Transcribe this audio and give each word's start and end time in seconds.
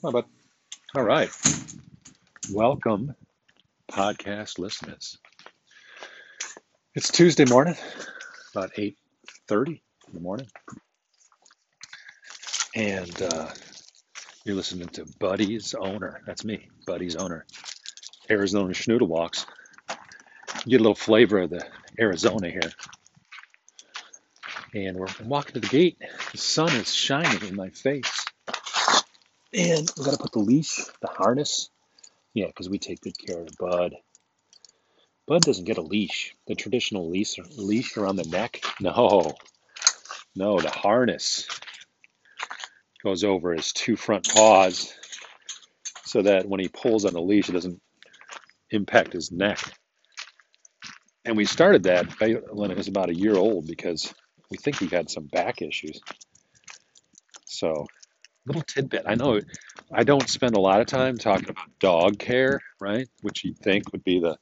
How 0.00 0.10
about 0.10 0.28
all 0.94 1.02
right? 1.02 1.28
Welcome, 2.52 3.16
podcast 3.90 4.60
listeners. 4.60 5.18
It's 6.94 7.10
Tuesday 7.10 7.44
morning, 7.44 7.76
about 8.54 8.70
eight 8.76 8.96
thirty 9.48 9.82
in 10.06 10.14
the 10.14 10.20
morning, 10.20 10.46
and 12.76 13.22
uh, 13.22 13.48
you're 14.44 14.54
listening 14.54 14.88
to 14.90 15.04
Buddy's 15.18 15.74
owner. 15.74 16.22
That's 16.26 16.44
me, 16.44 16.68
Buddy's 16.86 17.16
owner. 17.16 17.44
Arizona 18.30 18.74
Schnoodle 18.74 19.08
Walks. 19.08 19.46
Get 20.64 20.80
a 20.80 20.84
little 20.84 20.94
flavor 20.94 21.40
of 21.40 21.50
the 21.50 21.66
Arizona 21.98 22.50
here. 22.50 22.70
And 24.74 24.96
we're 24.96 25.08
walking 25.24 25.54
to 25.54 25.60
the 25.60 25.66
gate. 25.66 25.98
The 26.30 26.38
sun 26.38 26.68
is 26.76 26.94
shining 26.94 27.48
in 27.48 27.56
my 27.56 27.70
face. 27.70 28.27
And 29.52 29.90
we 29.96 30.04
got 30.04 30.12
to 30.12 30.18
put 30.18 30.32
the 30.32 30.40
leash, 30.40 30.80
the 31.00 31.08
harness. 31.08 31.70
Yeah, 32.34 32.46
because 32.46 32.68
we 32.68 32.78
take 32.78 33.00
good 33.00 33.18
care 33.18 33.40
of 33.40 33.48
Bud. 33.58 33.94
Bud 35.26 35.42
doesn't 35.42 35.64
get 35.64 35.78
a 35.78 35.82
leash. 35.82 36.34
The 36.46 36.54
traditional 36.54 37.08
leash, 37.08 37.36
leash 37.56 37.96
around 37.96 38.16
the 38.16 38.28
neck. 38.28 38.62
No. 38.80 39.34
No, 40.34 40.60
the 40.60 40.70
harness 40.70 41.46
goes 43.02 43.24
over 43.24 43.54
his 43.54 43.72
two 43.72 43.96
front 43.96 44.28
paws 44.28 44.92
so 46.04 46.22
that 46.22 46.48
when 46.48 46.60
he 46.60 46.68
pulls 46.68 47.04
on 47.04 47.12
the 47.12 47.20
leash, 47.20 47.48
it 47.48 47.52
doesn't 47.52 47.80
impact 48.70 49.12
his 49.12 49.32
neck. 49.32 49.58
And 51.24 51.36
we 51.36 51.44
started 51.44 51.82
that 51.84 52.06
when 52.52 52.70
it 52.70 52.76
was 52.76 52.88
about 52.88 53.10
a 53.10 53.14
year 53.14 53.36
old 53.36 53.66
because 53.66 54.14
we 54.50 54.56
think 54.56 54.78
he 54.78 54.86
had 54.86 55.10
some 55.10 55.26
back 55.26 55.60
issues. 55.60 56.00
So, 57.44 57.86
little 58.48 58.62
tidbit. 58.62 59.04
I 59.06 59.14
know 59.14 59.40
I 59.92 60.04
don't 60.04 60.28
spend 60.28 60.56
a 60.56 60.60
lot 60.60 60.80
of 60.80 60.86
time 60.86 61.16
talking 61.16 61.48
about 61.48 61.78
dog 61.78 62.18
care, 62.18 62.60
right? 62.80 63.08
Which 63.22 63.44
you'd 63.44 63.58
think 63.58 63.92
would 63.92 64.04
be 64.04 64.20
the, 64.20 64.36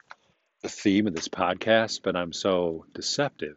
the 0.62 0.68
theme 0.68 1.06
of 1.06 1.14
this 1.14 1.28
podcast, 1.28 2.00
but 2.02 2.16
I'm 2.16 2.32
so 2.32 2.86
deceptive 2.94 3.56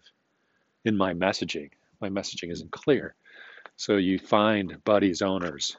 in 0.86 0.98
my 0.98 1.14
messaging. 1.14 1.72
My 2.02 2.10
messaging 2.10 2.52
isn't 2.52 2.72
clear. 2.72 3.16
So 3.78 3.96
you 3.96 4.20
find 4.20 4.84
Buddy's 4.84 5.22
owners 5.22 5.78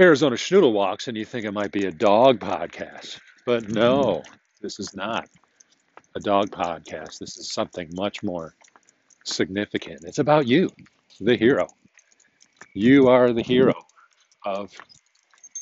Arizona 0.00 0.36
Schnoodle 0.36 0.72
Walks 0.72 1.08
and 1.08 1.16
you 1.16 1.24
think 1.24 1.44
it 1.44 1.50
might 1.50 1.72
be 1.72 1.86
a 1.86 1.90
dog 1.90 2.38
podcast. 2.38 3.18
But 3.44 3.68
no, 3.68 4.22
this 4.60 4.78
is 4.78 4.94
not 4.94 5.28
a 6.14 6.20
dog 6.20 6.50
podcast. 6.50 7.18
This 7.18 7.36
is 7.36 7.52
something 7.52 7.90
much 7.94 8.22
more 8.22 8.54
significant. 9.24 10.04
It's 10.04 10.20
about 10.20 10.46
you, 10.46 10.70
the 11.20 11.36
hero. 11.36 11.66
You 12.74 13.08
are 13.08 13.32
the 13.32 13.42
hero 13.42 13.74
of 14.44 14.72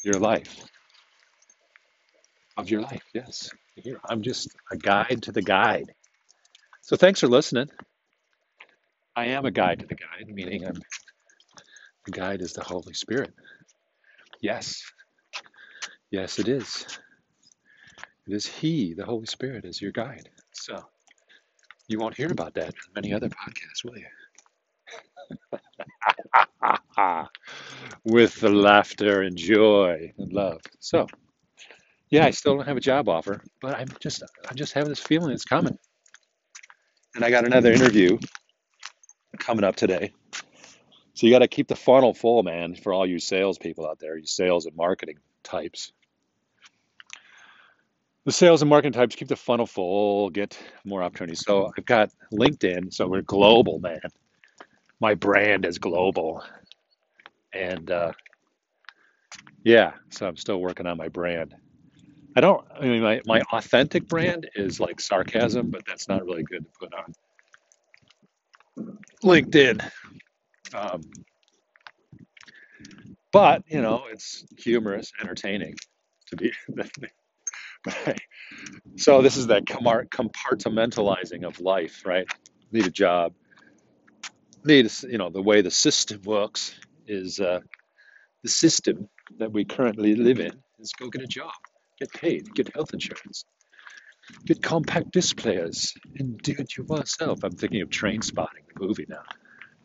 your 0.04 0.20
life. 0.20 0.64
Of 2.56 2.70
your 2.70 2.82
life, 2.82 3.02
yes. 3.14 3.50
I'm 4.08 4.22
just 4.22 4.48
a 4.72 4.76
guide 4.76 5.22
to 5.24 5.32
the 5.32 5.42
guide. 5.42 5.92
So 6.82 6.96
thanks 6.96 7.20
for 7.20 7.28
listening. 7.28 7.68
I 9.16 9.26
am 9.26 9.46
a 9.46 9.50
guide 9.50 9.80
to 9.80 9.86
the 9.86 9.94
guide, 9.94 10.28
meaning 10.28 10.66
I'm 10.66 10.80
the 12.06 12.12
guide 12.12 12.42
is 12.42 12.52
the 12.52 12.64
Holy 12.64 12.94
Spirit. 12.94 13.32
Yes. 14.40 14.82
Yes, 16.10 16.38
it 16.38 16.48
is. 16.48 16.86
It 18.28 18.34
is 18.34 18.46
He, 18.46 18.94
the 18.94 19.04
Holy 19.04 19.26
Spirit, 19.26 19.64
is 19.64 19.80
your 19.80 19.92
guide. 19.92 20.28
So 20.52 20.82
you 21.88 21.98
won't 21.98 22.16
hear 22.16 22.30
about 22.30 22.54
that 22.54 22.68
in 22.68 22.94
many 22.94 23.12
other 23.14 23.28
podcasts, 23.28 23.84
will 23.84 23.98
you? 23.98 24.06
With 28.04 28.40
the 28.40 28.50
laughter 28.50 29.22
and 29.22 29.36
joy 29.36 30.12
and 30.18 30.32
love. 30.32 30.60
So, 30.78 31.06
yeah, 32.10 32.24
I 32.24 32.30
still 32.30 32.56
don't 32.56 32.66
have 32.66 32.76
a 32.76 32.80
job 32.80 33.08
offer, 33.08 33.42
but 33.60 33.76
I'm 33.76 33.88
just 34.00 34.22
I 34.48 34.54
just 34.54 34.72
have 34.74 34.88
this 34.88 35.00
feeling 35.00 35.32
it's 35.32 35.44
coming. 35.44 35.78
And 37.14 37.24
I 37.24 37.30
got 37.30 37.44
another 37.44 37.72
interview 37.72 38.18
coming 39.38 39.64
up 39.64 39.76
today 39.76 40.12
so 41.16 41.26
you 41.26 41.32
got 41.32 41.38
to 41.38 41.48
keep 41.48 41.66
the 41.66 41.76
funnel 41.76 42.12
full, 42.12 42.42
man, 42.42 42.74
for 42.74 42.92
all 42.92 43.06
you 43.06 43.18
salespeople 43.18 43.88
out 43.88 43.98
there, 43.98 44.18
you 44.18 44.26
sales 44.26 44.66
and 44.66 44.76
marketing 44.76 45.16
types. 45.42 45.90
The 48.26 48.32
sales 48.32 48.60
and 48.60 48.68
marketing 48.68 48.92
types 48.92 49.16
keep 49.16 49.28
the 49.28 49.34
funnel 49.34 49.64
full, 49.64 50.28
get 50.28 50.58
more 50.84 51.02
opportunities. 51.02 51.40
So 51.40 51.72
I've 51.74 51.86
got 51.86 52.10
LinkedIn, 52.34 52.92
so 52.92 53.08
we're 53.08 53.22
global, 53.22 53.78
man. 53.78 53.98
My 55.00 55.14
brand 55.14 55.64
is 55.64 55.78
global, 55.78 56.42
and 57.52 57.90
uh, 57.90 58.12
yeah, 59.64 59.92
so 60.10 60.26
I'm 60.26 60.36
still 60.36 60.60
working 60.60 60.86
on 60.86 60.96
my 60.96 61.08
brand. 61.08 61.54
I 62.36 62.40
don't. 62.40 62.64
I 62.74 62.86
mean, 62.86 63.02
my 63.02 63.20
my 63.26 63.42
authentic 63.52 64.08
brand 64.08 64.48
is 64.54 64.80
like 64.80 65.00
sarcasm, 65.00 65.70
but 65.70 65.82
that's 65.86 66.08
not 66.08 66.24
really 66.24 66.42
good 66.42 66.64
to 66.64 66.70
put 66.78 66.92
on 66.94 67.14
LinkedIn. 69.22 69.82
Um, 70.74 71.02
but 73.32 73.62
you 73.68 73.82
know, 73.82 74.04
it's 74.10 74.44
humorous, 74.58 75.12
entertaining 75.20 75.74
to 76.28 76.36
be. 76.36 76.52
so 78.96 79.22
this 79.22 79.36
is 79.36 79.48
that 79.48 79.64
compartmentalizing 79.64 81.44
of 81.44 81.60
life, 81.60 82.02
right? 82.04 82.26
Need 82.72 82.86
a 82.86 82.90
job. 82.90 83.32
Need 84.66 84.90
you 85.04 85.18
know 85.18 85.30
the 85.30 85.42
way 85.42 85.62
the 85.62 85.70
system 85.70 86.22
works 86.24 86.74
is 87.06 87.38
uh, 87.38 87.60
the 88.42 88.48
system 88.48 89.08
that 89.38 89.52
we 89.52 89.64
currently 89.64 90.16
live 90.16 90.40
in 90.40 90.52
is 90.80 90.92
go 90.98 91.08
get 91.08 91.22
a 91.22 91.26
job, 91.26 91.52
get 92.00 92.12
paid, 92.12 92.52
get 92.52 92.74
health 92.74 92.92
insurance, 92.92 93.44
get 94.44 94.60
compact 94.60 95.12
disc 95.12 95.36
players, 95.36 95.94
and 96.18 96.38
do 96.38 96.54
it 96.58 96.76
yourself. 96.76 97.44
I'm 97.44 97.52
thinking 97.52 97.80
of 97.82 97.90
Trainspotting, 97.90 98.66
the 98.74 98.84
movie 98.84 99.06
now. 99.08 99.22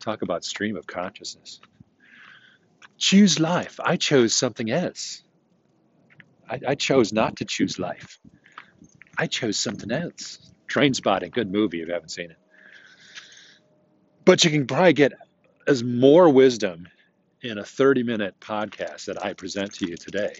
Talk 0.00 0.22
about 0.22 0.44
stream 0.44 0.76
of 0.76 0.84
consciousness. 0.86 1.60
Choose 2.98 3.38
life. 3.38 3.78
I 3.82 3.96
chose 3.96 4.34
something 4.34 4.68
else. 4.68 5.22
I, 6.50 6.60
I 6.68 6.74
chose 6.74 7.12
not 7.12 7.36
to 7.36 7.44
choose 7.44 7.78
life. 7.78 8.18
I 9.16 9.28
chose 9.28 9.58
something 9.58 9.92
else. 9.92 10.38
Trainspotting, 10.68 11.30
good 11.30 11.52
movie 11.52 11.82
if 11.82 11.86
you 11.86 11.94
haven't 11.94 12.10
seen 12.10 12.32
it. 12.32 12.41
But 14.24 14.44
you 14.44 14.50
can 14.50 14.66
probably 14.66 14.92
get 14.92 15.12
as 15.66 15.82
more 15.82 16.28
wisdom 16.28 16.88
in 17.42 17.58
a 17.58 17.64
30 17.64 18.02
minute 18.02 18.34
podcast 18.40 19.06
that 19.06 19.24
I 19.24 19.32
present 19.32 19.74
to 19.74 19.88
you 19.88 19.96
today 19.96 20.34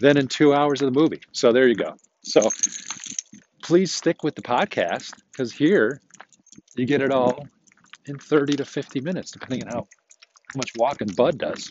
than 0.00 0.16
in 0.16 0.28
two 0.28 0.52
hours 0.52 0.82
of 0.82 0.92
the 0.92 1.00
movie. 1.00 1.20
So 1.32 1.52
there 1.52 1.68
you 1.68 1.74
go. 1.74 1.94
So 2.22 2.48
please 3.62 3.94
stick 3.94 4.22
with 4.22 4.34
the 4.34 4.42
podcast 4.42 5.12
because 5.30 5.52
here 5.52 6.00
you 6.76 6.86
get 6.86 7.02
it 7.02 7.12
all 7.12 7.46
in 8.06 8.18
30 8.18 8.56
to 8.56 8.64
50 8.64 9.00
minutes, 9.00 9.30
depending 9.30 9.66
on 9.66 9.72
how, 9.72 9.88
much 10.56 10.70
walking 10.76 11.08
Bud 11.08 11.36
does. 11.36 11.70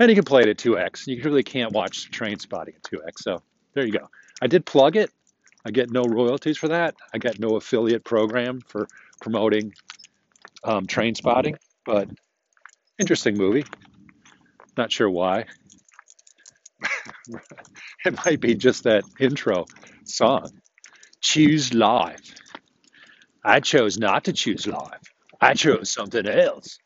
And 0.00 0.10
you 0.10 0.16
can 0.16 0.24
play 0.24 0.42
it 0.42 0.48
at 0.48 0.56
2x. 0.56 1.06
You 1.06 1.22
really 1.22 1.44
can't 1.44 1.72
watch 1.72 2.10
Trainspotting 2.10 2.74
at 2.74 2.82
2x. 2.82 3.18
So 3.18 3.42
there 3.74 3.86
you 3.86 3.92
go. 3.92 4.10
I 4.42 4.48
did 4.48 4.66
plug 4.66 4.96
it. 4.96 5.10
I 5.64 5.70
get 5.70 5.92
no 5.92 6.02
royalties 6.02 6.58
for 6.58 6.66
that. 6.68 6.96
I 7.14 7.18
get 7.18 7.38
no 7.38 7.54
affiliate 7.54 8.04
program 8.04 8.60
for 8.66 8.88
promoting 9.24 9.72
um, 10.64 10.84
Trainspotting, 10.84 11.56
but 11.86 12.10
interesting 12.98 13.38
movie. 13.38 13.64
Not 14.76 14.92
sure 14.92 15.08
why. 15.08 15.46
it 18.04 18.14
might 18.26 18.38
be 18.38 18.54
just 18.54 18.84
that 18.84 19.02
intro 19.18 19.64
song. 20.04 20.50
Choose 21.22 21.72
life. 21.72 22.34
I 23.42 23.60
chose 23.60 23.96
not 23.96 24.24
to 24.24 24.34
choose 24.34 24.66
life. 24.66 25.00
I 25.40 25.54
chose 25.54 25.90
something 25.90 26.28
else. 26.28 26.78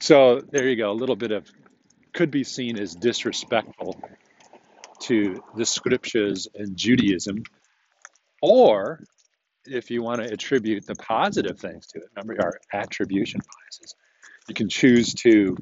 So 0.00 0.40
there 0.50 0.66
you 0.66 0.76
go. 0.76 0.92
A 0.92 0.98
little 1.02 1.16
bit 1.16 1.30
of 1.30 1.46
could 2.14 2.30
be 2.30 2.42
seen 2.42 2.78
as 2.78 2.94
disrespectful 2.94 4.00
to 5.00 5.42
the 5.54 5.66
scriptures 5.66 6.48
and 6.54 6.74
Judaism, 6.74 7.42
or 8.40 9.04
if 9.66 9.90
you 9.90 10.02
want 10.02 10.22
to 10.22 10.32
attribute 10.32 10.86
the 10.86 10.94
positive 10.94 11.58
things 11.58 11.86
to 11.88 11.98
it, 11.98 12.04
remember 12.14 12.42
our 12.42 12.60
attribution 12.72 13.40
biases, 13.40 13.94
you 14.48 14.54
can 14.54 14.68
choose 14.68 15.14
to 15.14 15.56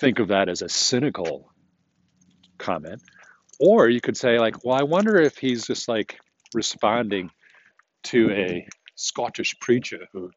think 0.00 0.18
of 0.18 0.28
that 0.28 0.48
as 0.48 0.62
a 0.62 0.68
cynical 0.68 1.52
comment, 2.58 3.02
or 3.58 3.88
you 3.88 4.00
could 4.00 4.16
say 4.16 4.38
like, 4.38 4.64
well, 4.64 4.78
I 4.78 4.84
wonder 4.84 5.20
if 5.20 5.36
he's 5.36 5.66
just 5.66 5.88
like 5.88 6.18
responding 6.54 7.30
to 8.04 8.30
a 8.30 8.66
Scottish 8.94 9.54
preacher 9.60 10.06
who 10.12 10.30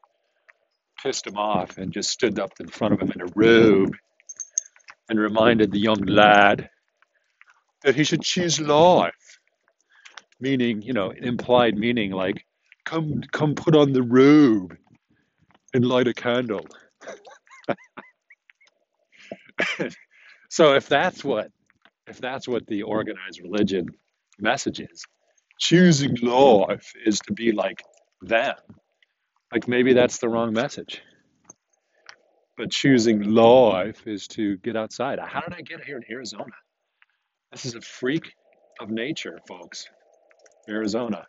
pissed 1.02 1.28
him 1.28 1.38
off 1.38 1.78
and 1.78 1.92
just 1.92 2.10
stood 2.10 2.40
up 2.40 2.52
in 2.60 2.68
front 2.68 2.94
of 2.94 3.02
him 3.02 3.12
in 3.14 3.22
a 3.22 3.32
robe 3.36 3.96
and 5.10 5.20
reminded 5.20 5.72
the 5.72 5.80
young 5.80 6.02
lad 6.06 6.70
that 7.84 7.96
he 7.96 8.04
should 8.04 8.22
choose 8.22 8.60
life. 8.60 9.40
Meaning, 10.40 10.82
you 10.82 10.94
know, 10.94 11.12
implied 11.12 11.78
meaning 11.78 12.12
like, 12.12 12.46
come, 12.86 13.22
come 13.32 13.56
put 13.56 13.76
on 13.76 13.94
the 13.94 14.04
robe 14.04 14.78
and 15.74 15.86
light 15.86 16.08
a 16.08 16.14
candle. 16.14 16.66
so 20.50 20.74
if 20.74 20.88
that's 20.88 21.24
what 21.24 21.48
if 22.08 22.20
that's 22.20 22.48
what 22.48 22.68
the 22.68 22.84
organized 22.84 23.42
religion 23.42 23.88
message 24.40 24.80
is, 24.82 25.06
choosing 25.60 26.16
life 26.16 26.92
is 27.06 27.20
to 27.22 27.34
be 27.34 27.52
like 27.52 27.82
them. 28.22 28.56
Like 29.52 29.68
maybe 29.68 29.94
that's 29.94 30.18
the 30.18 30.30
wrong 30.30 30.54
message. 30.54 31.02
But 32.58 32.72
choosing 32.72 33.22
life 33.24 34.06
is 34.06 34.28
to 34.30 34.58
get 34.58 34.76
outside. 34.76 35.20
How 35.20 35.42
did 35.42 35.54
I 35.54 35.62
get 35.62 35.84
here 35.84 35.98
in 35.98 36.04
Arizona? 36.12 36.52
This 37.52 37.66
is 37.66 37.76
a 37.76 37.82
freak 37.82 38.34
of 38.80 38.90
nature, 38.90 39.40
folks. 39.48 39.88
Arizona. 40.70 41.26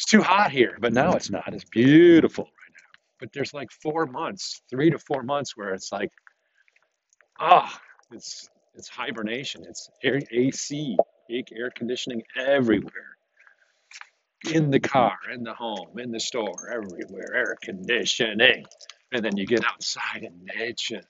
It's 0.00 0.10
too 0.10 0.22
hot 0.22 0.50
here, 0.50 0.78
but 0.80 0.94
now 0.94 1.12
it's 1.12 1.28
not. 1.28 1.52
It's 1.52 1.64
beautiful 1.64 2.44
right 2.44 2.72
now. 2.72 3.00
But 3.18 3.34
there's 3.34 3.52
like 3.52 3.70
four 3.70 4.06
months, 4.06 4.62
three 4.70 4.88
to 4.88 4.98
four 4.98 5.22
months 5.22 5.58
where 5.58 5.74
it's 5.74 5.92
like, 5.92 6.10
ah, 7.38 7.70
oh, 7.70 8.16
it's 8.16 8.48
it's 8.74 8.88
hibernation. 8.88 9.62
It's 9.68 9.90
air, 10.02 10.18
AC, 10.32 10.96
air 11.28 11.70
conditioning 11.76 12.22
everywhere. 12.34 13.18
In 14.50 14.70
the 14.70 14.80
car, 14.80 15.18
in 15.34 15.42
the 15.42 15.52
home, 15.52 15.98
in 15.98 16.10
the 16.10 16.20
store, 16.20 16.70
everywhere, 16.72 17.34
air 17.34 17.56
conditioning. 17.62 18.64
And 19.12 19.22
then 19.22 19.36
you 19.36 19.46
get 19.46 19.66
outside 19.66 20.22
in 20.22 20.46
nature. 20.58 21.02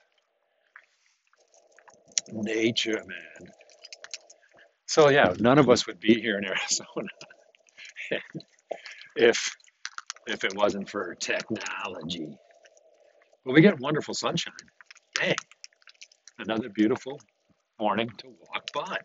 Nature, 2.33 3.05
man. 3.07 3.53
So 4.87 5.11
yeah, 5.11 5.33
none 5.39 5.59
of 5.59 5.71
us 5.71 5.87
would 5.87 6.01
be 6.01 6.21
here 6.21 6.39
in 6.39 6.45
Arizona 6.45 7.09
if 9.21 9.55
if 10.27 10.45
it 10.45 10.55
wasn't 10.57 10.89
for 10.89 11.15
technology. 11.17 12.37
But 13.45 13.55
we 13.55 13.61
get 13.63 13.79
wonderful 13.81 14.15
sunshine. 14.15 14.55
Dang. 15.15 15.35
Another 16.39 16.69
beautiful 16.69 17.21
morning 17.79 18.11
to 18.19 18.29
walk 18.29 18.67
by. 18.75 18.97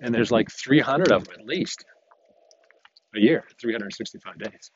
And 0.00 0.14
there's 0.14 0.30
like 0.30 0.50
300 0.50 1.12
of 1.12 1.24
them 1.24 1.34
at 1.40 1.46
least 1.46 1.84
a 3.14 3.20
year, 3.20 3.44
365 3.60 4.38
days. 4.38 4.70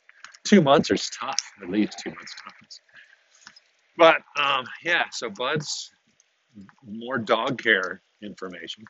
Two 0.44 0.62
months 0.62 0.90
are 0.90 0.96
tough, 0.96 1.40
at 1.62 1.70
least 1.70 1.98
two 2.02 2.10
months 2.10 2.34
tough. 2.44 2.54
But 3.96 4.42
um, 4.42 4.66
yeah, 4.84 5.04
so 5.10 5.30
Bud's 5.30 5.90
more 6.84 7.18
dog 7.18 7.62
care 7.62 8.02
information. 8.22 8.84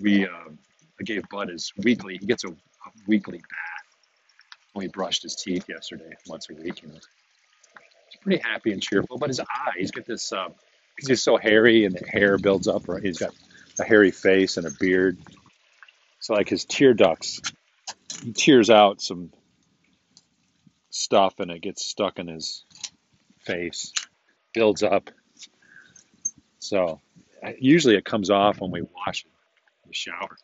We 0.00 0.26
um, 0.26 0.58
I 1.00 1.04
gave 1.04 1.22
Bud 1.30 1.48
his 1.50 1.72
weekly. 1.84 2.18
He 2.20 2.26
gets 2.26 2.44
a, 2.44 2.48
a 2.48 2.90
weekly 3.06 3.38
bath. 3.38 3.75
He 4.80 4.88
brushed 4.88 5.22
his 5.22 5.36
teeth 5.36 5.68
yesterday, 5.68 6.16
once 6.26 6.48
a 6.50 6.54
week. 6.54 6.82
You 6.82 6.88
know, 6.88 6.94
he's 6.94 8.20
pretty 8.22 8.42
happy 8.42 8.72
and 8.72 8.82
cheerful. 8.82 9.18
But 9.18 9.30
his 9.30 9.40
eye, 9.40 9.72
he's 9.76 9.90
got 9.90 10.06
this 10.06 10.30
because 10.30 10.50
uh, 10.50 11.08
he's 11.08 11.22
so 11.22 11.36
hairy 11.36 11.84
and 11.84 11.94
the 11.94 12.06
hair 12.06 12.38
builds 12.38 12.68
up. 12.68 12.88
Right, 12.88 13.02
he's 13.02 13.18
got 13.18 13.34
a 13.78 13.84
hairy 13.84 14.10
face 14.10 14.56
and 14.56 14.66
a 14.66 14.70
beard. 14.70 15.18
So 16.20 16.34
like 16.34 16.48
his 16.48 16.64
tear 16.64 16.94
ducts, 16.94 17.40
he 18.22 18.32
tears 18.32 18.70
out 18.70 19.00
some 19.00 19.30
stuff 20.90 21.38
and 21.38 21.50
it 21.50 21.60
gets 21.60 21.84
stuck 21.84 22.18
in 22.18 22.26
his 22.26 22.64
face, 23.40 23.92
builds 24.54 24.82
up. 24.82 25.10
So 26.58 27.00
usually 27.58 27.96
it 27.96 28.04
comes 28.04 28.30
off 28.30 28.60
when 28.60 28.70
we 28.70 28.82
wash 28.82 29.24
it 29.24 29.30
in 29.84 29.90
the 29.90 29.94
shower. 29.94 30.36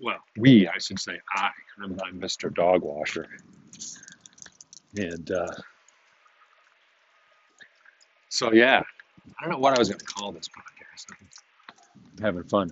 Well, 0.00 0.18
we, 0.36 0.68
I 0.68 0.78
should 0.78 0.98
say, 0.98 1.20
I. 1.34 1.50
I'm, 1.82 1.98
I'm 2.04 2.20
Mr. 2.20 2.52
Dog 2.52 2.82
Washer. 2.82 3.26
And 4.96 5.30
uh, 5.30 5.52
so, 8.28 8.52
yeah, 8.52 8.82
I 9.38 9.42
don't 9.42 9.52
know 9.52 9.58
what 9.58 9.76
I 9.76 9.78
was 9.78 9.88
going 9.88 9.98
to 9.98 10.04
call 10.04 10.32
this 10.32 10.48
podcast. 10.48 11.06
I'm 12.18 12.22
having 12.22 12.44
fun. 12.44 12.70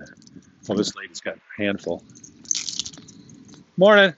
Well, 0.68 0.78
this 0.78 0.94
lady's 0.94 1.20
got 1.20 1.36
a 1.36 1.40
handful. 1.62 2.02
Morning. 3.76 4.14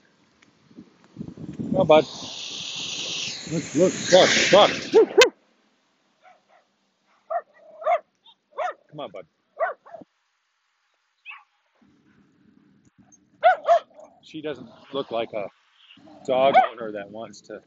Come 1.57 1.75
on, 1.77 1.87
bud. 1.87 2.05
Look, 3.51 3.75
look, 3.75 3.91
fuck, 3.93 4.29
fuck. 4.29 4.71
Come 8.89 8.99
on, 8.99 9.11
bud. 9.11 9.25
She 14.25 14.41
doesn't 14.41 14.67
look 14.91 15.11
like 15.11 15.29
a 15.33 15.47
dog 16.25 16.55
owner 16.71 16.91
that 16.93 17.11
wants 17.11 17.41
to 17.41 17.61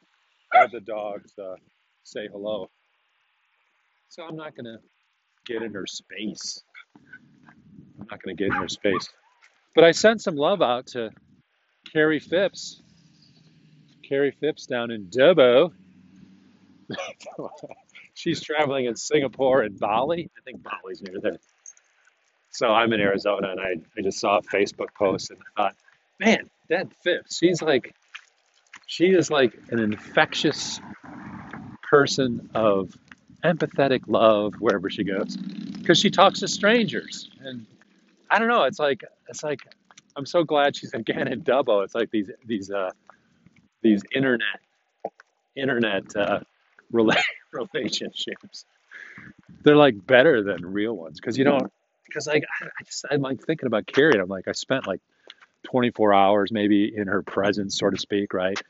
have 0.52 0.72
the 0.72 0.80
dogs 0.80 1.32
uh, 1.38 1.54
say 2.02 2.28
hello. 2.30 2.68
So 4.08 4.24
I'm 4.24 4.34
not 4.34 4.56
to 4.64 4.78
get 5.46 5.62
in 5.62 5.72
her 5.74 5.86
space. 5.86 6.62
I'm 8.00 8.06
not 8.10 8.20
to 8.36 8.44
get 8.44 8.48
in 8.48 8.60
her 8.60 8.68
space. 8.68 9.08
But 9.76 9.84
I 9.84 9.92
sent 9.92 10.20
some 10.20 10.34
love 10.34 10.60
out 10.60 10.88
to 10.88 11.10
Carrie 11.92 12.18
Phipps. 12.18 12.82
Carrie 14.02 14.34
Phipps 14.40 14.66
down 14.66 14.90
in 14.90 15.06
Dubbo. 15.06 15.72
She's 18.14 18.42
traveling 18.42 18.86
in 18.86 18.96
Singapore 18.96 19.62
and 19.62 19.78
Bali. 19.78 20.28
I 20.36 20.40
think 20.42 20.64
Bali's 20.64 21.02
near 21.02 21.20
there. 21.20 21.38
So 22.50 22.68
I'm 22.70 22.92
in 22.92 23.00
Arizona 23.00 23.52
and 23.52 23.60
I, 23.60 23.74
I 23.96 24.02
just 24.02 24.18
saw 24.18 24.38
a 24.38 24.42
Facebook 24.42 24.88
post 24.98 25.30
and 25.30 25.38
I 25.56 25.62
thought, 25.62 25.76
man, 26.18 26.48
that 26.68 26.88
Phipps, 27.02 27.38
she's 27.38 27.62
like, 27.62 27.94
she 28.86 29.06
is 29.06 29.30
like 29.30 29.58
an 29.70 29.78
infectious 29.78 30.80
person 31.90 32.50
of 32.54 32.96
empathetic 33.44 34.02
love 34.06 34.54
wherever 34.54 34.90
she 34.90 35.04
goes 35.04 35.36
because 35.36 35.98
she 35.98 36.10
talks 36.10 36.40
to 36.40 36.48
strangers 36.48 37.30
and 37.40 37.66
I 38.30 38.38
don't 38.38 38.48
know. 38.48 38.64
It's 38.64 38.78
like 38.78 39.02
it's 39.28 39.42
like 39.42 39.60
I'm 40.16 40.26
so 40.26 40.44
glad 40.44 40.76
she's 40.76 40.92
again 40.92 41.28
in 41.28 41.42
Dubbo. 41.42 41.84
It's 41.84 41.94
like 41.94 42.10
these 42.10 42.30
these 42.44 42.70
uh, 42.70 42.90
these 43.82 44.02
internet 44.14 44.60
internet 45.56 46.04
uh, 46.16 46.40
relationships. 46.92 48.64
They're 49.62 49.76
like 49.76 50.06
better 50.06 50.42
than 50.42 50.64
real 50.72 50.94
ones 50.94 51.20
because 51.20 51.38
you 51.38 51.44
know 51.44 51.58
because 52.04 52.26
like 52.26 52.44
I 52.60 52.84
just 52.84 53.06
I'm 53.10 53.22
like 53.22 53.42
thinking 53.42 53.66
about 53.66 53.86
Carrie. 53.86 54.18
I'm 54.20 54.28
like 54.28 54.48
I 54.48 54.52
spent 54.52 54.86
like 54.86 55.00
24 55.64 56.14
hours 56.14 56.52
maybe 56.52 56.94
in 56.94 57.08
her 57.08 57.22
presence, 57.22 57.78
so 57.78 57.90
to 57.90 57.98
speak, 57.98 58.32
right? 58.32 58.60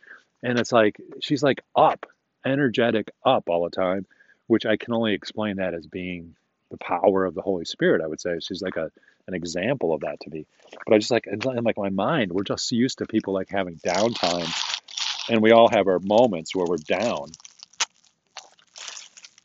And 0.42 0.58
it's 0.58 0.72
like 0.72 1.00
she's 1.20 1.42
like 1.42 1.62
up, 1.74 2.06
energetic, 2.44 3.10
up 3.24 3.48
all 3.48 3.64
the 3.64 3.70
time, 3.70 4.06
which 4.46 4.66
I 4.66 4.76
can 4.76 4.94
only 4.94 5.14
explain 5.14 5.56
that 5.56 5.74
as 5.74 5.86
being 5.86 6.36
the 6.70 6.78
power 6.78 7.24
of 7.24 7.34
the 7.34 7.42
Holy 7.42 7.64
Spirit. 7.64 8.02
I 8.02 8.06
would 8.06 8.20
say 8.20 8.38
she's 8.40 8.62
like 8.62 8.76
a 8.76 8.90
an 9.26 9.34
example 9.34 9.92
of 9.92 10.00
that 10.00 10.20
to 10.20 10.30
me. 10.30 10.46
But 10.86 10.94
I 10.94 10.98
just 10.98 11.10
like 11.10 11.26
in 11.26 11.40
like 11.40 11.76
my 11.76 11.90
mind, 11.90 12.32
we're 12.32 12.44
just 12.44 12.72
used 12.72 12.98
to 12.98 13.06
people 13.06 13.34
like 13.34 13.50
having 13.50 13.76
downtime, 13.76 15.30
and 15.30 15.42
we 15.42 15.52
all 15.52 15.68
have 15.68 15.86
our 15.86 16.00
moments 16.00 16.56
where 16.56 16.66
we're 16.66 16.76
down. 16.78 17.28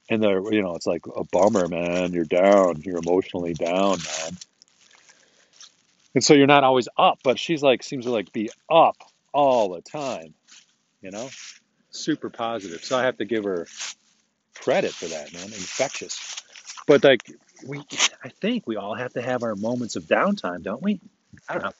And 0.09 0.21
they're, 0.21 0.41
you 0.53 0.61
know, 0.61 0.75
it's 0.75 0.85
like 0.85 1.05
a 1.15 1.23
bummer, 1.23 1.67
man. 1.67 2.13
You're 2.13 2.25
down. 2.25 2.81
You're 2.81 2.99
emotionally 2.99 3.53
down, 3.53 3.97
man. 3.99 4.37
And 6.15 6.23
so 6.23 6.33
you're 6.33 6.47
not 6.47 6.63
always 6.63 6.87
up, 6.97 7.19
but 7.23 7.39
she's 7.39 7.63
like 7.63 7.83
seems 7.83 8.05
to 8.05 8.11
like 8.11 8.31
be 8.31 8.49
up 8.69 8.97
all 9.33 9.69
the 9.69 9.81
time, 9.81 10.33
you 11.01 11.11
know, 11.11 11.29
super 11.91 12.29
positive. 12.29 12.83
So 12.83 12.97
I 12.97 13.03
have 13.03 13.17
to 13.17 13.25
give 13.25 13.45
her 13.45 13.67
credit 14.55 14.91
for 14.93 15.05
that, 15.05 15.33
man. 15.33 15.45
Infectious. 15.45 16.43
But 16.87 17.03
like 17.03 17.21
we, 17.65 17.81
I 18.23 18.29
think 18.29 18.67
we 18.67 18.75
all 18.75 18.95
have 18.95 19.13
to 19.13 19.21
have 19.21 19.43
our 19.43 19.55
moments 19.55 19.95
of 19.95 20.03
downtime, 20.03 20.63
don't 20.63 20.81
we? 20.81 20.99
I 21.49 21.53
don't 21.53 21.63
know. 21.63 21.71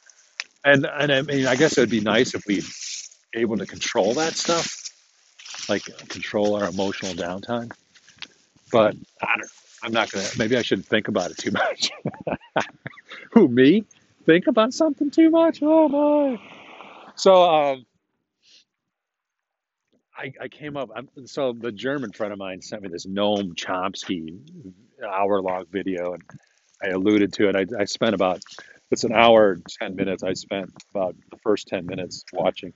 And 0.66 0.86
and 0.86 1.12
I 1.12 1.22
mean, 1.22 1.46
I 1.46 1.56
guess 1.56 1.78
it 1.78 1.82
would 1.82 1.90
be 1.90 2.02
nice 2.02 2.34
if 2.34 2.46
we 2.48 2.63
able 3.34 3.58
to 3.58 3.66
control 3.66 4.16
that 4.16 4.34
stuff, 4.34 4.90
like 5.68 5.84
control 6.10 6.56
our 6.56 6.70
emotional 6.70 7.13
downtime. 7.13 7.72
But 8.72 8.96
I 9.22 9.38
don't. 9.38 9.52
I'm 9.84 9.92
not 9.92 10.10
gonna. 10.12 10.25
Maybe 10.38 10.56
I 10.56 10.62
shouldn't 10.62 10.88
think 10.88 11.10
about 11.10 11.32
it 11.32 11.38
too 11.38 11.52
much. 11.52 11.92
Who 13.32 13.48
me? 13.50 13.84
Think 14.25 14.48
about 14.48 14.74
something 14.74 15.12
too 15.12 15.30
much? 15.30 15.60
Oh 15.62 15.89
my! 15.89 16.39
So 17.15 17.44
um, 17.44 17.86
I, 20.18 20.32
I 20.42 20.48
came 20.48 20.77
up. 20.77 20.89
I'm, 20.96 21.10
so 21.25 21.53
the 21.53 21.72
German 21.72 22.12
friend 22.12 22.32
of 22.32 22.39
mine 22.39 22.62
sent 22.62 22.84
me 22.84 22.89
this 22.89 23.06
Noam 23.06 23.53
Chomsky 23.53 24.39
hour 25.06 25.42
long 25.42 25.65
video, 25.70 26.13
and 26.13 26.24
I 26.82 26.89
alluded 26.89 27.34
to 27.34 27.50
it. 27.50 27.56
I, 27.56 27.65
I 27.77 27.86
spent 27.86 28.15
about 28.15 28.42
it's 28.92 29.03
an 29.03 29.13
hour 29.13 29.60
ten 29.80 29.96
minutes. 29.96 30.24
I 30.24 30.34
spent 30.34 30.72
about 30.92 31.15
the 31.32 31.38
first 31.38 31.68
ten 31.68 31.86
minutes 31.86 32.24
watching, 32.32 32.74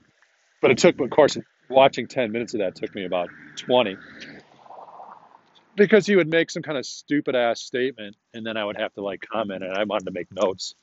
but 0.60 0.70
it 0.70 0.78
took, 0.78 1.00
of 1.00 1.10
course, 1.10 1.38
watching 1.70 2.08
ten 2.08 2.30
minutes 2.30 2.54
of 2.54 2.60
that 2.60 2.74
took 2.74 2.94
me 2.94 3.06
about 3.06 3.30
twenty 3.56 3.96
because 5.76 6.04
he 6.04 6.16
would 6.16 6.28
make 6.28 6.50
some 6.50 6.62
kind 6.62 6.76
of 6.76 6.84
stupid 6.84 7.34
ass 7.36 7.60
statement, 7.60 8.16
and 8.34 8.44
then 8.44 8.56
I 8.56 8.64
would 8.64 8.76
have 8.76 8.92
to 8.94 9.02
like 9.02 9.24
comment, 9.32 9.62
and 9.62 9.72
I 9.72 9.84
wanted 9.84 10.06
to 10.06 10.10
make 10.10 10.30
notes. 10.32 10.74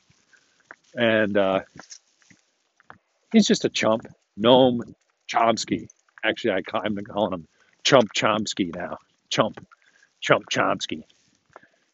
And 0.95 1.37
uh, 1.37 1.61
he's 3.31 3.47
just 3.47 3.65
a 3.65 3.69
chump, 3.69 4.07
Noam 4.39 4.79
Chomsky. 5.31 5.87
Actually, 6.23 6.53
I, 6.53 6.77
I'm 6.77 6.95
calling 6.97 7.33
him 7.33 7.47
Chump 7.83 8.09
Chomsky 8.15 8.73
now. 8.73 8.97
Chump. 9.29 9.59
Chump 10.25 10.45
Chomsky, 10.49 11.03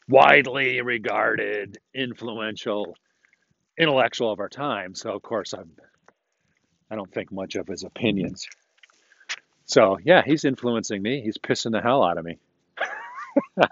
widely 0.08 0.79
regarded, 0.79 1.79
influential 1.93 2.96
intellectual 3.77 4.31
of 4.31 4.39
our 4.39 4.48
time. 4.48 4.96
So 4.96 5.12
of 5.12 5.22
course 5.22 5.53
I'm 5.53 5.72
I 6.89 6.96
don't 6.96 7.12
think 7.13 7.29
much 7.29 7.55
of 7.55 7.67
his 7.67 7.84
opinions. 7.84 8.48
So 9.65 9.98
yeah, 10.01 10.22
he's 10.25 10.46
influencing 10.46 11.01
me. 11.01 11.22
He's 11.22 11.38
pissing 11.38 11.74
the 11.74 11.81
hell 11.81 12.03
out 12.03 12.17
of 12.17 12.24
me. 12.24 12.38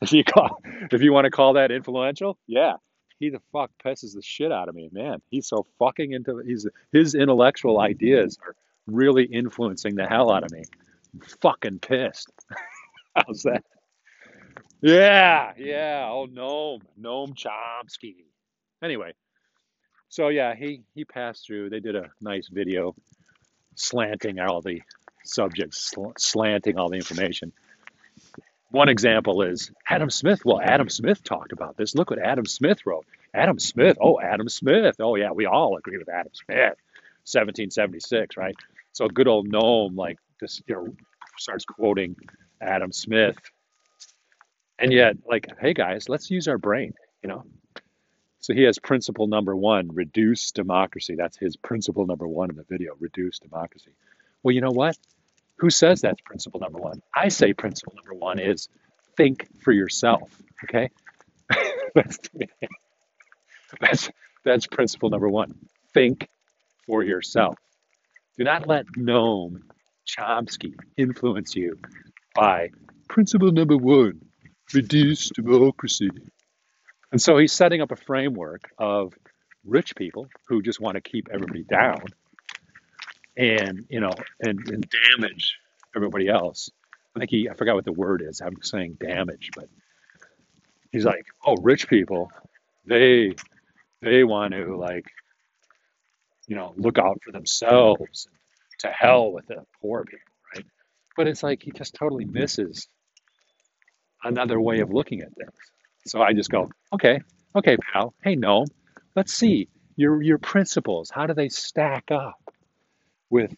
if 0.00 0.12
you 0.12 0.22
call, 0.22 0.60
if 0.92 1.02
you 1.02 1.12
want 1.12 1.24
to 1.24 1.32
call 1.32 1.54
that 1.54 1.72
influential, 1.72 2.38
yeah, 2.46 2.74
he 3.18 3.30
the 3.30 3.40
fuck 3.52 3.70
pisses 3.84 4.14
the 4.14 4.22
shit 4.22 4.52
out 4.52 4.68
of 4.68 4.74
me, 4.74 4.88
man. 4.92 5.20
He's 5.30 5.48
so 5.48 5.66
fucking 5.78 6.12
into 6.12 6.38
he's 6.38 6.66
his 6.92 7.14
intellectual 7.14 7.80
ideas 7.80 8.38
are 8.46 8.54
really 8.86 9.24
influencing 9.24 9.94
the 9.94 10.06
hell 10.06 10.30
out 10.30 10.44
of 10.44 10.52
me. 10.52 10.62
I'm 11.14 11.20
fucking 11.40 11.78
pissed. 11.80 12.30
How's 13.16 13.42
that? 13.42 13.64
Yeah, 14.82 15.52
yeah. 15.56 16.06
Oh, 16.10 16.26
Noam, 16.26 16.82
Noam 17.00 17.34
Chomsky. 17.34 18.26
Anyway, 18.82 19.14
so 20.08 20.28
yeah, 20.28 20.54
he 20.54 20.82
he 20.94 21.04
passed 21.04 21.46
through. 21.46 21.70
They 21.70 21.80
did 21.80 21.96
a 21.96 22.10
nice 22.20 22.48
video 22.48 22.94
slanting 23.74 24.38
all 24.38 24.60
the 24.60 24.82
subjects, 25.24 25.78
sl- 25.90 26.12
slanting 26.18 26.78
all 26.78 26.90
the 26.90 26.96
information. 26.96 27.52
One 28.70 28.88
example 28.88 29.42
is 29.42 29.70
Adam 29.88 30.10
Smith. 30.10 30.44
Well, 30.44 30.60
Adam 30.60 30.88
Smith 30.88 31.22
talked 31.22 31.52
about 31.52 31.76
this. 31.76 31.94
Look 31.94 32.10
what 32.10 32.18
Adam 32.18 32.46
Smith 32.46 32.84
wrote. 32.84 33.06
Adam 33.32 33.58
Smith. 33.58 33.96
Oh, 34.00 34.20
Adam 34.20 34.48
Smith. 34.48 34.96
Oh, 35.00 35.14
yeah, 35.14 35.30
we 35.30 35.46
all 35.46 35.76
agree 35.76 35.98
with 35.98 36.08
Adam 36.08 36.32
Smith. 36.34 36.76
1776, 37.24 38.36
right? 38.36 38.54
So 38.92 39.06
a 39.06 39.08
good 39.08 39.28
old 39.28 39.48
Noam 39.48 39.96
like, 39.96 40.18
this, 40.40 40.62
you 40.66 40.74
know, 40.74 40.88
starts 41.38 41.64
quoting 41.64 42.16
Adam 42.60 42.92
Smith. 42.92 43.36
And 44.78 44.92
yet, 44.92 45.16
like, 45.26 45.48
hey 45.58 45.72
guys, 45.72 46.08
let's 46.08 46.30
use 46.30 46.48
our 46.48 46.58
brain, 46.58 46.94
you 47.22 47.28
know? 47.28 47.44
So 48.40 48.54
he 48.54 48.62
has 48.62 48.78
principle 48.78 49.26
number 49.26 49.56
one, 49.56 49.90
reduce 49.92 50.52
democracy. 50.52 51.16
That's 51.16 51.36
his 51.36 51.56
principle 51.56 52.06
number 52.06 52.28
one 52.28 52.50
in 52.50 52.56
the 52.56 52.64
video, 52.68 52.94
reduce 53.00 53.38
democracy. 53.38 53.90
Well, 54.42 54.54
you 54.54 54.60
know 54.60 54.70
what? 54.70 54.96
Who 55.58 55.70
says 55.70 56.00
that's 56.00 56.20
principle 56.20 56.60
number 56.60 56.78
one? 56.78 57.02
I 57.14 57.28
say 57.28 57.52
principle 57.52 57.94
number 57.96 58.14
one 58.14 58.38
is 58.38 58.68
think 59.16 59.48
for 59.62 59.72
yourself. 59.72 60.30
Okay, 60.64 60.90
that's, 61.94 62.18
that's 63.80 64.10
that's 64.44 64.66
principle 64.66 65.10
number 65.10 65.28
one. 65.28 65.54
Think 65.94 66.28
for 66.86 67.02
yourself. 67.02 67.56
Do 68.36 68.44
not 68.44 68.66
let 68.66 68.86
Noam 68.98 69.62
Chomsky 70.06 70.74
influence 70.96 71.56
you 71.56 71.78
by 72.34 72.70
principle 73.08 73.52
number 73.52 73.76
one: 73.76 74.20
reduce 74.74 75.30
democracy. 75.30 76.10
And 77.12 77.22
so 77.22 77.38
he's 77.38 77.52
setting 77.52 77.80
up 77.80 77.92
a 77.92 77.96
framework 77.96 78.68
of 78.78 79.14
rich 79.64 79.96
people 79.96 80.28
who 80.48 80.60
just 80.60 80.80
want 80.80 80.96
to 80.96 81.00
keep 81.00 81.28
everybody 81.32 81.62
down 81.62 82.02
and 83.36 83.84
you 83.88 84.00
know 84.00 84.12
and, 84.40 84.58
and 84.68 84.86
damage 85.16 85.58
everybody 85.94 86.28
else. 86.28 86.70
I 87.14 87.20
think 87.20 87.30
he 87.30 87.48
I 87.48 87.54
forgot 87.54 87.74
what 87.74 87.84
the 87.84 87.92
word 87.92 88.22
is. 88.26 88.40
I'm 88.40 88.62
saying 88.62 88.98
damage, 89.00 89.50
but 89.54 89.68
he's 90.92 91.02
hmm. 91.02 91.08
like, 91.08 91.26
oh, 91.44 91.56
rich 91.62 91.88
people, 91.88 92.30
they 92.86 93.34
they 94.02 94.24
want 94.24 94.52
to 94.54 94.76
like 94.76 95.06
you 96.46 96.56
know 96.56 96.74
look 96.76 96.98
out 96.98 97.18
for 97.24 97.32
themselves. 97.32 98.28
To 98.80 98.88
hell 98.88 99.32
with 99.32 99.46
the 99.46 99.64
poor 99.80 100.04
people, 100.04 100.18
right? 100.54 100.66
But 101.16 101.26
it's 101.28 101.42
like 101.42 101.62
he 101.62 101.70
just 101.70 101.94
totally 101.94 102.26
misses 102.26 102.88
another 104.22 104.60
way 104.60 104.80
of 104.80 104.92
looking 104.92 105.22
at 105.22 105.34
things. 105.34 105.50
So 106.06 106.20
I 106.20 106.34
just 106.34 106.50
go, 106.50 106.70
okay, 106.92 107.20
okay, 107.56 107.78
pal. 107.78 108.12
Hey, 108.22 108.36
no, 108.36 108.66
let's 109.14 109.32
see 109.32 109.68
your 109.96 110.20
your 110.20 110.36
principles. 110.36 111.10
How 111.10 111.26
do 111.26 111.32
they 111.32 111.48
stack 111.48 112.10
up? 112.10 112.45
With 113.30 113.54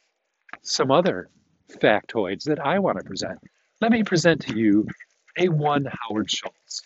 some 0.62 0.90
other 0.90 1.28
factoids 1.70 2.44
that 2.44 2.58
I 2.58 2.78
want 2.78 2.98
to 2.98 3.04
present. 3.04 3.38
Let 3.80 3.92
me 3.92 4.02
present 4.02 4.42
to 4.46 4.58
you 4.58 4.86
A1 5.38 5.86
Howard 6.00 6.30
Schultz, 6.30 6.82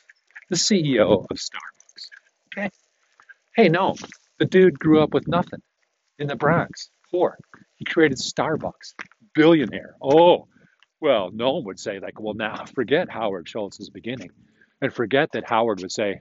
the 0.50 0.56
CEO 0.56 1.24
of 1.30 1.36
Starbucks. 1.36 2.58
Okay? 2.58 2.70
Hey, 3.54 3.68
no, 3.68 3.96
the 4.38 4.46
dude 4.46 4.78
grew 4.78 5.02
up 5.02 5.14
with 5.14 5.28
nothing 5.28 5.62
in 6.18 6.26
the 6.26 6.36
Bronx, 6.36 6.90
poor. 7.10 7.38
He 7.76 7.84
created 7.84 8.18
Starbucks, 8.18 8.94
billionaire. 9.34 9.94
Oh, 10.02 10.48
well, 11.00 11.30
no 11.32 11.52
one 11.54 11.64
would 11.64 11.80
say, 11.80 11.98
like, 11.98 12.20
well, 12.20 12.34
now 12.34 12.64
forget 12.74 13.08
Howard 13.08 13.48
Schultz's 13.48 13.90
beginning 13.90 14.30
and 14.80 14.92
forget 14.92 15.32
that 15.32 15.48
Howard 15.48 15.80
would 15.80 15.92
say, 15.92 16.20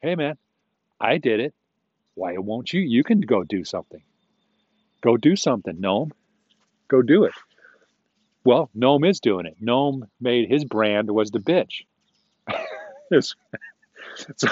hey, 0.00 0.14
man, 0.14 0.36
I 1.00 1.18
did 1.18 1.40
it. 1.40 1.54
Why 2.14 2.34
won't 2.38 2.72
you? 2.72 2.80
You 2.80 3.02
can 3.02 3.20
go 3.20 3.42
do 3.42 3.64
something. 3.64 4.02
Go 5.04 5.18
do 5.18 5.36
something, 5.36 5.76
Noam. 5.76 6.12
Go 6.88 7.02
do 7.02 7.24
it. 7.24 7.34
Well, 8.42 8.70
Noam 8.74 9.06
is 9.06 9.20
doing 9.20 9.44
it. 9.44 9.62
Noam 9.62 10.08
made 10.18 10.48
his 10.48 10.64
brand 10.64 11.10
was 11.10 11.30
the 11.30 11.40
bitch. 11.40 11.84
so 14.36 14.48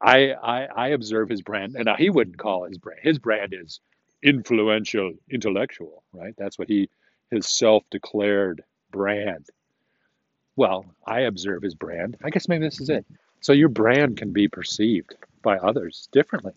I, 0.00 0.32
I, 0.32 0.66
I 0.74 0.88
observe 0.88 1.28
his 1.28 1.42
brand, 1.42 1.76
and 1.76 1.90
he 1.98 2.08
wouldn't 2.08 2.38
call 2.38 2.64
his 2.64 2.78
brand. 2.78 3.00
His 3.02 3.18
brand 3.18 3.52
is 3.54 3.80
influential 4.22 5.12
intellectual, 5.30 6.02
right? 6.14 6.34
That's 6.38 6.58
what 6.58 6.68
he 6.68 6.88
his 7.30 7.46
self-declared 7.46 8.64
brand. 8.90 9.44
Well, 10.56 10.86
I 11.06 11.20
observe 11.20 11.62
his 11.62 11.74
brand. 11.74 12.16
I 12.24 12.30
guess 12.30 12.48
maybe 12.48 12.64
this 12.64 12.80
is 12.80 12.88
it. 12.88 13.04
So 13.42 13.52
your 13.52 13.68
brand 13.68 14.16
can 14.16 14.32
be 14.32 14.48
perceived 14.48 15.16
by 15.42 15.58
others 15.58 16.08
differently. 16.12 16.52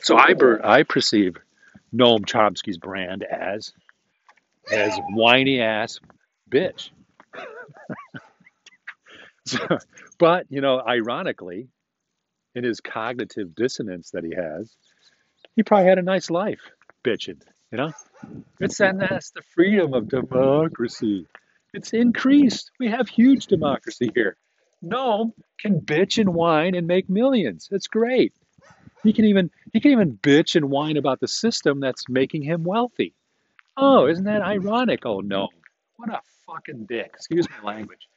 So 0.00 0.16
I, 0.16 0.34
I 0.62 0.82
perceive 0.84 1.36
Noam 1.94 2.24
Chomsky's 2.24 2.78
brand 2.78 3.22
as 3.22 3.72
as 4.70 4.98
whiny 5.10 5.60
ass 5.60 6.00
bitch. 6.50 6.90
so, 9.46 9.58
but 10.18 10.46
you 10.48 10.60
know, 10.60 10.80
ironically, 10.80 11.68
in 12.54 12.64
his 12.64 12.80
cognitive 12.80 13.54
dissonance 13.54 14.10
that 14.10 14.24
he 14.24 14.34
has, 14.34 14.74
he 15.56 15.62
probably 15.62 15.88
had 15.88 15.98
a 15.98 16.02
nice 16.02 16.30
life 16.30 16.60
bitching. 17.04 17.40
You 17.70 17.78
know, 17.78 17.92
it's 18.60 18.80
and 18.80 19.00
that's 19.00 19.30
the 19.30 19.42
freedom 19.54 19.94
of 19.94 20.08
democracy. 20.08 21.26
It's 21.72 21.92
increased. 21.92 22.70
We 22.78 22.88
have 22.90 23.08
huge 23.08 23.46
democracy 23.46 24.10
here. 24.14 24.36
Noam 24.82 25.32
can 25.58 25.80
bitch 25.80 26.18
and 26.18 26.34
whine 26.34 26.74
and 26.74 26.86
make 26.86 27.08
millions. 27.08 27.68
It's 27.72 27.88
great. 27.88 28.32
He 29.04 29.12
can 29.12 29.26
even 29.26 29.50
he 29.72 29.80
can 29.80 29.92
even 29.92 30.18
bitch 30.22 30.56
and 30.56 30.70
whine 30.70 30.96
about 30.96 31.20
the 31.20 31.28
system 31.28 31.78
that's 31.78 32.08
making 32.08 32.42
him 32.42 32.64
wealthy. 32.64 33.14
Oh, 33.76 34.06
isn't 34.06 34.24
that 34.24 34.42
ironic? 34.42 35.04
Oh 35.04 35.20
no, 35.20 35.48
what 35.96 36.08
a 36.10 36.20
fucking 36.46 36.86
dick. 36.86 37.10
Excuse 37.14 37.46
my 37.62 37.72
language, 37.74 38.08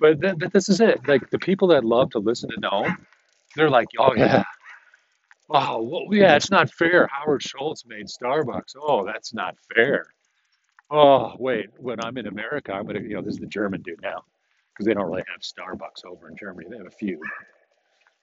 but 0.00 0.20
th- 0.20 0.36
but 0.38 0.52
this 0.52 0.68
is 0.68 0.80
it. 0.80 1.06
Like 1.08 1.28
the 1.30 1.38
people 1.40 1.68
that 1.68 1.84
love 1.84 2.10
to 2.10 2.20
listen 2.20 2.50
to 2.50 2.60
Noam, 2.60 2.96
they're 3.56 3.70
like, 3.70 3.88
oh 3.98 4.14
yeah, 4.16 4.44
oh 5.50 5.82
well, 5.82 6.02
yeah, 6.10 6.36
it's 6.36 6.50
not 6.50 6.70
fair. 6.70 7.08
Howard 7.12 7.42
Schultz 7.42 7.84
made 7.86 8.06
Starbucks. 8.06 8.76
Oh, 8.80 9.04
that's 9.04 9.34
not 9.34 9.56
fair. 9.74 10.06
Oh 10.90 11.34
wait, 11.38 11.66
when 11.78 11.98
I'm 12.04 12.16
in 12.16 12.28
America, 12.28 12.72
I'm 12.72 12.86
gonna 12.86 13.00
you 13.00 13.14
know 13.14 13.22
this 13.22 13.34
is 13.34 13.40
the 13.40 13.46
German 13.46 13.82
dude 13.82 14.00
now 14.02 14.22
because 14.72 14.86
they 14.86 14.94
don't 14.94 15.06
really 15.06 15.24
have 15.32 15.40
Starbucks 15.40 16.04
over 16.06 16.28
in 16.28 16.36
Germany. 16.36 16.68
They 16.70 16.76
have 16.76 16.86
a 16.86 16.90
few. 16.90 17.20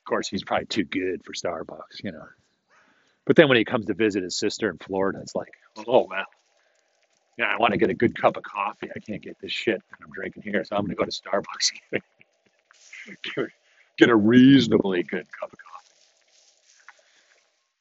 Of 0.06 0.10
course, 0.10 0.28
he's 0.28 0.44
probably 0.44 0.68
too 0.68 0.84
good 0.84 1.26
for 1.26 1.34
Starbucks, 1.34 2.04
you 2.04 2.12
know. 2.12 2.28
But 3.26 3.38
then 3.38 3.48
when 3.48 3.58
he 3.58 3.66
comes 3.66 3.88
to 3.88 3.96
visit 3.96 4.22
his 4.22 4.38
sister 4.38 4.70
in 4.70 4.78
Florida, 4.78 5.18
it's 5.20 5.34
like, 5.34 5.50
oh 5.88 6.08
wow, 6.08 6.26
yeah, 7.40 7.46
I 7.48 7.58
want 7.58 7.72
to 7.72 7.80
get 7.80 7.90
a 7.90 7.96
good 7.96 8.16
cup 8.16 8.38
of 8.38 8.44
coffee. 8.44 8.88
I 8.96 9.00
can't 9.00 9.24
get 9.24 9.38
this 9.42 9.52
shit 9.52 9.82
that 9.90 9.98
I'm 10.04 10.12
drinking 10.12 10.44
here, 10.44 10.64
so 10.64 10.76
I'm 10.76 10.84
going 10.84 10.92
to 10.92 10.96
go 10.96 11.06
to 11.06 11.12
Starbucks. 11.12 11.72
get 13.98 14.10
a 14.10 14.16
reasonably 14.16 15.02
good 15.02 15.26
cup 15.40 15.52
of 15.52 15.58
coffee. 15.58 15.96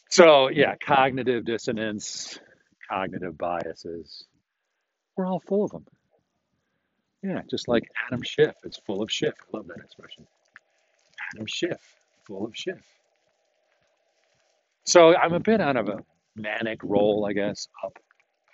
So 0.08 0.48
yeah, 0.48 0.76
cognitive 0.76 1.44
dissonance, 1.44 2.38
cognitive 2.88 3.36
biases, 3.36 4.24
we're 5.14 5.26
all 5.26 5.40
full 5.40 5.66
of 5.66 5.72
them. 5.72 5.84
Yeah, 7.22 7.42
just 7.50 7.68
like 7.68 7.84
Adam 8.06 8.22
Schiff 8.22 8.54
is 8.64 8.80
full 8.86 9.02
of 9.02 9.10
Schiff. 9.10 9.34
I 9.42 9.56
love 9.58 9.66
that 9.66 9.84
expression. 9.84 10.26
Adam 11.34 11.46
Schiff 11.46 11.80
full 12.26 12.46
of 12.46 12.56
shit. 12.56 12.78
So 14.86 15.16
I'm 15.16 15.34
a 15.34 15.40
bit 15.40 15.60
out 15.60 15.76
of 15.76 15.88
a 15.88 15.98
manic 16.36 16.80
roll, 16.84 17.26
I 17.28 17.32
guess, 17.34 17.68
up, 17.84 17.98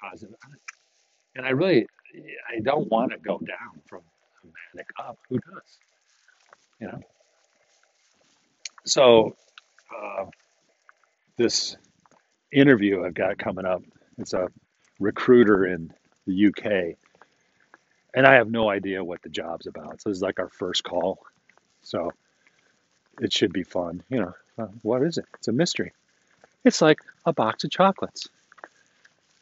positive. 0.02 0.36
And 1.36 1.46
I 1.46 1.50
really, 1.50 1.86
I 2.56 2.60
don't 2.60 2.90
want 2.90 3.12
to 3.12 3.18
go 3.18 3.38
down 3.38 3.82
from 3.88 4.02
manic 4.74 4.88
up. 4.98 5.18
Who 5.30 5.38
does? 5.38 5.78
You 6.80 6.88
know? 6.88 7.00
So 8.86 9.36
uh, 9.96 10.26
this 11.38 11.76
interview 12.52 13.04
I've 13.04 13.14
got 13.14 13.38
coming 13.38 13.66
up, 13.66 13.82
it's 14.18 14.34
a 14.34 14.48
recruiter 15.00 15.66
in 15.66 15.92
the 16.26 16.46
UK. 16.48 16.96
and 18.14 18.26
I 18.26 18.34
have 18.34 18.50
no 18.50 18.68
idea 18.70 19.04
what 19.04 19.22
the 19.22 19.28
job's 19.28 19.66
about. 19.66 20.00
So 20.02 20.10
this 20.10 20.18
is 20.18 20.22
like 20.22 20.38
our 20.40 20.48
first 20.48 20.84
call. 20.84 21.18
So 21.82 22.12
it 23.20 23.32
should 23.32 23.52
be 23.52 23.62
fun. 23.62 24.02
You 24.08 24.20
know, 24.20 24.34
uh, 24.58 24.68
what 24.82 25.02
is 25.02 25.18
it? 25.18 25.26
It's 25.34 25.48
a 25.48 25.52
mystery. 25.52 25.92
It's 26.64 26.82
like 26.82 26.98
a 27.24 27.32
box 27.32 27.64
of 27.64 27.70
chocolates. 27.70 28.28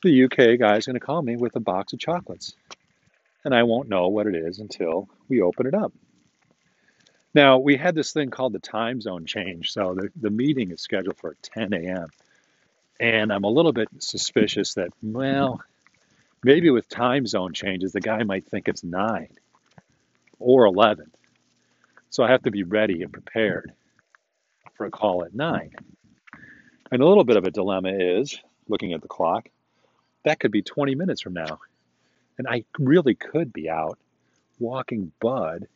The 0.02 0.24
UK 0.24 0.58
guy's 0.58 0.86
going 0.86 0.94
to 0.94 1.04
call 1.04 1.20
me 1.20 1.36
with 1.36 1.56
a 1.56 1.60
box 1.60 1.92
of 1.92 1.98
chocolates. 1.98 2.54
And 3.44 3.54
I 3.54 3.64
won't 3.64 3.88
know 3.88 4.08
what 4.08 4.26
it 4.26 4.34
is 4.34 4.58
until 4.58 5.08
we 5.28 5.42
open 5.42 5.66
it 5.66 5.74
up. 5.74 5.92
Now, 7.34 7.58
we 7.58 7.76
had 7.76 7.94
this 7.94 8.12
thing 8.12 8.30
called 8.30 8.52
the 8.52 8.58
time 8.58 9.00
zone 9.00 9.26
change. 9.26 9.72
So 9.72 9.94
the, 9.94 10.10
the 10.20 10.30
meeting 10.30 10.70
is 10.70 10.80
scheduled 10.80 11.16
for 11.16 11.36
10 11.42 11.72
a.m. 11.72 12.08
And 13.00 13.32
I'm 13.32 13.44
a 13.44 13.50
little 13.50 13.72
bit 13.72 13.88
suspicious 13.98 14.74
that, 14.74 14.90
well, 15.02 15.60
maybe 16.42 16.70
with 16.70 16.88
time 16.88 17.26
zone 17.26 17.52
changes, 17.52 17.92
the 17.92 18.00
guy 18.00 18.22
might 18.22 18.46
think 18.46 18.68
it's 18.68 18.82
9 18.82 19.28
or 20.38 20.66
11. 20.66 21.10
So 22.10 22.22
I 22.22 22.30
have 22.30 22.42
to 22.42 22.50
be 22.50 22.62
ready 22.62 23.02
and 23.02 23.12
prepared 23.12 23.72
for 24.74 24.86
a 24.86 24.90
call 24.90 25.24
at 25.24 25.34
9. 25.34 25.74
And 26.90 27.02
a 27.02 27.06
little 27.06 27.24
bit 27.24 27.36
of 27.36 27.44
a 27.44 27.50
dilemma 27.50 27.90
is 27.92 28.38
looking 28.68 28.92
at 28.92 29.02
the 29.02 29.08
clock, 29.08 29.48
that 30.24 30.40
could 30.40 30.50
be 30.50 30.62
20 30.62 30.94
minutes 30.94 31.20
from 31.20 31.34
now. 31.34 31.60
And 32.38 32.46
I 32.48 32.64
really 32.78 33.14
could 33.14 33.52
be 33.52 33.68
out 33.68 33.98
walking 34.58 35.12
Bud 35.20 35.66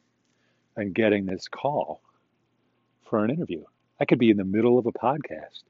and 0.77 0.95
getting 0.95 1.27
this 1.27 1.49
call 1.49 2.01
for 3.05 3.25
an 3.25 3.31
interview. 3.31 3.65
I 4.01 4.05
could 4.05 4.19
be 4.19 4.31
in 4.31 4.37
the 4.37 4.45
middle 4.45 4.79
of 4.79 4.87
a 4.87 4.93
podcast 4.93 5.62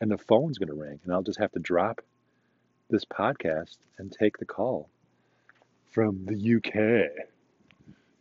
and 0.00 0.10
the 0.10 0.18
phone's 0.18 0.58
going 0.58 0.68
to 0.68 0.74
ring, 0.74 1.00
and 1.04 1.12
I'll 1.12 1.22
just 1.22 1.38
have 1.38 1.52
to 1.52 1.58
drop 1.58 2.02
this 2.90 3.04
podcast 3.04 3.76
and 3.98 4.12
take 4.12 4.38
the 4.38 4.44
call 4.44 4.88
from 5.90 6.26
the 6.26 6.56
UK. 6.56 7.26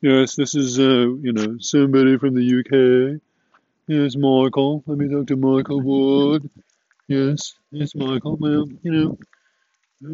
Yes, 0.05 0.35
this 0.35 0.53
is, 0.53 0.77
uh, 0.77 1.07
you 1.25 1.33
know, 1.33 1.57
somebody 1.57 2.19
from 2.19 2.35
the 2.35 2.45
UK. 2.59 3.19
Yes, 3.87 4.15
Michael. 4.15 4.83
Let 4.85 4.99
me 4.99 5.09
talk 5.09 5.25
to 5.29 5.35
Michael 5.35 5.81
Wood. 5.81 6.47
Yes, 7.07 7.55
yes, 7.71 7.95
Michael. 7.95 8.37
Well, 8.37 8.67
you 8.83 8.91
know, 8.91 9.17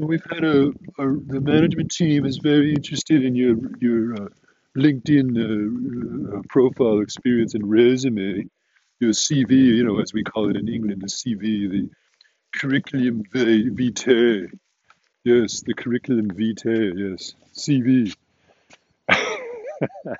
we've 0.08 0.24
had 0.32 0.46
a, 0.46 0.68
a 0.98 1.06
the 1.34 1.42
management 1.42 1.92
team 1.92 2.26
is 2.26 2.38
very 2.38 2.74
interested 2.74 3.26
in 3.26 3.36
your 3.36 3.58
your 3.82 4.16
uh, 4.16 4.28
LinkedIn 4.78 5.28
uh, 5.36 6.38
uh, 6.38 6.42
profile 6.48 7.02
experience 7.02 7.54
and 7.54 7.70
resume, 7.70 8.50
your 9.02 9.12
CV, 9.12 9.52
you 9.52 9.84
know, 9.84 10.00
as 10.00 10.14
we 10.14 10.24
call 10.24 10.50
it 10.50 10.56
in 10.56 10.70
England, 10.70 11.02
the 11.02 11.08
CV, 11.08 11.70
the 11.70 11.90
curriculum 12.56 13.24
vitae. 13.34 14.48
Yes, 15.26 15.64
the 15.66 15.74
curriculum 15.74 16.30
vitae, 16.30 16.94
yes, 16.96 17.36
CV. 17.54 18.16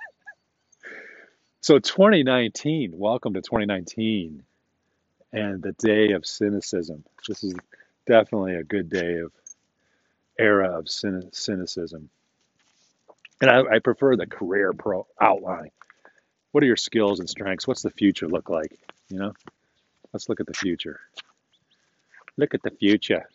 so 1.62 1.80
2019, 1.80 2.94
welcome 2.98 3.34
to 3.34 3.42
2019 3.42 4.44
and 5.34 5.62
the 5.62 5.74
day 5.74 6.12
of 6.12 6.26
cynicism. 6.26 7.04
This 7.28 7.44
is 7.44 7.56
definitely 8.08 8.56
a 8.56 8.64
good 8.64 8.90
day 8.90 9.18
of 9.18 9.32
era 10.40 10.78
of 10.78 10.90
cynicism. 10.90 12.10
And 13.42 13.50
I, 13.50 13.76
I 13.76 13.80
prefer 13.80 14.16
the 14.16 14.28
career 14.28 14.74
pro 14.74 15.08
outline. 15.20 15.72
What 16.52 16.64
are 16.64 16.68
your 16.68 16.78
skills 16.78 17.20
and 17.20 17.30
strengths? 17.30 17.68
What's 17.68 17.82
the 17.82 17.90
future 17.90 18.28
look 18.28 18.50
like? 18.50 18.78
You 19.10 19.20
know, 19.20 19.34
let's 20.14 20.30
look 20.30 20.40
at 20.40 20.48
the 20.48 20.54
future. 20.54 21.00
Look 22.38 22.54
at 22.54 22.64
the 22.64 22.72
future. 22.72 23.28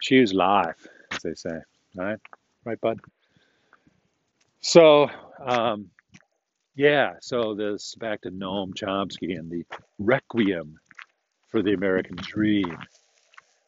Choose 0.00 0.32
life, 0.32 0.86
as 1.12 1.22
they 1.22 1.34
say. 1.34 1.58
All 1.98 2.04
right, 2.04 2.18
right, 2.64 2.80
bud. 2.80 3.00
So, 4.66 5.10
um, 5.44 5.90
yeah. 6.74 7.16
So 7.20 7.54
this 7.54 7.94
back 7.96 8.22
to 8.22 8.30
Noam 8.30 8.72
Chomsky 8.72 9.38
and 9.38 9.50
the 9.50 9.66
requiem 9.98 10.80
for 11.48 11.60
the 11.60 11.74
American 11.74 12.16
dream. 12.16 12.78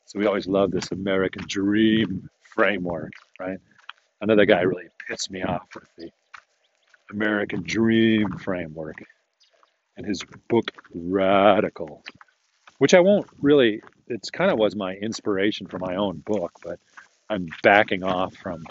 So 0.06 0.18
we 0.18 0.24
always 0.24 0.46
love 0.46 0.70
this 0.70 0.92
American 0.92 1.44
dream 1.46 2.30
framework, 2.40 3.12
right? 3.38 3.58
Another 4.22 4.46
guy 4.46 4.62
really 4.62 4.88
pissed 5.06 5.30
me 5.30 5.42
off 5.42 5.66
with 5.74 5.86
the 5.98 6.10
American 7.10 7.62
Dream 7.62 8.38
framework 8.38 8.96
and 9.98 10.06
his 10.06 10.24
book 10.48 10.72
Radical, 10.94 12.04
which 12.78 12.94
I 12.94 13.00
won't 13.00 13.26
really, 13.42 13.82
it's 14.08 14.30
kind 14.30 14.50
of 14.50 14.58
was 14.58 14.74
my 14.74 14.94
inspiration 14.94 15.66
for 15.66 15.78
my 15.78 15.96
own 15.96 16.22
book, 16.24 16.52
but 16.64 16.80
I'm 17.28 17.48
backing 17.62 18.02
off 18.02 18.34
from 18.34 18.64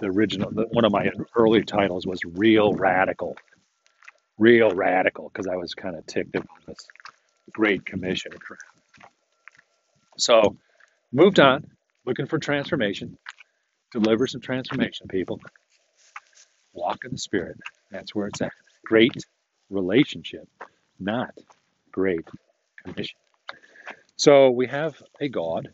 the 0.00 0.06
original. 0.06 0.50
The, 0.50 0.66
one 0.70 0.84
of 0.84 0.92
my 0.92 1.10
early 1.34 1.64
titles 1.64 2.06
was 2.06 2.20
Real 2.24 2.72
Radical. 2.72 3.36
Real 4.38 4.70
Radical, 4.70 5.30
because 5.32 5.46
I 5.46 5.56
was 5.56 5.74
kind 5.74 5.96
of 5.96 6.06
ticked 6.06 6.34
about 6.34 6.66
this 6.66 6.86
Great 7.52 7.86
Commission. 7.86 8.32
So, 10.18 10.56
moved 11.12 11.40
on, 11.40 11.66
looking 12.04 12.26
for 12.26 12.38
transformation 12.38 13.16
deliver 13.92 14.26
some 14.26 14.40
transformation, 14.40 15.08
people. 15.08 15.40
Walk 16.72 16.98
in 17.04 17.12
the 17.12 17.18
Spirit. 17.18 17.58
That's 17.90 18.14
where 18.14 18.26
it's 18.28 18.40
at. 18.40 18.52
Great 18.84 19.12
relationship, 19.70 20.48
not 20.98 21.34
great 21.90 22.26
commission. 22.84 23.18
So 24.16 24.50
we 24.50 24.66
have 24.66 24.94
a 25.20 25.28
God 25.28 25.70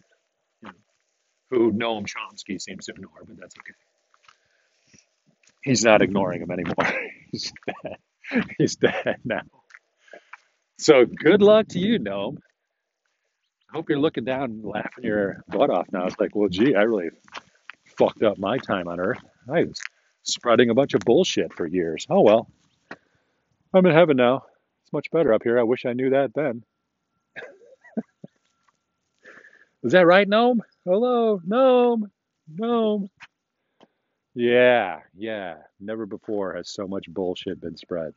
who 1.50 1.72
Noam 1.72 2.06
Chomsky 2.06 2.60
seems 2.60 2.86
to 2.86 2.92
ignore, 2.92 3.10
but 3.26 3.38
that's 3.38 3.54
okay. 3.58 3.74
He's 5.62 5.84
not 5.84 6.02
ignoring 6.02 6.42
him 6.42 6.50
anymore. 6.50 6.92
He's 7.30 7.52
dead. 7.66 7.96
He's 8.58 8.76
dead 8.76 9.16
now. 9.24 9.42
So 10.78 11.04
good 11.06 11.42
luck 11.42 11.68
to 11.68 11.78
you, 11.78 11.98
Noam. 11.98 12.38
I 13.70 13.76
hope 13.76 13.88
you're 13.88 13.98
looking 13.98 14.24
down 14.24 14.44
and 14.44 14.64
laughing 14.64 15.04
your 15.04 15.42
butt 15.48 15.70
off 15.70 15.86
now. 15.92 16.06
It's 16.06 16.18
like, 16.18 16.34
well, 16.34 16.48
gee, 16.48 16.74
I 16.74 16.82
really 16.82 17.10
fucked 17.96 18.22
up 18.22 18.38
my 18.38 18.58
time 18.58 18.88
on 18.88 19.00
earth. 19.00 19.20
I 19.48 19.64
was 19.64 19.80
spreading 20.24 20.70
a 20.70 20.74
bunch 20.74 20.94
of 20.94 21.00
bullshit 21.00 21.54
for 21.54 21.66
years. 21.66 22.06
Oh 22.10 22.20
well. 22.20 22.48
I'm 23.74 23.86
in 23.86 23.94
heaven 23.94 24.16
now. 24.16 24.44
It's 24.82 24.92
much 24.92 25.10
better 25.10 25.32
up 25.32 25.42
here. 25.42 25.58
I 25.58 25.62
wish 25.62 25.86
I 25.86 25.94
knew 25.94 26.10
that 26.10 26.34
then. 26.34 26.64
Is 29.82 29.92
that 29.92 30.06
right, 30.06 30.28
Noam? 30.28 30.58
Hello, 30.84 31.40
Noam. 31.46 32.10
Noam. 32.54 33.08
Yeah, 34.34 35.00
yeah. 35.16 35.56
Never 35.80 36.06
before 36.06 36.54
has 36.54 36.68
so 36.68 36.86
much 36.86 37.08
bullshit 37.08 37.60
been 37.60 37.76
spread. 37.76 38.14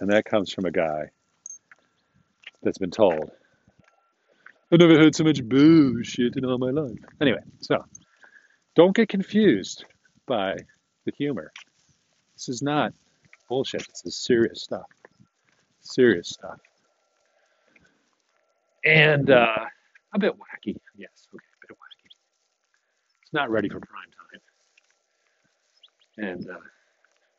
And 0.00 0.10
that 0.10 0.24
comes 0.24 0.52
from 0.52 0.64
a 0.64 0.70
guy 0.70 1.10
that's 2.62 2.78
been 2.78 2.90
told. 2.90 3.30
I've 4.70 4.80
never 4.80 4.98
heard 4.98 5.14
so 5.14 5.24
much 5.24 5.42
bullshit 5.42 6.36
in 6.36 6.44
all 6.44 6.58
my 6.58 6.70
life. 6.70 6.98
Anyway, 7.20 7.40
so 7.60 7.84
don't 8.74 8.94
get 8.94 9.08
confused 9.08 9.84
by 10.26 10.56
the 11.04 11.12
humor. 11.16 11.52
This 12.34 12.48
is 12.48 12.62
not 12.62 12.92
bullshit. 13.48 13.86
This 13.88 14.02
is 14.04 14.16
serious 14.16 14.62
stuff. 14.62 14.86
Serious 15.80 16.28
stuff. 16.28 16.58
And 18.84 19.30
uh, 19.30 19.64
a 20.14 20.18
bit 20.18 20.34
wacky. 20.34 20.76
Yes, 20.96 21.28
okay, 21.34 21.44
a 21.44 21.66
bit 21.66 21.76
wacky. 21.76 22.10
It's 23.22 23.32
not 23.32 23.50
ready 23.50 23.68
for 23.68 23.80
prime 23.80 24.10
time. 24.16 24.17
And 26.18 26.48
uh, 26.48 26.58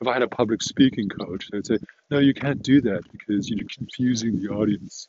if 0.02 0.08
I 0.08 0.14
had 0.14 0.22
a 0.22 0.28
public 0.28 0.62
speaking 0.62 1.10
coach, 1.10 1.50
they'd 1.52 1.66
say, 1.66 1.78
"No, 2.10 2.20
you 2.20 2.34
can't 2.34 2.62
do 2.64 2.82
that 2.82 3.04
because 3.12 3.50
you're 3.50 3.68
confusing 3.68 4.40
the 4.42 4.50
audience. 4.50 5.08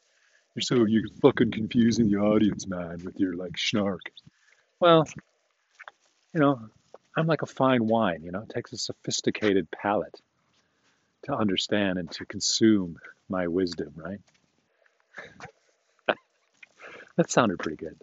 You're 0.55 0.63
so 0.63 0.85
you're 0.85 1.09
fucking 1.23 1.53
confusing 1.53 2.11
the 2.11 2.19
audience, 2.19 2.67
man, 2.67 3.01
with 3.05 3.19
your 3.19 3.35
like 3.35 3.57
snark." 3.57 4.03
Well, 4.81 5.07
you 6.35 6.41
know, 6.41 6.61
I'm 7.17 7.27
like 7.27 7.43
a 7.43 7.47
fine 7.47 7.87
wine, 7.87 8.23
you 8.23 8.31
know, 8.31 8.43
it 8.43 8.51
takes 8.51 8.73
a 8.73 8.79
sophisticated 8.79 9.69
palate 9.71 10.21
to 11.25 11.35
understand 11.35 11.99
and 11.99 12.11
to 12.13 12.25
consume 12.25 12.99
my 13.29 13.47
wisdom, 13.47 13.93
right? 13.97 14.21
that 17.17 17.31
sounded 17.31 17.59
pretty 17.59 17.77
good. 17.77 17.97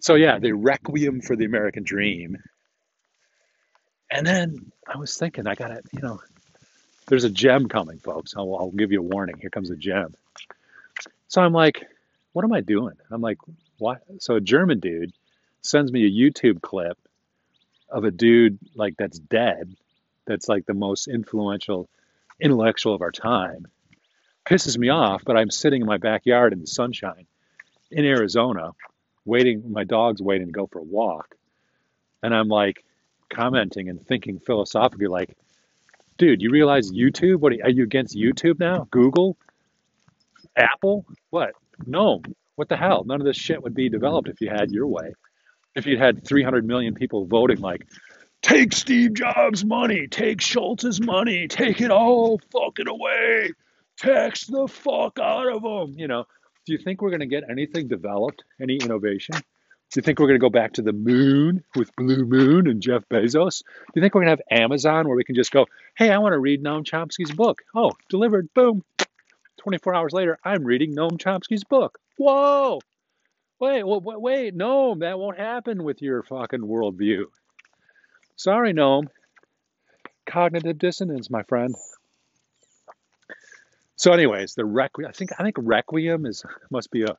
So, 0.00 0.14
yeah, 0.14 0.38
the 0.38 0.52
requiem 0.52 1.20
for 1.20 1.36
the 1.36 1.44
American 1.44 1.82
dream. 1.82 2.38
And 4.14 4.24
then 4.24 4.70
I 4.86 4.96
was 4.96 5.16
thinking, 5.16 5.48
I 5.48 5.56
got 5.56 5.68
to, 5.68 5.82
you 5.92 6.00
know, 6.00 6.20
there's 7.08 7.24
a 7.24 7.30
gem 7.30 7.68
coming, 7.68 7.98
folks. 7.98 8.34
I'll, 8.36 8.54
I'll 8.54 8.70
give 8.70 8.92
you 8.92 9.00
a 9.00 9.02
warning. 9.02 9.38
Here 9.38 9.50
comes 9.50 9.70
a 9.70 9.76
gem. 9.76 10.14
So 11.26 11.42
I'm 11.42 11.52
like, 11.52 11.84
what 12.32 12.44
am 12.44 12.52
I 12.52 12.60
doing? 12.60 12.94
I'm 13.10 13.20
like, 13.20 13.38
what? 13.78 14.02
So 14.20 14.36
a 14.36 14.40
German 14.40 14.78
dude 14.78 15.12
sends 15.62 15.90
me 15.90 16.06
a 16.06 16.10
YouTube 16.10 16.62
clip 16.62 16.96
of 17.90 18.04
a 18.04 18.12
dude 18.12 18.60
like 18.76 18.94
that's 18.96 19.18
dead, 19.18 19.74
that's 20.26 20.48
like 20.48 20.64
the 20.64 20.74
most 20.74 21.08
influential 21.08 21.88
intellectual 22.38 22.94
of 22.94 23.02
our 23.02 23.12
time, 23.12 23.66
pisses 24.46 24.78
me 24.78 24.90
off. 24.90 25.22
But 25.24 25.36
I'm 25.36 25.50
sitting 25.50 25.80
in 25.80 25.88
my 25.88 25.98
backyard 25.98 26.52
in 26.52 26.60
the 26.60 26.68
sunshine 26.68 27.26
in 27.90 28.04
Arizona, 28.04 28.70
waiting. 29.24 29.72
My 29.72 29.82
dog's 29.82 30.22
waiting 30.22 30.46
to 30.46 30.52
go 30.52 30.68
for 30.68 30.78
a 30.78 30.84
walk, 30.84 31.34
And 32.22 32.32
I'm 32.32 32.48
like 32.48 32.84
commenting 33.34 33.88
and 33.88 34.04
thinking 34.06 34.38
philosophically, 34.38 35.06
like, 35.06 35.36
dude, 36.18 36.42
you 36.42 36.50
realize 36.50 36.92
YouTube? 36.92 37.40
What 37.40 37.52
are 37.52 37.70
you 37.70 37.82
against 37.84 38.16
YouTube 38.16 38.58
now? 38.58 38.86
Google? 38.90 39.36
Apple? 40.56 41.04
What? 41.30 41.52
No. 41.86 42.22
What 42.56 42.68
the 42.68 42.76
hell? 42.76 43.04
None 43.04 43.20
of 43.20 43.26
this 43.26 43.36
shit 43.36 43.62
would 43.62 43.74
be 43.74 43.88
developed 43.88 44.28
if 44.28 44.40
you 44.40 44.48
had 44.48 44.70
your 44.70 44.86
way. 44.86 45.14
If 45.74 45.86
you 45.86 45.98
had 45.98 46.24
300 46.24 46.64
million 46.64 46.94
people 46.94 47.26
voting, 47.26 47.58
like, 47.58 47.86
take 48.42 48.72
Steve 48.72 49.14
Jobs' 49.14 49.64
money, 49.64 50.06
take 50.06 50.40
Schultz's 50.40 51.00
money, 51.00 51.48
take 51.48 51.80
it 51.80 51.90
all 51.90 52.40
fucking 52.52 52.86
away, 52.86 53.50
tax 53.98 54.46
the 54.46 54.68
fuck 54.68 55.18
out 55.18 55.52
of 55.52 55.62
them. 55.62 55.98
You 55.98 56.06
know, 56.06 56.26
do 56.64 56.72
you 56.72 56.78
think 56.78 57.02
we're 57.02 57.10
going 57.10 57.20
to 57.20 57.26
get 57.26 57.44
anything 57.50 57.88
developed, 57.88 58.44
any 58.60 58.76
innovation? 58.76 59.34
Do 59.94 59.98
you 59.98 60.02
think 60.02 60.18
we're 60.18 60.26
going 60.26 60.40
to 60.40 60.44
go 60.44 60.50
back 60.50 60.72
to 60.72 60.82
the 60.82 60.92
moon 60.92 61.62
with 61.76 61.94
Blue 61.94 62.24
Moon 62.24 62.66
and 62.66 62.82
Jeff 62.82 63.08
Bezos? 63.08 63.62
Do 63.62 63.92
you 63.94 64.02
think 64.02 64.12
we're 64.12 64.24
going 64.24 64.36
to 64.36 64.42
have 64.42 64.60
Amazon 64.62 65.06
where 65.06 65.16
we 65.16 65.22
can 65.22 65.36
just 65.36 65.52
go, 65.52 65.66
hey, 65.96 66.10
I 66.10 66.18
want 66.18 66.32
to 66.32 66.38
read 66.40 66.64
Noam 66.64 66.82
Chomsky's 66.84 67.30
book? 67.30 67.62
Oh, 67.76 67.92
delivered, 68.08 68.52
boom. 68.54 68.82
24 69.58 69.94
hours 69.94 70.12
later, 70.12 70.36
I'm 70.44 70.64
reading 70.64 70.96
Noam 70.96 71.12
Chomsky's 71.12 71.62
book. 71.62 72.00
Whoa! 72.18 72.80
Wait, 73.60 73.84
wait, 73.84 74.02
wait, 74.20 74.54
no, 74.56 74.96
that 74.96 75.16
won't 75.16 75.38
happen 75.38 75.84
with 75.84 76.02
your 76.02 76.24
fucking 76.24 76.62
worldview. 76.62 77.26
Sorry, 78.34 78.72
Noam. 78.72 79.06
Cognitive 80.26 80.76
dissonance, 80.76 81.30
my 81.30 81.44
friend. 81.44 81.72
So, 83.94 84.10
anyways, 84.12 84.56
the 84.56 84.64
requiem. 84.64 85.08
I 85.08 85.12
think 85.12 85.30
I 85.38 85.44
think 85.44 85.54
requiem 85.56 86.26
is 86.26 86.42
must 86.68 86.90
be 86.90 87.04
a. 87.04 87.16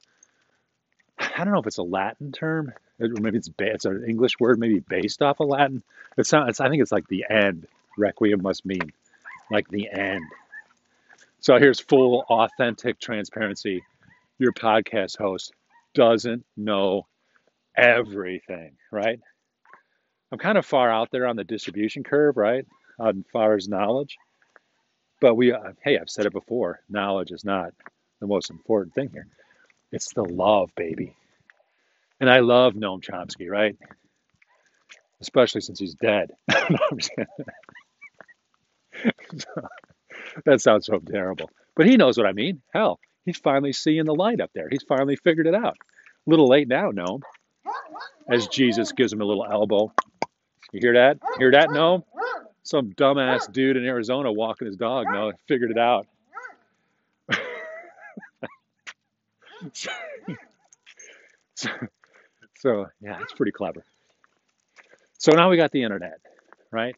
I 1.17 1.43
don't 1.43 1.54
know 1.54 1.60
if 1.60 1.67
it's 1.67 1.78
a 1.78 1.84
Latin 1.84 2.32
term, 2.32 2.73
or 2.99 3.08
maybe 3.08 3.38
it's 3.38 3.49
it's 3.58 3.86
an 3.86 4.06
English 4.08 4.39
word, 4.39 4.60
maybe 4.60 4.80
based 4.80 5.21
off 5.21 5.39
of 5.39 5.47
Latin. 5.47 5.84
It's 6.17 6.32
not. 6.32 6.49
It's, 6.49 6.60
I 6.60 6.69
think 6.69 6.82
it's 6.82 6.91
like 6.91 7.08
the 7.08 7.25
end. 7.30 7.67
Requiem 7.97 8.41
must 8.41 8.65
mean 8.65 8.91
like 9.49 9.67
the 9.69 9.89
end. 9.89 10.23
So 11.39 11.58
here's 11.58 11.80
full, 11.80 12.25
authentic 12.30 12.99
transparency. 12.99 13.84
Your 14.39 14.51
podcast 14.51 15.17
host 15.17 15.54
doesn't 15.93 16.45
know 16.58 17.06
everything, 17.78 18.73
right? 18.91 19.19
I'm 20.32 20.39
kind 20.39 20.58
of 20.58 20.65
far 20.65 20.89
out 20.89 21.12
there 21.12 21.28
on 21.28 21.36
the 21.36 21.43
distribution 21.43 22.04
curve, 22.04 22.36
right? 22.36 22.65
As 22.99 23.15
far 23.32 23.56
as 23.56 23.69
knowledge. 23.69 24.17
But 25.21 25.36
we, 25.36 25.54
uh, 25.54 25.73
hey, 25.82 25.97
I've 25.97 26.10
said 26.10 26.25
it 26.25 26.34
before 26.34 26.82
knowledge 26.89 27.32
is 27.32 27.45
not 27.45 27.73
the 28.19 28.28
most 28.28 28.49
important 28.49 28.93
thing 28.93 29.10
here. 29.13 29.28
It's 29.91 30.13
the 30.13 30.23
love, 30.23 30.71
baby. 30.75 31.15
And 32.19 32.29
I 32.29 32.39
love 32.39 32.73
Noam 32.73 33.03
Chomsky, 33.03 33.49
right? 33.49 33.77
Especially 35.21 35.61
since 35.61 35.79
he's 35.79 35.95
dead. 35.95 36.31
that 40.45 40.61
sounds 40.61 40.85
so 40.85 40.99
terrible. 40.99 41.49
But 41.75 41.87
he 41.87 41.97
knows 41.97 42.17
what 42.17 42.27
I 42.27 42.31
mean. 42.31 42.61
Hell, 42.73 42.99
he's 43.25 43.37
finally 43.37 43.73
seeing 43.73 44.05
the 44.05 44.15
light 44.15 44.39
up 44.41 44.51
there. 44.53 44.67
He's 44.69 44.83
finally 44.83 45.15
figured 45.17 45.47
it 45.47 45.55
out. 45.55 45.77
A 46.27 46.29
little 46.29 46.47
late 46.47 46.67
now, 46.67 46.91
Noam. 46.91 47.21
As 48.29 48.47
Jesus 48.47 48.91
gives 48.91 49.13
him 49.13 49.21
a 49.21 49.25
little 49.25 49.45
elbow. 49.45 49.93
You 50.71 50.79
hear 50.81 50.93
that? 50.93 51.19
Hear 51.37 51.51
that, 51.51 51.69
Noam? 51.69 52.03
some 52.65 52.91
dumbass 52.93 53.51
dude 53.51 53.77
in 53.77 53.85
Arizona 53.85 54.31
walking 54.31 54.65
his 54.65 54.75
dog. 54.75 55.05
No, 55.09 55.31
figured 55.47 55.71
it 55.71 55.77
out. 55.77 56.07
So, 59.73 59.91
so, 61.56 61.69
so, 62.58 62.86
yeah, 63.01 63.19
it's 63.21 63.34
pretty 63.34 63.51
clever. 63.51 63.84
So 65.17 65.32
now 65.34 65.49
we 65.49 65.58
got 65.58 65.71
the 65.71 65.84
internet, 65.84 66.19
right? 66.71 66.95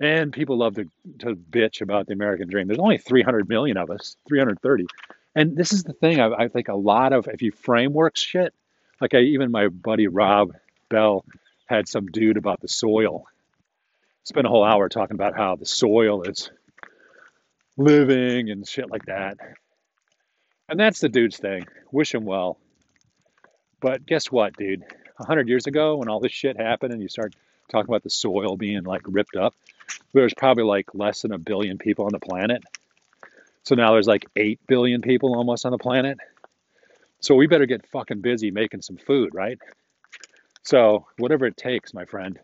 And 0.00 0.32
people 0.32 0.58
love 0.58 0.76
to, 0.76 0.84
to 1.20 1.34
bitch 1.34 1.80
about 1.80 2.06
the 2.06 2.12
American 2.12 2.48
dream. 2.48 2.68
There's 2.68 2.78
only 2.78 2.98
300 2.98 3.48
million 3.48 3.76
of 3.76 3.90
us, 3.90 4.16
330. 4.28 4.86
And 5.34 5.56
this 5.56 5.72
is 5.72 5.82
the 5.82 5.92
thing, 5.92 6.20
I, 6.20 6.28
I 6.28 6.48
think 6.48 6.68
a 6.68 6.76
lot 6.76 7.12
of, 7.12 7.28
if 7.28 7.42
you 7.42 7.52
framework 7.52 8.16
shit, 8.16 8.54
like 9.00 9.14
I, 9.14 9.20
even 9.20 9.50
my 9.50 9.68
buddy 9.68 10.06
Rob 10.06 10.52
Bell 10.88 11.24
had 11.66 11.88
some 11.88 12.06
dude 12.06 12.36
about 12.36 12.60
the 12.60 12.68
soil 12.68 13.26
spent 14.28 14.46
a 14.46 14.50
whole 14.50 14.64
hour 14.64 14.88
talking 14.88 15.14
about 15.14 15.34
how 15.36 15.56
the 15.56 15.64
soil 15.64 16.22
is 16.22 16.50
living 17.76 18.50
and 18.50 18.68
shit 18.68 18.90
like 18.90 19.06
that. 19.06 19.38
And 20.68 20.78
that's 20.78 21.00
the 21.00 21.08
dude's 21.08 21.38
thing. 21.38 21.66
Wish 21.90 22.14
him 22.14 22.24
well. 22.24 22.58
But 23.80 24.06
guess 24.06 24.30
what, 24.30 24.56
dude? 24.56 24.84
A 25.18 25.24
hundred 25.24 25.48
years 25.48 25.66
ago, 25.66 25.96
when 25.96 26.08
all 26.08 26.20
this 26.20 26.32
shit 26.32 26.56
happened, 26.56 26.92
and 26.92 27.02
you 27.02 27.08
start 27.08 27.34
talking 27.70 27.88
about 27.88 28.02
the 28.02 28.10
soil 28.10 28.56
being 28.56 28.84
like 28.84 29.02
ripped 29.06 29.36
up, 29.36 29.54
there's 30.12 30.34
probably 30.34 30.64
like 30.64 30.94
less 30.94 31.22
than 31.22 31.32
a 31.32 31.38
billion 31.38 31.78
people 31.78 32.04
on 32.04 32.12
the 32.12 32.18
planet. 32.18 32.62
So 33.62 33.74
now 33.74 33.92
there's 33.92 34.06
like 34.06 34.26
eight 34.36 34.60
billion 34.66 35.02
people 35.02 35.34
almost 35.34 35.66
on 35.66 35.72
the 35.72 35.78
planet. 35.78 36.18
So 37.20 37.34
we 37.34 37.46
better 37.46 37.66
get 37.66 37.86
fucking 37.88 38.20
busy 38.20 38.50
making 38.50 38.82
some 38.82 38.96
food, 38.96 39.34
right? 39.34 39.58
So 40.62 41.06
whatever 41.18 41.46
it 41.46 41.56
takes, 41.56 41.92
my 41.94 42.04
friend 42.04 42.38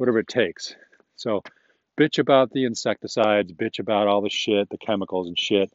whatever 0.00 0.18
it 0.18 0.28
takes. 0.28 0.74
So 1.16 1.42
bitch 2.00 2.18
about 2.18 2.52
the 2.52 2.64
insecticides, 2.64 3.52
bitch 3.52 3.80
about 3.80 4.08
all 4.08 4.22
the 4.22 4.30
shit, 4.30 4.70
the 4.70 4.78
chemicals 4.78 5.28
and 5.28 5.38
shit. 5.38 5.70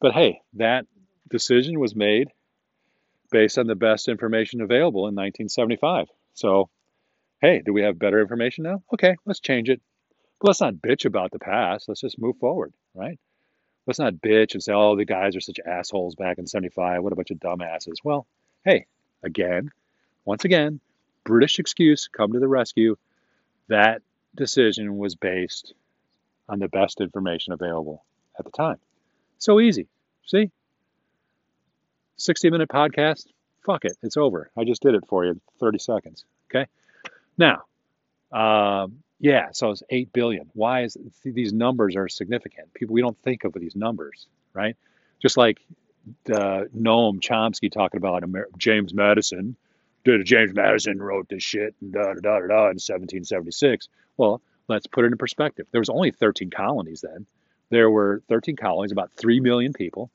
But 0.00 0.12
hey, 0.12 0.40
that 0.54 0.86
decision 1.30 1.80
was 1.80 1.94
made 1.94 2.28
based 3.30 3.58
on 3.58 3.66
the 3.66 3.74
best 3.74 4.08
information 4.08 4.60
available 4.60 5.08
in 5.08 5.14
1975. 5.14 6.08
So, 6.34 6.68
hey, 7.40 7.62
do 7.64 7.72
we 7.72 7.82
have 7.82 7.98
better 7.98 8.20
information 8.20 8.64
now? 8.64 8.82
Okay, 8.92 9.16
let's 9.24 9.40
change 9.40 9.68
it. 9.68 9.80
But 10.40 10.48
let's 10.48 10.60
not 10.60 10.74
bitch 10.74 11.06
about 11.06 11.30
the 11.30 11.38
past. 11.38 11.88
Let's 11.88 12.02
just 12.02 12.18
move 12.18 12.36
forward, 12.38 12.72
right? 12.94 13.18
Let's 13.86 13.98
not 13.98 14.14
bitch 14.14 14.52
and 14.52 14.62
say, 14.62 14.72
oh, 14.72 14.96
the 14.96 15.04
guys 15.04 15.36
are 15.36 15.40
such 15.40 15.60
assholes 15.64 16.14
back 16.14 16.38
in 16.38 16.46
75. 16.46 17.02
What 17.02 17.12
a 17.12 17.16
bunch 17.16 17.30
of 17.30 17.38
dumbasses. 17.38 17.96
Well, 18.04 18.26
hey, 18.64 18.86
again, 19.22 19.70
once 20.24 20.44
again, 20.44 20.80
British 21.24 21.58
excuse, 21.58 22.08
come 22.08 22.32
to 22.32 22.40
the 22.40 22.48
rescue. 22.48 22.96
That 23.68 24.02
decision 24.34 24.96
was 24.98 25.14
based 25.14 25.72
on 26.48 26.58
the 26.58 26.68
best 26.68 27.00
information 27.00 27.52
available 27.52 28.04
at 28.38 28.44
the 28.44 28.50
time. 28.50 28.78
So 29.38 29.60
easy. 29.60 29.86
See? 30.26 30.50
60 32.16 32.50
minute 32.50 32.68
podcast. 32.68 33.26
Fuck 33.64 33.84
it. 33.84 33.96
It's 34.02 34.16
over. 34.16 34.50
I 34.56 34.64
just 34.64 34.82
did 34.82 34.94
it 34.94 35.04
for 35.08 35.24
you 35.24 35.32
in 35.32 35.40
30 35.60 35.78
seconds. 35.78 36.24
Okay. 36.50 36.66
Now, 37.36 37.64
um, 38.32 39.02
yeah, 39.18 39.48
so 39.52 39.70
it's 39.70 39.82
8 39.90 40.12
billion. 40.12 40.50
Why 40.54 40.84
is 40.84 40.96
these 41.24 41.52
numbers 41.52 41.96
are 41.96 42.08
significant? 42.08 42.72
People, 42.74 42.94
we 42.94 43.00
don't 43.00 43.18
think 43.22 43.44
of 43.44 43.52
these 43.54 43.74
numbers, 43.74 44.26
right? 44.54 44.76
Just 45.20 45.36
like 45.36 45.58
the 46.24 46.68
Noam 46.76 47.20
Chomsky 47.20 47.70
talking 47.70 47.98
about 47.98 48.22
James 48.58 48.94
Madison 48.94 49.56
Dude, 50.06 50.24
James 50.24 50.54
Madison 50.54 51.02
wrote 51.02 51.28
this 51.28 51.42
shit 51.42 51.74
and 51.80 51.92
da 51.92 52.14
da 52.14 52.20
da 52.20 52.38
da 52.38 52.70
in 52.70 52.78
1776. 52.78 53.88
Well, 54.16 54.40
let's 54.68 54.86
put 54.86 55.04
it 55.04 55.10
in 55.10 55.18
perspective. 55.18 55.66
There 55.72 55.80
was 55.80 55.88
only 55.88 56.12
13 56.12 56.48
colonies 56.48 57.00
then. 57.00 57.26
There 57.70 57.90
were 57.90 58.22
13 58.28 58.56
colonies, 58.56 58.92
about 58.92 59.12
3 59.12 59.40
million 59.40 59.72
people, 59.72 60.10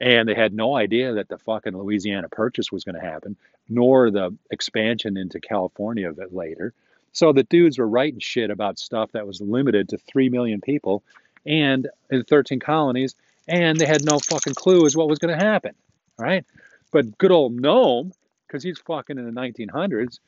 and 0.00 0.28
they 0.28 0.34
had 0.34 0.52
no 0.52 0.76
idea 0.76 1.14
that 1.14 1.28
the 1.28 1.38
fucking 1.38 1.76
Louisiana 1.76 2.28
Purchase 2.28 2.70
was 2.70 2.84
going 2.84 2.96
to 2.96 3.00
happen, 3.00 3.36
nor 3.68 4.10
the 4.10 4.36
expansion 4.50 5.16
into 5.16 5.40
California 5.40 6.08
of 6.08 6.18
it 6.18 6.34
later. 6.34 6.74
So 7.12 7.32
the 7.32 7.44
dudes 7.44 7.78
were 7.78 7.88
writing 7.88 8.20
shit 8.20 8.50
about 8.50 8.78
stuff 8.78 9.12
that 9.12 9.26
was 9.26 9.40
limited 9.40 9.88
to 9.90 9.98
3 9.98 10.28
million 10.28 10.60
people 10.60 11.02
and 11.46 11.88
in 12.10 12.24
13 12.24 12.60
colonies, 12.60 13.14
and 13.48 13.78
they 13.78 13.86
had 13.86 14.04
no 14.04 14.18
fucking 14.18 14.54
clue 14.54 14.84
as 14.84 14.96
what 14.96 15.08
was 15.08 15.18
going 15.18 15.36
to 15.36 15.44
happen, 15.44 15.74
right? 16.18 16.44
But 16.92 17.16
good 17.18 17.30
old 17.30 17.56
Noam 17.56 18.12
because 18.46 18.62
he's 18.62 18.78
fucking 18.78 19.18
in 19.18 19.24
the 19.24 19.40
1900s. 19.40 20.18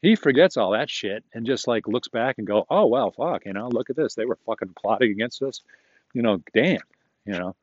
He 0.00 0.16
forgets 0.16 0.56
all 0.56 0.72
that 0.72 0.90
shit 0.90 1.24
and 1.32 1.46
just 1.46 1.68
like 1.68 1.86
looks 1.86 2.08
back 2.08 2.38
and 2.38 2.46
go, 2.46 2.66
oh 2.70 2.86
well, 2.86 3.10
fuck, 3.10 3.44
you 3.44 3.52
know, 3.52 3.68
look 3.68 3.90
at 3.90 3.96
this. 3.96 4.14
They 4.14 4.24
were 4.24 4.38
fucking 4.46 4.74
plotting 4.76 5.10
against 5.10 5.42
us. 5.42 5.60
You 6.12 6.22
know, 6.22 6.42
damn, 6.54 6.80
you 7.24 7.32
know. 7.32 7.54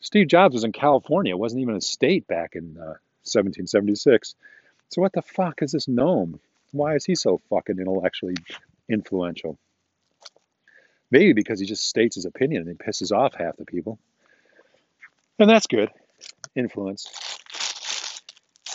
Steve 0.00 0.28
Jobs 0.28 0.54
was 0.54 0.64
in 0.64 0.72
California. 0.72 1.34
It 1.34 1.38
wasn't 1.38 1.62
even 1.62 1.76
a 1.76 1.80
state 1.80 2.26
back 2.26 2.54
in 2.54 2.76
uh, 2.78 2.96
1776. 3.24 4.34
So 4.88 5.02
what 5.02 5.12
the 5.12 5.22
fuck 5.22 5.62
is 5.62 5.72
this 5.72 5.86
Noam? 5.86 6.38
Why 6.72 6.94
is 6.94 7.04
he 7.04 7.14
so 7.14 7.38
fucking 7.50 7.78
intellectually 7.78 8.36
influential? 8.88 9.58
Maybe 11.10 11.32
because 11.32 11.60
he 11.60 11.66
just 11.66 11.84
states 11.84 12.14
his 12.14 12.24
opinion 12.24 12.62
and 12.66 12.70
he 12.70 12.76
pisses 12.76 13.12
off 13.12 13.34
half 13.34 13.56
the 13.56 13.64
people. 13.64 13.98
And 15.38 15.50
that's 15.50 15.66
good. 15.66 15.90
Influence. 16.54 17.06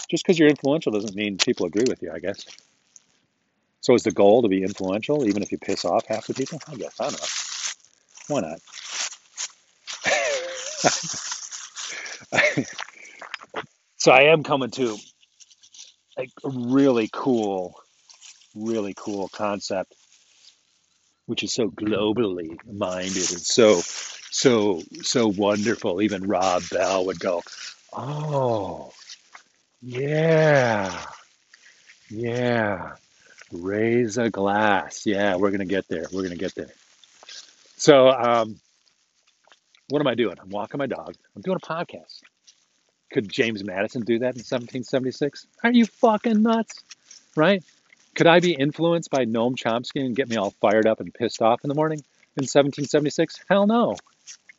Just 0.10 0.24
because 0.24 0.38
you're 0.38 0.50
influential 0.50 0.92
doesn't 0.92 1.16
mean 1.16 1.38
people 1.38 1.66
agree 1.66 1.86
with 1.88 2.02
you, 2.02 2.12
I 2.12 2.20
guess. 2.20 2.46
So 3.82 3.94
is 3.94 4.04
the 4.04 4.12
goal 4.12 4.42
to 4.42 4.48
be 4.48 4.64
influential, 4.64 5.28
even 5.28 5.44
if 5.44 5.52
you 5.52 5.58
piss 5.58 5.86
off 5.86 6.06
half 6.08 6.28
the 6.28 6.34
people? 6.34 6.60
I 6.68 6.76
guess. 6.76 7.00
I 7.00 7.10
don't 7.10 7.20
know. 7.20 7.28
Why 8.28 8.42
not? 8.42 8.60
so 13.98 14.12
I 14.12 14.24
am 14.32 14.44
coming 14.44 14.72
to 14.72 14.98
a 16.18 16.28
really 16.44 17.10
cool 17.12 17.76
really 18.56 18.94
cool 18.96 19.28
concept, 19.30 19.94
which 21.26 21.44
is 21.44 21.54
so 21.54 21.70
globally 21.70 22.58
minded 22.66 23.16
and 23.16 23.42
so 23.42 23.82
so 24.32 24.82
so 25.02 25.28
wonderful. 25.28 26.02
Even 26.02 26.28
Rob 26.28 26.64
Bell 26.72 27.06
would 27.06 27.20
go, 27.20 27.44
"Oh, 27.94 28.92
yeah, 29.82 31.06
yeah." 32.10 32.94
Raise 33.52 34.18
a 34.18 34.30
glass. 34.30 35.06
Yeah, 35.06 35.36
we're 35.36 35.52
gonna 35.52 35.66
get 35.66 35.88
there. 35.88 36.06
We're 36.12 36.24
gonna 36.24 36.36
get 36.36 36.56
there. 36.56 36.74
So, 37.78 38.10
um, 38.10 38.60
what 39.90 40.02
am 40.02 40.08
I 40.08 40.16
doing? 40.16 40.36
I'm 40.42 40.50
walking 40.50 40.78
my 40.78 40.88
dog. 40.88 41.16
I'm 41.36 41.42
doing 41.42 41.58
a 41.62 41.66
podcast. 41.66 42.22
Could 43.12 43.32
James 43.32 43.64
Madison 43.64 44.02
do 44.02 44.20
that 44.20 44.36
in 44.36 44.44
1776? 44.44 45.48
Are 45.64 45.72
you 45.72 45.86
fucking 45.86 46.42
nuts? 46.42 46.84
Right? 47.36 47.64
Could 48.16 48.28
I 48.28 48.40
be 48.40 48.54
influenced 48.54 49.12
by 49.12 49.26
Noam 49.26 49.56
Chomsky 49.56 50.04
and 50.06 50.16
get 50.16 50.30
me 50.30 50.38
all 50.38 50.52
fired 50.62 50.88
up 50.88 51.02
and 51.02 51.14
pissed 51.14 51.42
off 51.42 51.62
in 51.64 51.68
the 51.68 51.76
morning 51.76 52.00
in 52.00 52.44
1776? 52.44 53.42
Hell 53.50 53.68
no. 53.68 53.96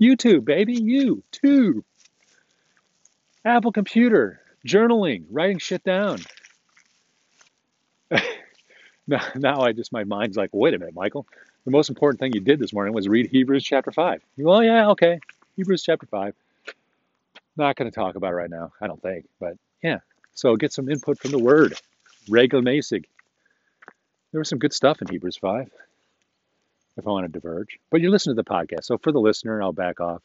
YouTube, 0.01 0.45
baby, 0.45 0.75
you 0.75 1.23
too. 1.33 1.85
Apple 3.45 3.73
computer, 3.73 4.41
journaling, 4.67 5.25
writing 5.31 5.59
shit 5.59 5.83
down. 5.85 6.19
now, 9.07 9.23
now 9.35 9.61
I 9.61 9.73
just, 9.73 9.93
my 9.93 10.05
mind's 10.05 10.37
like, 10.37 10.51
wait 10.53 10.75
a 10.75 10.79
minute, 10.79 10.95
Michael. 10.95 11.27
The 11.67 11.73
most 11.73 11.89
important 11.89 12.21
thing 12.21 12.33
you 12.33 12.41
did 12.41 12.61
this 12.61 12.73
morning 12.73 12.95
was 12.95 13.09
read 13.09 13.27
Hebrews 13.27 13.65
chapter 13.65 13.91
5. 13.91 14.23
Well, 14.39 14.63
yeah, 14.63 14.91
okay. 14.91 15.19
Hebrews 15.57 15.83
chapter 15.83 16.07
5. 16.07 16.33
Not 17.57 17.75
going 17.75 17.91
to 17.91 17.95
talk 17.95 18.15
about 18.15 18.31
it 18.31 18.37
right 18.37 18.49
now, 18.49 18.73
I 18.81 18.87
don't 18.87 19.03
think. 19.03 19.27
But 19.41 19.59
yeah, 19.83 19.99
so 20.33 20.55
get 20.55 20.73
some 20.73 20.89
input 20.89 21.19
from 21.19 21.33
the 21.33 21.41
word. 21.41 21.75
Regelmäßig. 22.31 23.07
There 24.31 24.39
was 24.39 24.49
some 24.49 24.61
good 24.61 24.73
stuff 24.73 25.03
in 25.03 25.09
Hebrews 25.09 25.39
5 25.39 25.69
if 26.99 27.07
I 27.07 27.11
want 27.11 27.27
to 27.27 27.33
diverge. 27.33 27.81
But 27.91 28.01
you 28.01 28.11
listen 28.11 28.31
to 28.31 28.41
the 28.41 28.49
podcast. 28.49 28.85
So 28.85 28.97
for 28.97 29.11
the 29.11 29.19
listener, 29.19 29.61
I'll 29.61 29.73
back 29.73 30.01
off 30.01 30.23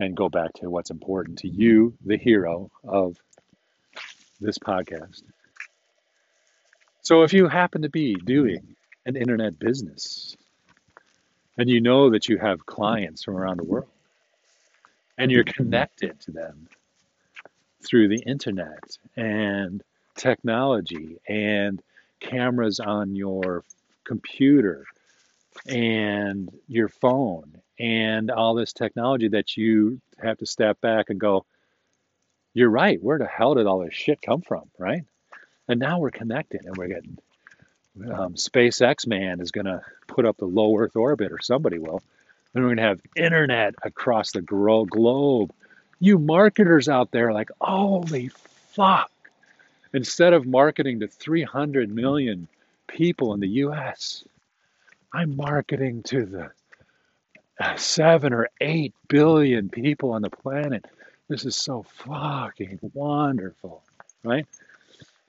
and 0.00 0.16
go 0.16 0.30
back 0.30 0.54
to 0.54 0.70
what's 0.70 0.90
important 0.90 1.40
to 1.40 1.48
you, 1.48 1.92
the 2.06 2.16
hero 2.16 2.70
of 2.84 3.18
this 4.40 4.58
podcast. 4.58 5.22
So 7.02 7.22
if 7.24 7.34
you 7.34 7.48
happen 7.48 7.82
to 7.82 7.90
be 7.90 8.14
doing 8.14 8.76
an 9.08 9.16
internet 9.16 9.58
business 9.58 10.36
and 11.56 11.68
you 11.68 11.80
know 11.80 12.10
that 12.10 12.28
you 12.28 12.36
have 12.36 12.66
clients 12.66 13.24
from 13.24 13.36
around 13.36 13.58
the 13.58 13.64
world 13.64 13.88
and 15.16 15.30
you're 15.30 15.44
connected 15.44 16.20
to 16.20 16.30
them 16.30 16.68
through 17.82 18.08
the 18.08 18.22
internet 18.26 18.98
and 19.16 19.82
technology 20.14 21.16
and 21.26 21.82
cameras 22.20 22.80
on 22.80 23.16
your 23.16 23.64
computer 24.04 24.84
and 25.66 26.50
your 26.68 26.88
phone 26.88 27.60
and 27.78 28.30
all 28.30 28.54
this 28.54 28.74
technology 28.74 29.28
that 29.28 29.56
you 29.56 30.00
have 30.22 30.36
to 30.36 30.46
step 30.46 30.80
back 30.82 31.06
and 31.08 31.18
go, 31.18 31.46
you're 32.52 32.70
right. 32.70 33.02
Where 33.02 33.18
the 33.18 33.26
hell 33.26 33.54
did 33.54 33.66
all 33.66 33.78
this 33.78 33.94
shit 33.94 34.20
come 34.20 34.42
from? 34.42 34.64
Right. 34.78 35.04
And 35.66 35.80
now 35.80 35.98
we're 35.98 36.10
connected 36.10 36.64
and 36.64 36.76
we're 36.76 36.88
getting 36.88 37.18
um, 38.02 38.34
SpaceX 38.34 39.06
man 39.06 39.40
is 39.40 39.50
going 39.50 39.66
to 39.66 39.82
put 40.06 40.26
up 40.26 40.36
the 40.36 40.46
low 40.46 40.76
Earth 40.76 40.96
orbit 40.96 41.32
or 41.32 41.40
somebody 41.40 41.78
will. 41.78 42.02
And 42.54 42.64
we're 42.64 42.74
going 42.74 42.78
to 42.78 42.82
have 42.82 43.00
internet 43.16 43.74
across 43.82 44.32
the 44.32 44.42
globe. 44.42 45.52
You 46.00 46.18
marketers 46.18 46.88
out 46.88 47.10
there, 47.10 47.32
like, 47.32 47.50
holy 47.60 48.30
fuck. 48.74 49.10
Instead 49.92 50.32
of 50.32 50.46
marketing 50.46 51.00
to 51.00 51.08
300 51.08 51.90
million 51.90 52.48
people 52.86 53.34
in 53.34 53.40
the 53.40 53.48
US, 53.48 54.24
I'm 55.12 55.36
marketing 55.36 56.02
to 56.04 56.26
the 56.26 56.50
uh, 57.60 57.76
seven 57.76 58.32
or 58.32 58.48
eight 58.60 58.94
billion 59.08 59.68
people 59.68 60.12
on 60.12 60.22
the 60.22 60.30
planet. 60.30 60.84
This 61.28 61.44
is 61.44 61.56
so 61.56 61.84
fucking 62.04 62.78
wonderful, 62.94 63.82
right? 64.22 64.46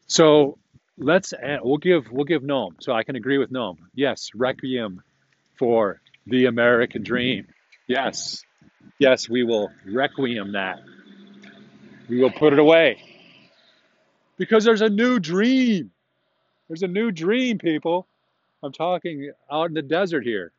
So 0.07 0.57
let's 0.99 1.33
add, 1.33 1.61
we'll 1.63 1.77
give 1.77 2.11
we'll 2.11 2.25
give 2.25 2.43
Noam. 2.43 2.75
So 2.81 2.93
I 2.93 3.03
can 3.03 3.15
agree 3.15 3.37
with 3.37 3.51
Noam. 3.51 3.77
Yes, 3.95 4.29
requiem 4.35 5.01
for 5.57 6.01
the 6.27 6.45
American 6.45 7.03
dream. 7.03 7.47
Yes, 7.87 8.43
yes, 8.99 9.27
we 9.27 9.43
will 9.43 9.71
requiem 9.85 10.53
that. 10.53 10.79
We 12.07 12.19
will 12.19 12.31
put 12.31 12.53
it 12.53 12.59
away 12.59 13.01
because 14.37 14.63
there's 14.63 14.81
a 14.81 14.89
new 14.89 15.19
dream. 15.19 15.91
There's 16.67 16.83
a 16.83 16.87
new 16.87 17.11
dream, 17.11 17.57
people. 17.57 18.05
I'm 18.61 18.71
talking 18.73 19.31
out 19.51 19.67
in 19.67 19.73
the 19.73 19.81
desert 19.81 20.23
here 20.23 20.51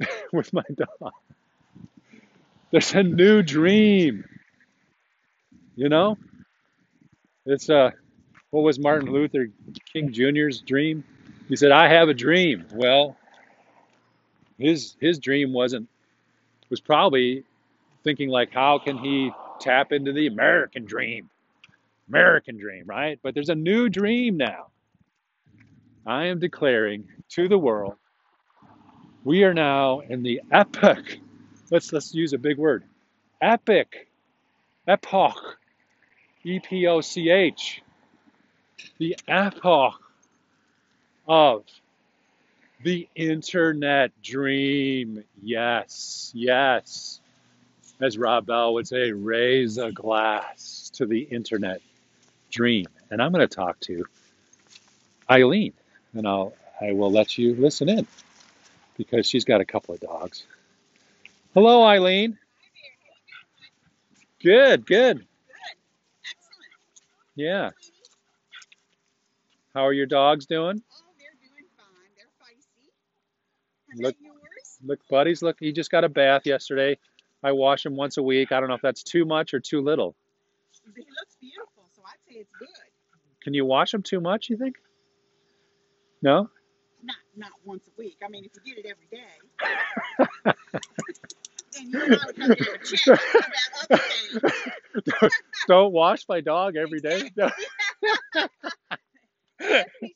with 0.32 0.52
my 0.52 0.62
dog. 0.74 1.12
There's 2.70 2.94
a 2.94 3.02
new 3.02 3.42
dream. 3.42 4.24
You 5.76 5.88
know? 5.88 6.16
It's 7.46 7.70
uh 7.70 7.90
what 8.50 8.62
was 8.62 8.78
Martin 8.78 9.12
Luther 9.12 9.50
King 9.92 10.12
Jr.'s 10.12 10.60
dream? 10.60 11.04
He 11.48 11.56
said, 11.56 11.70
I 11.70 11.88
have 11.88 12.08
a 12.08 12.14
dream. 12.14 12.66
Well, 12.72 13.16
his 14.58 14.96
his 15.00 15.18
dream 15.18 15.52
wasn't 15.52 15.88
was 16.68 16.80
probably 16.80 17.44
thinking 18.04 18.28
like 18.28 18.52
how 18.52 18.78
can 18.78 18.98
he 18.98 19.30
tap 19.60 19.92
into 19.92 20.12
the 20.12 20.26
American 20.26 20.84
dream? 20.84 21.30
American 22.08 22.56
dream, 22.56 22.84
right? 22.86 23.18
But 23.22 23.34
there's 23.34 23.50
a 23.50 23.54
new 23.54 23.88
dream 23.88 24.36
now. 24.36 24.68
I 26.06 26.26
am 26.26 26.38
declaring 26.38 27.06
to 27.30 27.48
the 27.48 27.58
world, 27.58 27.94
we 29.24 29.44
are 29.44 29.52
now 29.52 30.00
in 30.00 30.22
the 30.22 30.40
epic. 30.50 31.20
Let's 31.70 31.92
let's 31.92 32.14
use 32.14 32.32
a 32.32 32.38
big 32.38 32.56
word. 32.56 32.84
Epic. 33.40 34.08
Epoch. 34.86 35.58
E 36.44 36.60
P 36.60 36.86
O 36.86 37.00
C 37.02 37.28
H. 37.30 37.82
The 38.98 39.16
epoch 39.26 40.00
of 41.26 41.64
the 42.82 43.08
internet 43.14 44.12
dream. 44.22 45.24
Yes, 45.42 46.32
yes. 46.34 47.20
As 48.00 48.16
Rob 48.16 48.46
Bell 48.46 48.74
would 48.74 48.86
say, 48.86 49.12
raise 49.12 49.78
a 49.78 49.90
glass 49.90 50.90
to 50.94 51.06
the 51.06 51.20
internet 51.20 51.80
dream. 52.50 52.86
And 53.10 53.20
I'm 53.20 53.32
going 53.32 53.46
to 53.46 53.54
talk 53.54 53.80
to 53.80 54.04
Eileen 55.30 55.72
and 56.14 56.26
I'll 56.26 56.54
I 56.80 56.92
will 56.92 57.10
let 57.10 57.36
you 57.38 57.54
listen 57.54 57.88
in 57.88 58.06
because 58.96 59.26
she's 59.26 59.44
got 59.44 59.60
a 59.60 59.64
couple 59.64 59.94
of 59.94 60.00
dogs. 60.00 60.44
Hello, 61.54 61.82
Eileen. 61.82 62.38
Good, 64.42 64.86
good. 64.86 65.26
Yeah. 67.34 67.70
How 69.78 69.86
are 69.86 69.92
your 69.92 70.06
dogs 70.06 70.44
doing? 70.44 70.82
Oh, 70.92 71.04
they're 71.20 71.28
doing 71.40 71.68
fine. 71.76 72.10
They're 72.16 72.26
feisty. 72.42 72.90
Are 73.94 74.08
Look, 74.08 74.16
look, 74.84 74.98
buddies, 75.08 75.40
look, 75.40 75.56
he 75.60 75.70
just 75.70 75.88
got 75.88 76.02
a 76.02 76.08
bath 76.08 76.46
yesterday. 76.46 76.98
I 77.44 77.52
wash 77.52 77.86
him 77.86 77.94
once 77.94 78.16
a 78.16 78.22
week. 78.24 78.50
I 78.50 78.58
don't 78.58 78.68
know 78.68 78.74
if 78.74 78.82
that's 78.82 79.04
too 79.04 79.24
much 79.24 79.54
or 79.54 79.60
too 79.60 79.80
little. 79.80 80.16
He 80.96 81.02
looks 81.02 81.36
beautiful, 81.40 81.84
so 81.94 82.02
I'd 82.04 82.16
say 82.28 82.40
it's 82.40 82.50
good. 82.58 82.66
Can 83.44 83.54
you 83.54 83.64
wash 83.66 83.94
him 83.94 84.02
too 84.02 84.20
much, 84.20 84.50
you 84.50 84.56
think? 84.56 84.74
No? 86.22 86.50
Not 87.04 87.16
not 87.36 87.52
once 87.64 87.86
a 87.86 87.92
week. 87.96 88.16
I 88.26 88.28
mean, 88.30 88.46
if 88.46 88.50
you 88.64 88.74
did 88.74 88.84
it 88.84 88.90
every 88.90 89.06
day, 89.12 89.28
then 91.72 91.88
you 91.88 92.02
and 92.02 92.14
I 92.14 92.26
would 92.26 92.36
have 92.36 92.82
to 92.82 92.96
have 92.96 93.08
a 93.08 93.94
about 93.94 94.00
other 94.00 94.02
things. 95.12 95.32
don't 95.68 95.92
wash 95.92 96.24
my 96.28 96.40
dog 96.40 96.74
every 96.74 96.98
day. 96.98 97.30
Will 99.60 99.84
be 99.98 100.14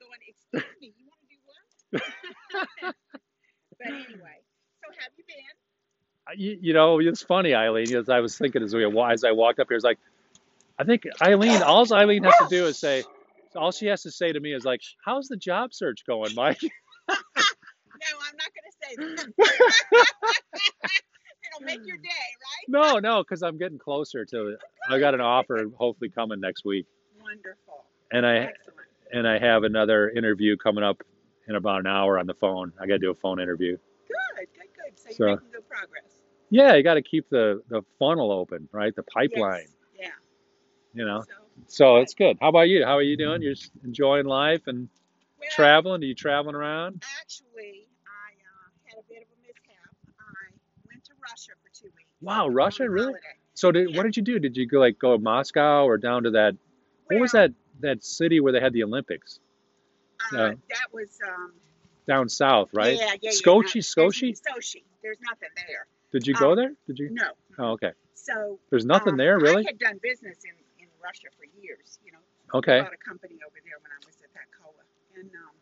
going, 0.00 0.20
excuse 0.26 0.64
me, 0.80 0.94
you 0.96 1.06
want 1.06 1.20
to 1.22 1.28
do 1.30 2.02
what? 2.82 2.94
but 3.78 3.86
anyway, 3.86 4.38
so 4.82 4.90
have 4.98 5.12
you 5.16 5.24
been? 5.26 6.40
you, 6.40 6.58
you 6.60 6.72
know, 6.72 6.98
it's 7.00 7.22
funny, 7.22 7.54
Eileen. 7.54 7.94
As 7.94 8.08
I 8.08 8.20
was 8.20 8.36
thinking 8.36 8.62
as 8.62 8.74
we 8.74 8.84
as 8.84 9.24
I 9.24 9.32
walked 9.32 9.60
up 9.60 9.68
here, 9.68 9.76
it's 9.76 9.84
like 9.84 9.98
I 10.78 10.84
think 10.84 11.04
Eileen. 11.20 11.62
All 11.62 11.92
Eileen 11.92 12.24
has 12.24 12.34
to 12.38 12.48
do 12.48 12.66
is 12.66 12.78
say. 12.78 13.04
All 13.54 13.70
she 13.70 13.86
has 13.86 14.00
to 14.04 14.10
say 14.10 14.32
to 14.32 14.40
me 14.40 14.54
is 14.54 14.64
like, 14.64 14.80
"How's 15.04 15.28
the 15.28 15.36
job 15.36 15.74
search 15.74 16.06
going, 16.06 16.34
Mike?" 16.34 16.62
No, 18.02 18.18
I'm 18.18 18.36
not 18.36 18.50
going 18.50 18.66
to 18.66 18.74
say 18.82 18.96
that. 18.96 20.32
It'll 21.46 21.64
make 21.64 21.86
your 21.86 21.98
day, 21.98 22.08
right? 22.08 22.68
no, 22.68 22.98
no, 22.98 23.22
because 23.22 23.42
I'm 23.42 23.58
getting 23.58 23.78
closer 23.78 24.24
to 24.24 24.48
it. 24.48 24.58
Oh, 24.90 24.94
I 24.94 24.98
got 24.98 25.14
an 25.14 25.20
offer, 25.20 25.62
hopefully 25.76 26.10
coming 26.10 26.40
next 26.40 26.64
week, 26.64 26.86
Wonderful. 27.20 27.84
And 28.12 28.24
I 28.26 28.36
Excellent. 28.36 28.78
and 29.12 29.28
I 29.28 29.38
have 29.38 29.64
another 29.64 30.10
interview 30.10 30.56
coming 30.56 30.84
up 30.84 31.02
in 31.48 31.56
about 31.56 31.80
an 31.80 31.86
hour 31.86 32.18
on 32.18 32.26
the 32.26 32.34
phone. 32.34 32.72
I 32.80 32.86
got 32.86 32.94
to 32.94 32.98
do 32.98 33.10
a 33.10 33.14
phone 33.14 33.40
interview. 33.40 33.76
Good, 34.08 34.46
good, 34.54 34.68
good. 34.76 34.98
So, 34.98 35.10
So- 35.10 35.24
you're 35.26 35.36
making 35.36 35.50
good 35.52 35.68
progress. 35.68 36.22
Yeah, 36.50 36.74
you 36.74 36.82
got 36.82 36.94
to 36.94 37.02
keep 37.02 37.28
the 37.30 37.62
the 37.68 37.82
funnel 37.98 38.30
open, 38.30 38.68
right? 38.72 38.94
The 38.94 39.02
pipeline, 39.04 39.66
Yes. 39.98 40.12
you 40.92 41.04
know. 41.06 41.22
So, 41.22 41.32
So 41.66 41.96
it's 41.96 42.14
good. 42.14 42.36
How 42.40 42.48
about 42.50 42.68
you? 42.68 42.84
How 42.84 42.96
are 42.96 43.02
you 43.02 43.16
doing? 43.16 43.40
You're 43.42 43.54
enjoying 43.84 44.26
life 44.26 44.66
and 44.66 44.88
Well, 45.40 45.48
traveling? 45.52 46.02
Are 46.02 46.06
you 46.06 46.14
traveling 46.14 46.54
around? 46.54 47.02
actually, 47.20 47.88
I 48.06 48.32
uh, 48.32 48.68
had 48.84 48.98
a 48.98 49.02
bit 49.08 49.22
of 49.22 49.28
a 49.28 49.38
mishap. 49.46 49.94
I 50.20 50.52
went 50.86 51.04
to 51.04 51.12
Russia 51.22 51.52
for 51.62 51.70
two 51.74 51.86
weeks. 51.96 52.10
Wow, 52.20 52.48
Russia, 52.48 52.88
really? 52.88 53.06
holiday. 53.12 53.20
So 53.54 53.70
did 53.72 53.90
Yeah. 53.90 53.96
what 53.96 54.02
did 54.04 54.16
you 54.18 54.22
do? 54.22 54.38
Did 54.38 54.56
you 54.56 54.66
go 54.66 54.78
like 54.78 54.98
go 54.98 55.16
to 55.16 55.22
Moscow 55.22 55.84
or 55.86 55.96
down 55.96 56.24
to 56.24 56.30
that? 56.32 56.54
What 57.06 57.20
was 57.20 57.32
that 57.32 57.52
that 57.82 58.02
city 58.04 58.40
where 58.40 58.52
they 58.52 58.60
had 58.60 58.72
the 58.72 58.82
Olympics? 58.84 59.38
Uh, 60.32 60.36
Uh, 60.36 60.48
that 60.70 60.88
was 60.92 61.18
um, 61.28 61.52
down 62.06 62.28
south, 62.28 62.70
right? 62.72 62.96
Yeah, 62.96 63.06
yeah, 63.06 63.16
yeah. 63.22 63.30
Sochi, 63.30 63.46
no, 63.46 63.62
there's- 63.62 63.94
Sochi. 63.94 64.30
Sochi. 64.40 64.82
There's 65.02 65.18
nothing 65.20 65.48
there. 65.56 65.86
Did 66.12 66.26
you 66.26 66.34
go 66.34 66.50
Um, 66.52 66.56
there? 66.56 66.72
Did 66.86 66.98
you? 66.98 67.10
No. 67.10 67.30
Oh, 67.58 67.70
okay. 67.72 67.92
So 68.14 68.58
There's 68.70 68.84
nothing 68.86 69.14
um, 69.14 69.16
there, 69.18 69.38
really? 69.38 69.64
I 69.66 69.70
had 69.70 69.78
done 69.78 69.98
business 70.02 70.38
in, 70.44 70.54
in 70.82 70.88
Russia 71.02 71.26
for 71.36 71.44
years. 71.60 71.98
You 72.04 72.12
know, 72.12 72.18
Okay. 72.54 72.80
bought 72.80 72.92
a 72.94 72.96
company 72.98 73.38
over 73.46 73.58
there 73.64 73.78
when 73.82 73.90
I 73.90 73.98
was 74.06 74.14
at 74.22 74.32
that 74.34 74.46
cola. 74.60 74.84
And 75.18 75.28
um, 75.34 75.54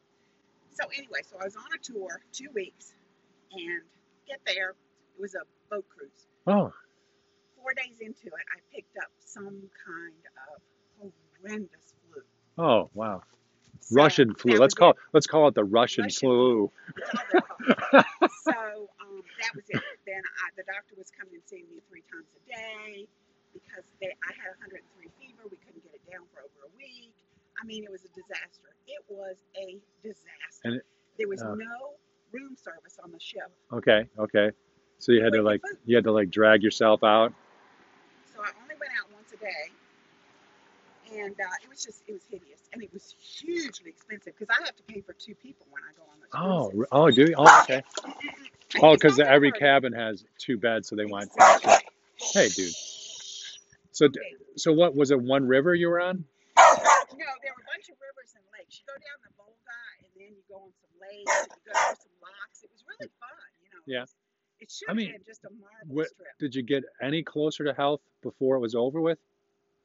so 0.72 0.84
anyway, 0.96 1.20
so 1.24 1.38
I 1.40 1.44
was 1.44 1.56
on 1.56 1.64
a 1.74 1.78
tour 1.78 2.20
two 2.32 2.50
weeks, 2.54 2.92
and 3.52 3.82
get 4.28 4.40
there, 4.44 4.70
it 4.70 5.20
was 5.20 5.34
a 5.34 5.44
boat 5.70 5.86
cruise. 5.88 6.26
Oh, 6.46 6.72
Four 7.56 7.72
days 7.74 8.00
into 8.00 8.26
it, 8.26 8.44
I 8.56 8.60
picked 8.74 8.96
up 8.98 9.10
some 9.20 9.70
kind 9.84 10.22
of 10.48 11.12
horrendous. 11.40 11.94
Oh, 12.60 12.90
wow. 12.94 13.22
So 13.80 13.96
Russian 13.96 14.34
flu. 14.34 14.58
Let's 14.58 14.74
call 14.74 14.90
it. 14.90 14.96
let's 15.12 15.26
call 15.26 15.48
it 15.48 15.54
the 15.54 15.64
Russian, 15.64 16.04
Russian 16.04 16.20
flu. 16.20 16.72
That's 16.96 17.14
all 17.16 17.24
they 17.32 17.40
call 17.40 17.56
it. 17.64 18.30
so 18.44 18.88
um, 19.00 19.22
that 19.40 19.52
was 19.56 19.64
it. 19.68 19.82
Then 20.06 20.22
I, 20.22 20.44
the 20.56 20.64
doctor 20.68 20.94
was 20.96 21.10
coming 21.10 21.34
and 21.34 21.42
seeing 21.46 21.66
me 21.72 21.80
three 21.88 22.04
times 22.12 22.28
a 22.36 22.42
day 22.46 23.08
because 23.52 23.84
they, 24.00 24.12
I 24.12 24.32
had 24.36 24.54
103 24.62 24.84
fever. 25.18 25.42
We 25.50 25.56
couldn't 25.64 25.82
get 25.82 25.94
it 25.96 26.04
down 26.10 26.28
for 26.30 26.44
over 26.44 26.68
a 26.68 26.72
week. 26.76 27.14
I 27.60 27.66
mean, 27.66 27.84
it 27.84 27.90
was 27.90 28.04
a 28.04 28.12
disaster. 28.14 28.70
It 28.86 29.02
was 29.08 29.36
a 29.56 29.78
disaster. 30.02 30.64
And 30.64 30.74
it- 30.76 30.86
there 31.18 31.28
was 31.28 31.42
uh, 31.42 31.52
no 31.54 32.00
room 32.32 32.56
service 32.56 32.98
on 33.02 33.10
the 33.12 33.20
ship. 33.20 33.50
Okay, 33.72 34.08
okay. 34.18 34.50
So 34.98 35.12
you 35.12 35.22
had 35.24 35.32
to 35.34 35.42
With 35.42 35.60
the 35.60 35.68
like 35.68 35.80
you 35.84 35.96
had 35.96 36.04
to 36.04 36.12
like 36.12 36.30
drag 36.30 36.62
yourself 36.62 37.04
out. 37.04 37.34
So 38.32 38.40
I 38.40 38.48
only 38.62 38.76
went 38.80 38.92
out 38.96 39.12
once 39.12 39.32
a 39.32 39.36
day. 39.36 39.72
And 41.12 41.32
uh, 41.40 41.44
it 41.62 41.68
was 41.68 41.84
just, 41.84 42.02
it 42.06 42.12
was 42.12 42.22
hideous. 42.30 42.60
And 42.72 42.82
it 42.82 42.92
was 42.92 43.14
hugely 43.18 43.90
expensive 43.90 44.34
because 44.38 44.54
I 44.56 44.64
have 44.64 44.76
to 44.76 44.82
pay 44.84 45.00
for 45.00 45.12
two 45.14 45.34
people 45.34 45.66
when 45.70 45.82
I 45.82 45.92
go 45.96 46.04
on 46.10 46.20
those 46.20 46.82
Oh, 46.82 46.86
oh, 46.92 47.10
do 47.10 47.22
you? 47.22 47.34
Oh, 47.36 47.60
okay. 47.62 47.82
Oh, 48.80 48.94
because 48.94 49.18
every 49.18 49.50
cabin 49.50 49.92
has 49.92 50.22
two 50.38 50.56
beds, 50.56 50.88
so 50.88 50.94
they 50.94 51.04
want. 51.04 51.24
Exactly. 51.34 51.72
Hey, 52.32 52.48
dude. 52.50 52.70
So, 53.90 54.04
Okay. 54.06 54.20
so 54.54 54.72
what 54.72 54.94
was 54.94 55.10
it? 55.10 55.20
One 55.20 55.44
river 55.48 55.74
you 55.74 55.88
were 55.88 55.98
on? 56.00 56.22
No, 56.56 56.62
there 56.62 57.18
were 57.18 57.18
a 57.18 57.66
bunch 57.66 57.90
of 57.90 57.98
rivers 57.98 58.30
and 58.36 58.44
lakes. 58.54 58.78
You 58.78 58.86
go 58.86 58.94
down 58.94 59.18
the 59.26 59.32
Volga, 59.34 59.74
and 60.06 60.10
then 60.14 60.30
you 60.38 60.42
go 60.48 60.62
on 60.62 60.70
some 60.78 60.94
lakes, 61.02 61.26
and 61.34 61.50
you 61.50 61.72
go 61.72 61.80
through 61.82 61.98
some 61.98 62.14
locks. 62.22 62.62
It 62.62 62.70
was 62.70 62.84
really 62.86 63.10
fun, 63.18 63.50
you 63.58 63.68
know. 63.74 63.82
Yeah. 63.90 64.04
It 64.60 64.70
should 64.70 64.86
I 64.86 64.92
have 64.92 64.96
mean, 64.98 65.10
been 65.18 65.26
just 65.26 65.42
a 65.42 65.50
marvelous 65.50 65.88
what- 65.90 66.14
trip. 66.16 66.38
Did 66.38 66.54
you 66.54 66.62
get 66.62 66.84
any 67.02 67.24
closer 67.24 67.64
to 67.64 67.74
health 67.74 68.02
before 68.22 68.54
it 68.54 68.60
was 68.60 68.76
over 68.76 69.00
with? 69.00 69.18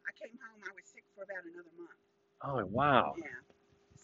I 0.06 0.14
came 0.14 0.38
home. 0.38 0.62
I 0.62 0.70
was 0.78 0.85
for 1.16 1.24
about 1.24 1.44
another 1.46 1.72
month. 1.78 1.98
Oh, 2.44 2.66
wow. 2.72 3.16
Yeah. 3.18 3.26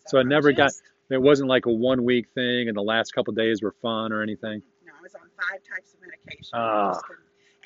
So 0.07 0.17
it 0.17 0.21
I 0.21 0.29
never 0.29 0.51
got- 0.51 0.71
It 1.09 1.21
wasn't 1.21 1.49
like 1.49 1.65
a 1.65 1.71
one 1.71 2.03
week 2.05 2.29
thing, 2.33 2.69
and 2.69 2.77
the 2.77 2.81
last 2.81 3.13
couple 3.13 3.33
days 3.33 3.61
were 3.61 3.73
fun 3.81 4.13
or 4.13 4.21
anything. 4.23 4.63
No, 4.85 4.93
I 4.97 5.01
was 5.01 5.13
on 5.13 5.29
five 5.35 5.59
types 5.63 5.93
of 5.93 5.99
medication. 6.01 6.51
Ah. 6.53 6.93
Just 6.93 7.03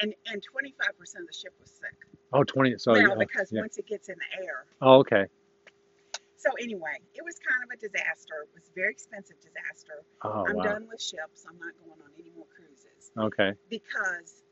And 0.02 0.16
and 0.26 0.42
25 0.44 0.98
percent 0.98 1.22
of 1.22 1.28
the 1.28 1.34
ship 1.34 1.54
was 1.60 1.70
sick. 1.72 1.94
Oh, 2.34 2.44
20. 2.44 2.78
So, 2.80 2.92
oh, 2.96 3.16
because 3.18 3.52
yeah. 3.52 3.62
once 3.62 3.78
it 3.78 3.86
gets 3.88 4.10
in 4.10 4.16
the 4.18 4.44
air. 4.44 4.66
Oh, 4.82 4.98
okay. 5.00 5.26
So 6.38 6.50
anyway, 6.60 6.98
it 7.14 7.24
was 7.24 7.40
kind 7.40 7.64
of 7.64 7.70
a 7.72 7.78
disaster. 7.78 8.44
It 8.44 8.54
was 8.54 8.70
a 8.70 8.74
very 8.76 8.92
expensive 8.92 9.38
disaster. 9.42 10.04
Oh, 10.24 10.46
I'm 10.48 10.58
wow. 10.58 10.64
done 10.64 10.88
with 10.90 11.02
ships. 11.02 11.46
I'm 11.48 11.58
not 11.60 11.74
going 11.86 12.02
on 12.02 12.12
any 12.20 12.32
more 12.36 12.46
cruises. 12.54 13.12
Okay. 13.18 13.54
because 13.70 14.44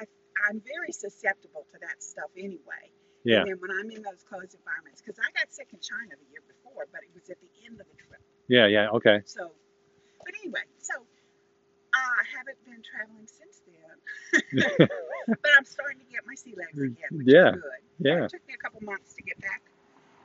I, 0.00 0.04
I'm 0.48 0.60
very 0.60 0.92
susceptible 0.92 1.64
to 1.72 1.78
that 1.80 2.02
stuff 2.02 2.30
anyway. 2.36 2.90
Yeah. 3.24 3.40
And 3.42 3.48
then 3.50 3.58
when 3.60 3.70
I'm 3.70 3.90
in 3.90 4.02
those 4.02 4.22
closed 4.28 4.54
environments, 4.54 5.02
because 5.02 5.18
I 5.18 5.28
got 5.36 5.52
sick 5.52 5.68
in 5.72 5.80
China 5.80 6.14
the 6.16 6.28
year 6.30 6.42
before, 6.46 6.86
but 6.92 7.02
it 7.02 7.10
was 7.14 7.28
at 7.30 7.38
the 7.40 7.50
end 7.66 7.80
of 7.80 7.86
the 7.90 7.96
trip. 7.98 8.20
Yeah, 8.48 8.66
yeah. 8.66 8.88
Okay. 8.94 9.20
So, 9.26 9.50
but 10.24 10.34
anyway, 10.42 10.62
so 10.78 10.94
uh, 10.96 11.98
I 11.98 12.24
haven't 12.30 12.58
been 12.64 12.80
traveling 12.86 13.26
since 13.26 13.60
then, 13.66 13.96
but 15.42 15.50
I'm 15.58 15.64
starting 15.64 15.98
to 16.00 16.08
get 16.10 16.22
my 16.26 16.34
sea 16.34 16.54
legs 16.56 16.78
again, 16.78 17.10
which 17.12 17.26
Yeah. 17.26 17.50
is 17.50 17.60
good. 17.60 17.82
Yeah. 18.00 18.24
It 18.24 18.30
took 18.30 18.46
me 18.46 18.54
a 18.54 18.62
couple 18.62 18.80
months 18.82 19.14
to 19.14 19.22
get 19.22 19.40
back 19.40 19.62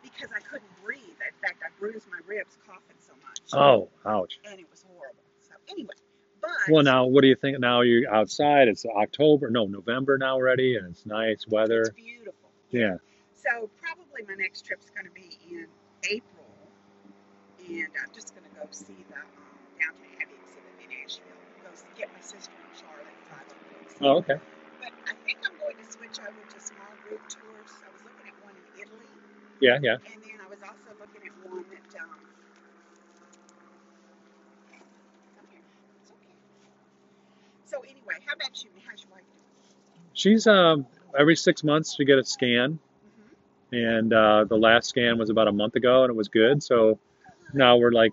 because 0.03 0.29
I 0.36 0.39
couldn't 0.39 0.69
breathe. 0.84 1.01
In 1.19 1.36
fact, 1.41 1.63
I 1.65 1.69
bruised 1.79 2.08
my 2.12 2.19
ribs 2.27 2.58
coughing 2.65 2.99
so 2.99 3.13
much. 3.25 3.41
Oh, 3.53 3.89
ouch. 4.06 4.39
And 4.45 4.60
it 4.60 4.67
was 4.69 4.84
horrible. 4.88 5.23
So 5.41 5.56
anyway, 5.69 5.93
but 6.41 6.51
Well, 6.69 6.84
now, 6.84 7.06
what 7.06 7.21
do 7.21 7.27
you 7.27 7.36
think? 7.36 7.60
Now 7.60 7.82
you're 7.82 8.13
outside. 8.13 8.67
It's 8.67 8.86
October, 8.86 9.49
no, 9.49 9.65
November 9.65 10.17
now 10.17 10.36
already, 10.36 10.75
and 10.77 10.88
it's 10.91 11.06
nice 11.06 11.47
weather. 11.47 11.82
it's 11.82 11.89
beautiful. 11.91 12.42
Yeah. 12.73 12.97
So 13.38 13.69
probably 13.77 14.25
my 14.27 14.33
next 14.36 14.65
trip's 14.65 14.89
going 14.89 15.05
to 15.05 15.13
be 15.13 15.29
in 15.51 15.67
April, 16.09 16.49
and 17.69 17.88
I'm 18.01 18.12
just 18.13 18.33
going 18.33 18.49
to 18.49 18.53
go 18.57 18.65
see 18.71 18.97
the 19.13 19.15
um, 19.21 19.29
Downton 19.77 20.09
Abbey 20.17 20.33
exhibit 20.41 20.73
in 20.81 20.89
Asheville. 21.05 21.38
Go 21.62 21.69
get 21.95 22.09
my 22.09 22.23
sister 22.25 22.49
in 22.49 22.73
Charlotte, 22.73 23.13
drive 23.29 23.45
up 23.45 23.59
there. 23.69 23.77
and 23.77 23.89
see 23.93 24.01
Oh, 24.01 24.17
okay. 24.25 24.38
But 24.81 24.91
I 25.05 25.13
think 25.21 25.38
I'm 25.45 25.53
going 25.62 25.77
to 25.77 25.86
switch 25.86 26.17
over 26.17 26.41
to 26.49 26.57
small 26.59 26.91
group 27.05 27.21
tours. 27.29 27.71
I 27.86 27.88
was 27.93 28.01
looking 28.03 28.25
at 28.25 28.38
one 28.41 28.55
in 28.57 28.65
Italy, 28.81 29.12
Yeah, 29.62 29.77
yeah. 29.86 30.01
and 30.01 30.19
then 30.25 30.38
I 30.41 30.47
was 30.49 30.59
also 30.65 30.91
looking 30.97 31.23
at 31.29 31.33
one 31.45 31.62
that. 31.69 31.88
Um, 32.01 32.09
come 35.38 35.45
here. 35.53 35.62
It's 36.01 36.09
okay. 36.09 36.36
So 37.69 37.86
anyway, 37.86 38.17
how 38.25 38.33
about 38.33 38.55
you? 38.65 38.73
How's 38.88 39.03
your 39.05 39.13
wife 39.13 39.27
doing? 39.29 39.45
She's 40.15 40.47
um 40.47 40.86
every 41.17 41.36
six 41.36 41.63
months 41.63 41.95
to 41.97 42.06
get 42.06 42.17
a 42.19 42.23
scan, 42.23 42.80
hmm 42.80 42.80
and 43.76 44.13
uh, 44.13 44.45
the 44.45 44.56
last 44.58 44.89
scan 44.89 45.17
was 45.17 45.30
about 45.32 45.47
a 45.47 45.52
month 45.52 45.76
ago, 45.76 46.04
and 46.04 46.12
it 46.12 46.15
was 46.15 46.28
good. 46.28 46.62
So 46.62 46.99
now 47.54 47.78
we're 47.78 47.91
like, 47.91 48.12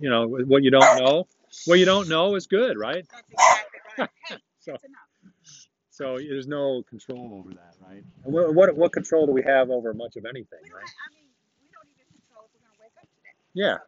you 0.00 0.10
know, 0.10 0.26
what 0.28 0.62
you 0.62 0.70
don't 0.70 1.02
know, 1.02 1.26
what 1.66 1.78
you 1.78 1.86
don't 1.86 2.08
know 2.08 2.34
is 2.34 2.46
good, 2.46 2.76
right? 2.78 3.04
That's 3.10 3.30
exactly 3.32 3.80
right. 3.98 4.08
Hey, 4.28 4.36
So- 4.60 4.72
that's. 4.72 5.68
So 5.90 6.18
there's 6.18 6.46
no 6.46 6.82
control 6.90 7.40
over 7.40 7.54
that, 7.54 7.74
right? 7.80 8.04
And 8.24 8.34
What 8.34 8.54
what, 8.54 8.76
what 8.76 8.92
control 8.92 9.24
do 9.24 9.32
we 9.32 9.42
have 9.44 9.70
over 9.70 9.94
much 9.94 10.16
of 10.16 10.26
anything, 10.26 10.60
right? 10.68 10.84
I 10.84 11.08
mean, 11.14 11.24
we 11.62 11.72
don't 11.72 11.88
even 11.88 12.04
control 12.12 12.44
if 12.44 12.52
we're 12.52 12.68
going 12.68 12.76
to 12.76 12.82
wake 12.84 12.92
up 13.00 13.08
today. 13.16 13.32
Yeah, 13.54 13.78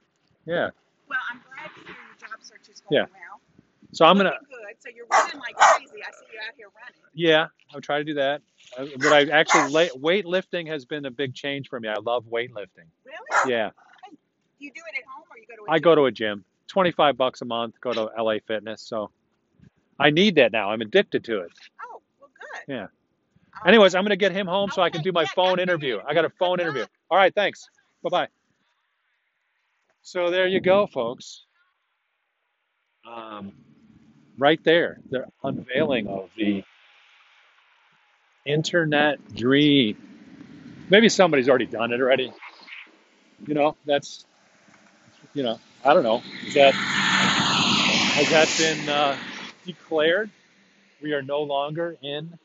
yeah. 0.46 0.70
Well, 1.06 1.18
I'm 1.30 1.42
glad 1.44 1.68
to 1.68 1.80
hear 1.84 1.92
your 2.00 2.16
job 2.16 2.40
search 2.40 2.70
is 2.72 2.80
going 2.80 2.96
Yeah. 2.96 3.06
well. 3.12 3.37
So 3.92 4.04
I'm 4.04 4.16
gonna, 4.16 4.32
good. 4.48 4.58
So 4.80 4.90
you're 4.94 5.06
running 5.10 5.38
like 5.40 5.56
crazy. 5.56 6.02
I 6.06 6.10
see 6.12 6.26
you 6.32 6.38
out 6.46 6.54
here 6.56 6.66
running. 6.74 7.00
yeah, 7.14 7.46
I'll 7.74 7.80
try 7.80 7.98
to 7.98 8.04
do 8.04 8.14
that. 8.14 8.42
Uh, 8.78 8.86
But 8.98 9.12
I 9.12 9.24
actually, 9.30 9.70
la- 9.72 9.96
weightlifting 9.98 10.68
has 10.68 10.84
been 10.84 11.04
a 11.06 11.10
big 11.10 11.34
change 11.34 11.68
for 11.68 11.80
me. 11.80 11.88
I 11.88 11.94
love 11.98 12.24
weightlifting. 12.26 12.88
Really? 13.04 13.50
Yeah, 13.52 13.70
Do 14.10 14.64
you 14.64 14.70
do 14.74 14.80
it 14.92 14.98
at 14.98 15.04
home 15.08 15.24
or 15.30 15.38
you 15.38 15.46
go 15.48 15.56
to 15.56 15.62
a 15.62 15.72
I 15.72 15.78
gym? 15.78 15.82
I 15.82 15.84
go 15.84 15.94
to 15.94 16.04
a 16.06 16.12
gym, 16.12 16.44
25 16.68 17.16
bucks 17.16 17.40
a 17.40 17.44
month, 17.46 17.74
go 17.80 17.92
to 17.92 18.10
LA 18.22 18.34
Fitness. 18.46 18.82
So 18.82 19.10
I 19.98 20.10
need 20.10 20.36
that 20.36 20.52
now. 20.52 20.70
I'm 20.70 20.80
addicted 20.82 21.24
to 21.24 21.40
it. 21.40 21.52
Oh, 21.82 22.00
well, 22.20 22.30
good. 22.66 22.74
Yeah. 22.74 22.86
All 23.64 23.68
Anyways. 23.68 23.94
I'm 23.94 24.02
going 24.04 24.10
to 24.10 24.16
get 24.16 24.32
him 24.32 24.46
home 24.46 24.70
so 24.70 24.82
I 24.82 24.90
can 24.90 25.00
Okay, 25.00 25.08
do 25.08 25.12
my 25.12 25.22
yeah, 25.22 25.28
phone 25.34 25.58
interview. 25.58 25.98
I 26.06 26.14
got 26.14 26.24
a 26.24 26.30
phone 26.30 26.60
interview. 26.60 26.82
luck. 26.82 26.90
All 27.10 27.18
right, 27.18 27.34
thanks. 27.34 27.66
Bye 28.02 28.10
bye. 28.10 28.28
So 30.02 30.30
there 30.30 30.46
you 30.46 30.60
go, 30.60 30.86
folks. 30.86 31.44
Um, 33.06 33.52
right 34.38 34.62
there, 34.64 34.98
the 35.10 35.26
unveiling 35.42 36.06
of 36.06 36.30
the 36.36 36.64
internet 38.46 39.34
dream. 39.34 39.96
Maybe 40.88 41.08
somebody's 41.08 41.48
already 41.48 41.66
done 41.66 41.92
it 41.92 42.00
already. 42.00 42.32
You 43.46 43.54
know, 43.54 43.76
that's, 43.84 44.24
you 45.34 45.42
know, 45.42 45.58
I 45.84 45.92
don't 45.94 46.02
know. 46.02 46.22
Is 46.46 46.54
that 46.54 46.74
has 46.74 48.30
that 48.30 48.48
been 48.58 48.88
uh, 48.88 49.16
declared? 49.66 50.30
We 51.02 51.12
are 51.12 51.22
no 51.22 51.42
longer 51.42 51.96
in 52.02 52.38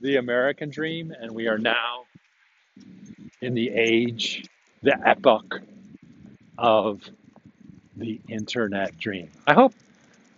the 0.00 0.16
American 0.16 0.70
dream, 0.70 1.12
and 1.12 1.32
we 1.32 1.48
are 1.48 1.58
now 1.58 2.04
in 3.40 3.54
the 3.54 3.70
age, 3.70 4.44
the 4.82 4.96
epoch 5.06 5.60
of 6.58 7.02
the 7.96 8.20
internet 8.28 8.98
dream. 8.98 9.30
I 9.46 9.54
hope 9.54 9.74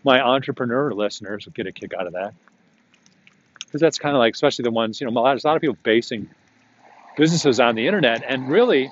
my 0.08 0.22
entrepreneur 0.22 0.90
listeners 0.90 1.44
will 1.44 1.52
get 1.52 1.66
a 1.66 1.72
kick 1.72 1.92
out 1.92 2.06
of 2.06 2.14
that. 2.14 2.32
Because 3.60 3.82
that's 3.82 3.98
kind 3.98 4.16
of 4.16 4.20
like, 4.20 4.32
especially 4.32 4.62
the 4.62 4.70
ones, 4.70 5.02
you 5.02 5.10
know, 5.10 5.22
there's 5.22 5.44
a 5.44 5.46
lot 5.46 5.56
of 5.56 5.60
people 5.60 5.76
basing 5.82 6.30
businesses 7.18 7.60
on 7.60 7.74
the 7.74 7.86
internet, 7.86 8.24
and 8.26 8.48
really, 8.48 8.90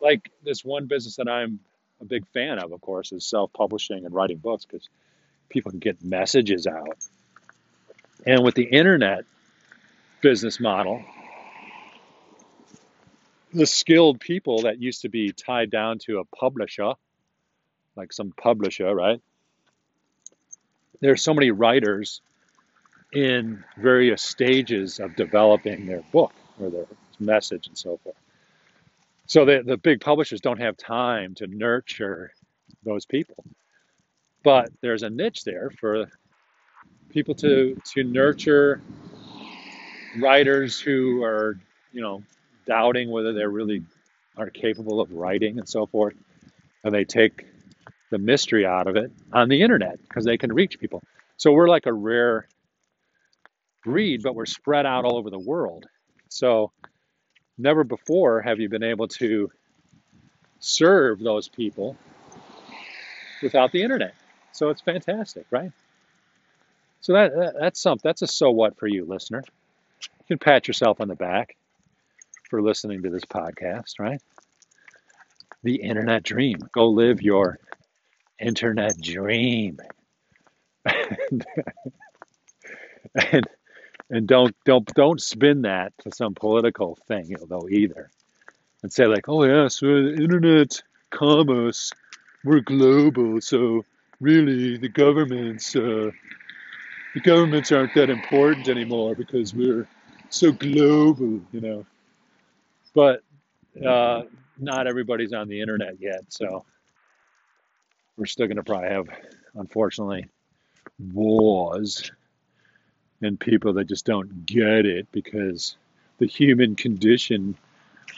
like 0.00 0.32
this 0.42 0.64
one 0.64 0.86
business 0.86 1.14
that 1.16 1.28
I'm 1.28 1.60
a 2.00 2.04
big 2.04 2.26
fan 2.34 2.58
of, 2.58 2.72
of 2.72 2.80
course, 2.80 3.12
is 3.12 3.24
self 3.24 3.52
publishing 3.52 4.04
and 4.04 4.12
writing 4.12 4.38
books 4.38 4.64
because 4.64 4.88
people 5.48 5.70
can 5.70 5.78
get 5.78 6.02
messages 6.02 6.66
out. 6.66 6.98
And 8.26 8.42
with 8.42 8.56
the 8.56 8.64
internet 8.64 9.24
business 10.20 10.58
model, 10.58 11.04
the 13.54 13.66
skilled 13.66 14.18
people 14.18 14.62
that 14.62 14.82
used 14.82 15.02
to 15.02 15.08
be 15.08 15.30
tied 15.30 15.70
down 15.70 16.00
to 16.06 16.18
a 16.18 16.24
publisher, 16.24 16.94
like 17.94 18.12
some 18.12 18.32
publisher, 18.32 18.92
right? 18.92 19.20
There's 21.00 21.22
so 21.22 21.34
many 21.34 21.50
writers 21.50 22.20
in 23.12 23.64
various 23.76 24.22
stages 24.22 25.00
of 25.00 25.16
developing 25.16 25.86
their 25.86 26.02
book 26.12 26.32
or 26.60 26.70
their 26.70 26.86
message 27.18 27.66
and 27.66 27.76
so 27.76 27.98
forth. 28.02 28.16
So 29.26 29.44
the, 29.44 29.62
the 29.64 29.76
big 29.76 30.00
publishers 30.00 30.40
don't 30.40 30.60
have 30.60 30.76
time 30.76 31.34
to 31.36 31.46
nurture 31.46 32.32
those 32.84 33.04
people. 33.04 33.44
But 34.42 34.70
there's 34.80 35.02
a 35.02 35.10
niche 35.10 35.44
there 35.44 35.70
for 35.80 36.06
people 37.10 37.34
to, 37.36 37.76
to 37.94 38.04
nurture 38.04 38.80
writers 40.18 40.80
who 40.80 41.22
are, 41.24 41.58
you 41.92 42.00
know, 42.00 42.22
doubting 42.66 43.10
whether 43.10 43.32
they 43.32 43.44
really 43.44 43.82
are 44.36 44.50
capable 44.50 45.00
of 45.00 45.10
writing 45.10 45.58
and 45.58 45.68
so 45.68 45.86
forth. 45.86 46.14
And 46.84 46.94
they 46.94 47.04
take 47.04 47.46
the 48.10 48.18
mystery 48.18 48.64
out 48.66 48.86
of 48.86 48.96
it 48.96 49.10
on 49.32 49.48
the 49.48 49.62
internet 49.62 50.00
because 50.02 50.24
they 50.24 50.38
can 50.38 50.52
reach 50.52 50.78
people. 50.78 51.02
So 51.36 51.52
we're 51.52 51.68
like 51.68 51.86
a 51.86 51.92
rare 51.92 52.48
breed, 53.84 54.22
but 54.22 54.34
we're 54.34 54.46
spread 54.46 54.86
out 54.86 55.04
all 55.04 55.16
over 55.16 55.30
the 55.30 55.38
world. 55.38 55.86
So 56.28 56.72
never 57.58 57.84
before 57.84 58.42
have 58.42 58.60
you 58.60 58.68
been 58.68 58.82
able 58.82 59.08
to 59.08 59.50
serve 60.60 61.20
those 61.20 61.48
people 61.48 61.96
without 63.42 63.72
the 63.72 63.82
internet. 63.82 64.14
So 64.52 64.70
it's 64.70 64.80
fantastic, 64.80 65.46
right? 65.50 65.70
So 67.00 67.12
that, 67.12 67.34
that 67.36 67.54
that's 67.60 67.80
something. 67.80 68.02
That's 68.02 68.22
a 68.22 68.26
so 68.26 68.50
what 68.50 68.78
for 68.78 68.86
you, 68.86 69.04
listener. 69.04 69.42
You 70.02 70.24
can 70.26 70.38
pat 70.38 70.66
yourself 70.66 71.00
on 71.00 71.08
the 71.08 71.14
back 71.14 71.56
for 72.50 72.62
listening 72.62 73.02
to 73.02 73.10
this 73.10 73.24
podcast, 73.24 73.98
right? 73.98 74.20
The 75.62 75.76
internet 75.76 76.22
dream. 76.22 76.58
Go 76.72 76.88
live 76.88 77.22
your 77.22 77.58
internet 78.40 79.00
dream. 79.00 79.78
and, 83.14 83.46
and 84.10 84.26
don't 84.26 84.54
don't 84.64 84.86
don't 84.94 85.20
spin 85.20 85.62
that 85.62 85.92
to 85.98 86.10
some 86.12 86.34
political 86.34 86.98
thing, 87.08 87.34
though 87.48 87.68
either, 87.68 88.10
and 88.82 88.92
say 88.92 89.06
like, 89.06 89.28
oh 89.28 89.44
yes, 89.44 89.80
yeah, 89.82 89.88
internet 89.90 90.82
commerce, 91.10 91.92
we're 92.44 92.60
global, 92.60 93.40
so 93.40 93.84
really 94.20 94.76
the 94.76 94.88
governments 94.88 95.74
uh, 95.74 96.10
the 97.14 97.20
governments 97.20 97.72
aren't 97.72 97.94
that 97.94 98.10
important 98.10 98.68
anymore 98.68 99.14
because 99.14 99.54
we're 99.54 99.88
so 100.28 100.52
global, 100.52 101.40
you 101.52 101.60
know. 101.60 101.86
But 102.94 103.22
uh, 103.84 104.22
not 104.58 104.86
everybody's 104.86 105.32
on 105.32 105.48
the 105.48 105.60
internet 105.60 106.00
yet, 106.00 106.24
so 106.28 106.64
we're 108.16 108.26
still 108.26 108.46
going 108.46 108.56
to 108.56 108.62
probably 108.62 108.88
have, 108.88 109.08
unfortunately, 109.54 110.28
wars 110.98 112.10
and 113.20 113.38
people 113.38 113.74
that 113.74 113.84
just 113.84 114.04
don't 114.04 114.46
get 114.46 114.86
it 114.86 115.10
because 115.12 115.76
the 116.18 116.26
human 116.26 116.76
condition 116.76 117.56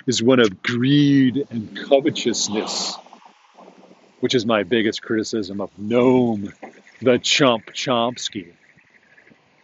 is 0.06 0.22
one 0.22 0.40
of 0.40 0.62
greed 0.62 1.46
and 1.50 1.76
covetousness, 1.76 2.96
which 4.20 4.34
is 4.34 4.46
my 4.46 4.62
biggest 4.62 5.02
criticism 5.02 5.60
of 5.60 5.70
Noam, 5.76 6.52
the 7.00 7.18
chump 7.18 7.66
Chomsky, 7.66 8.52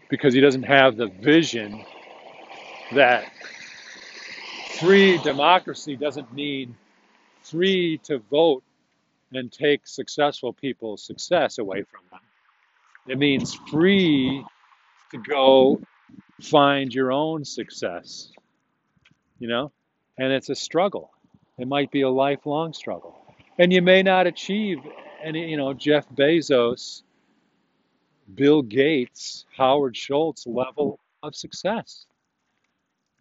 because 0.09 0.35
he 0.35 0.41
doesn't 0.41 0.64
have 0.64 0.97
the 0.97 1.07
vision 1.07 1.85
that 2.93 3.24
free 4.78 5.18
democracy 5.18 5.97
doesn't 5.97 6.32
mean 6.32 6.76
free 7.43 7.99
to 8.05 8.18
vote 8.18 8.62
and 9.37 9.51
take 9.51 9.87
successful 9.87 10.53
people's 10.53 11.05
success 11.05 11.59
away 11.59 11.82
from 11.82 12.01
them. 12.11 12.20
It 13.07 13.18
means 13.18 13.55
free 13.70 14.45
to 15.11 15.18
go 15.18 15.80
find 16.41 16.93
your 16.93 17.12
own 17.12 17.45
success, 17.45 18.30
you 19.39 19.49
know? 19.49 19.72
And 20.18 20.32
it's 20.32 20.49
a 20.49 20.55
struggle. 20.55 21.11
It 21.59 21.68
might 21.68 21.91
be 21.91 22.03
a 22.03 22.11
lifelong 22.11 22.72
struggle. 22.72 23.24
And 23.59 23.72
you 23.72 23.82
may 23.82 24.03
not 24.03 24.26
achieve 24.26 24.78
any, 25.22 25.51
you 25.51 25.57
know, 25.57 25.72
Jeff 25.74 26.09
Bezos, 26.09 27.03
Bill 28.35 28.62
Gates, 28.62 29.45
Howard 29.57 29.97
Schultz 29.97 30.47
level 30.47 30.99
of 31.22 31.35
success. 31.35 32.07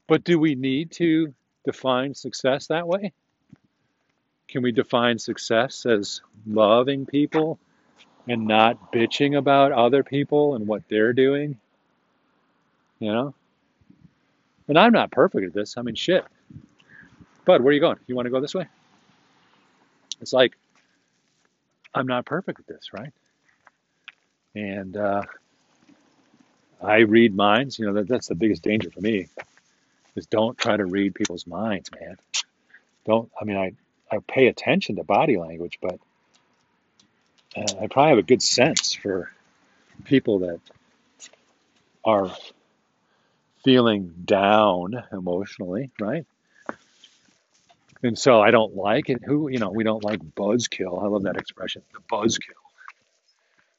But 0.07 0.23
do 0.23 0.39
we 0.39 0.55
need 0.55 0.91
to 0.93 1.33
define 1.65 2.13
success 2.13 2.67
that 2.67 2.87
way? 2.87 3.13
Can 4.53 4.63
we 4.63 4.71
define 4.71 5.19
success 5.19 5.85
as 5.85 6.21
loving 6.47 7.05
people 7.05 7.59
and 8.29 8.47
not 8.47 8.93
bitching 8.93 9.37
about 9.37 9.73
other 9.73 10.01
people 10.01 10.55
and 10.55 10.65
what 10.65 10.83
they're 10.87 11.11
doing 11.11 11.57
you 13.03 13.11
know? 13.11 13.33
And 14.69 14.79
I'm 14.79 14.93
not 14.93 15.11
perfect 15.11 15.45
at 15.45 15.53
this. 15.53 15.77
I 15.77 15.81
mean, 15.81 15.95
shit. 15.95 16.23
Bud, 17.43 17.61
where 17.61 17.71
are 17.71 17.73
you 17.73 17.81
going? 17.81 17.97
You 18.07 18.15
want 18.15 18.27
to 18.27 18.29
go 18.29 18.39
this 18.39 18.55
way? 18.55 18.65
It's 20.21 20.31
like, 20.31 20.55
I'm 21.93 22.07
not 22.07 22.25
perfect 22.25 22.61
at 22.61 22.67
this, 22.67 22.93
right? 22.93 23.11
And 24.55 24.95
uh, 24.95 25.23
I 26.81 26.99
read 26.99 27.35
minds. 27.35 27.77
You 27.77 27.87
know, 27.87 27.93
that, 27.93 28.07
that's 28.07 28.27
the 28.27 28.35
biggest 28.35 28.63
danger 28.63 28.89
for 28.89 29.01
me 29.01 29.27
is 30.15 30.25
don't 30.27 30.57
try 30.57 30.77
to 30.77 30.85
read 30.85 31.13
people's 31.13 31.45
minds, 31.45 31.89
man. 31.99 32.15
Don't, 33.05 33.29
I 33.39 33.43
mean, 33.43 33.57
I, 33.57 33.73
I 34.13 34.19
pay 34.19 34.47
attention 34.47 34.97
to 34.97 35.03
body 35.03 35.37
language, 35.37 35.79
but 35.81 35.99
uh, 37.55 37.81
I 37.81 37.87
probably 37.87 38.09
have 38.09 38.17
a 38.19 38.23
good 38.23 38.43
sense 38.43 38.93
for 38.93 39.31
people 40.05 40.39
that 40.39 40.59
are 42.05 42.31
feeling 43.63 44.13
down 44.25 45.03
emotionally, 45.11 45.91
right? 45.99 46.25
And 48.03 48.19
so 48.19 48.39
I 48.39 48.51
don't 48.51 48.75
like 48.75 49.09
it. 49.09 49.23
Who, 49.23 49.49
you 49.49 49.57
know, 49.57 49.71
we 49.71 49.83
don't 49.83 50.03
like 50.03 50.19
buzzkill. 50.19 51.01
I 51.01 51.07
love 51.07 51.23
that 51.23 51.37
expression, 51.37 51.81
the 51.93 52.01
buzzkill. 52.11 52.53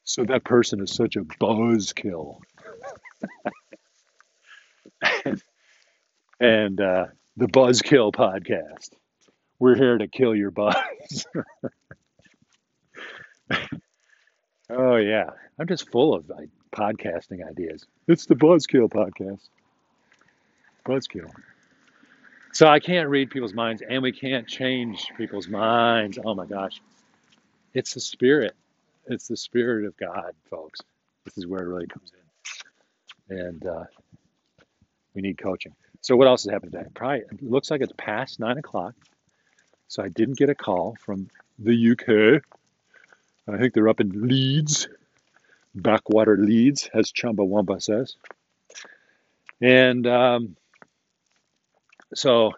So 0.03 0.25
that 0.25 0.43
person 0.43 0.81
is 0.81 0.91
such 0.91 1.15
a 1.15 1.21
buzzkill. 1.21 2.39
and 6.39 6.81
uh, 6.81 7.05
the 7.37 7.47
Buzzkill 7.47 8.13
podcast. 8.13 8.89
We're 9.65 9.75
here 9.75 9.97
to 9.97 10.07
kill 10.07 10.35
your 10.35 10.51
buzz. 10.51 11.25
oh 14.69 14.97
yeah, 14.97 15.31
I'm 15.57 15.67
just 15.67 15.89
full 15.89 16.13
of 16.13 16.29
like, 16.29 16.49
podcasting 16.71 17.43
ideas. 17.43 17.83
It's 18.07 18.27
the 18.27 18.35
Buzzkill 18.35 18.91
podcast. 18.91 19.49
Buzzkill. 20.87 21.31
So 22.53 22.67
I 22.67 22.79
can't 22.79 23.09
read 23.09 23.31
people's 23.31 23.55
minds 23.55 23.81
and 23.81 24.03
we 24.03 24.11
can't 24.11 24.47
change 24.47 25.07
people's 25.17 25.47
minds. 25.47 26.19
Oh 26.23 26.35
my 26.35 26.45
gosh. 26.45 26.79
It's 27.73 27.95
the 27.95 28.01
spirit. 28.01 28.53
It's 29.07 29.27
the 29.27 29.35
spirit 29.35 29.87
of 29.87 29.97
God, 29.97 30.33
folks. 30.47 30.79
This 31.23 31.39
is 31.39 31.47
where 31.47 31.61
it 31.61 31.67
really 31.67 31.87
comes 31.87 32.11
in. 33.31 33.37
And 33.39 33.65
uh, 33.65 33.85
we 35.15 35.23
need 35.23 35.39
coaching. 35.39 35.73
So 36.01 36.15
what 36.15 36.27
else 36.27 36.43
has 36.43 36.53
happened 36.53 36.73
today? 36.73 36.85
Probably 36.93 37.21
it 37.21 37.41
looks 37.41 37.71
like 37.71 37.81
it's 37.81 37.93
past 37.97 38.39
nine 38.39 38.59
o'clock. 38.59 38.93
So 39.95 40.03
I 40.03 40.09
didn't 40.09 40.37
get 40.37 40.49
a 40.49 40.55
call 40.55 40.97
from 40.99 41.29
the 41.57 41.91
UK. 41.91 42.43
I 43.47 43.57
think 43.57 43.73
they're 43.73 43.87
up 43.87 44.01
in 44.01 44.27
Leeds, 44.27 44.89
backwater 45.73 46.35
Leeds, 46.35 46.89
as 46.93 47.13
Chumbawamba 47.13 47.81
says. 47.81 48.17
And 49.61 50.05
um, 50.05 50.57
so 52.13 52.51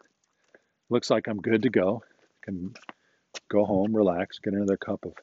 looks 0.90 1.12
like 1.12 1.28
I'm 1.28 1.40
good 1.40 1.62
to 1.62 1.70
go. 1.70 2.02
Can 2.42 2.74
go 3.50 3.66
home, 3.66 3.96
relax, 3.96 4.40
get 4.40 4.54
another 4.54 4.78
cup 4.78 5.06
of 5.06 5.14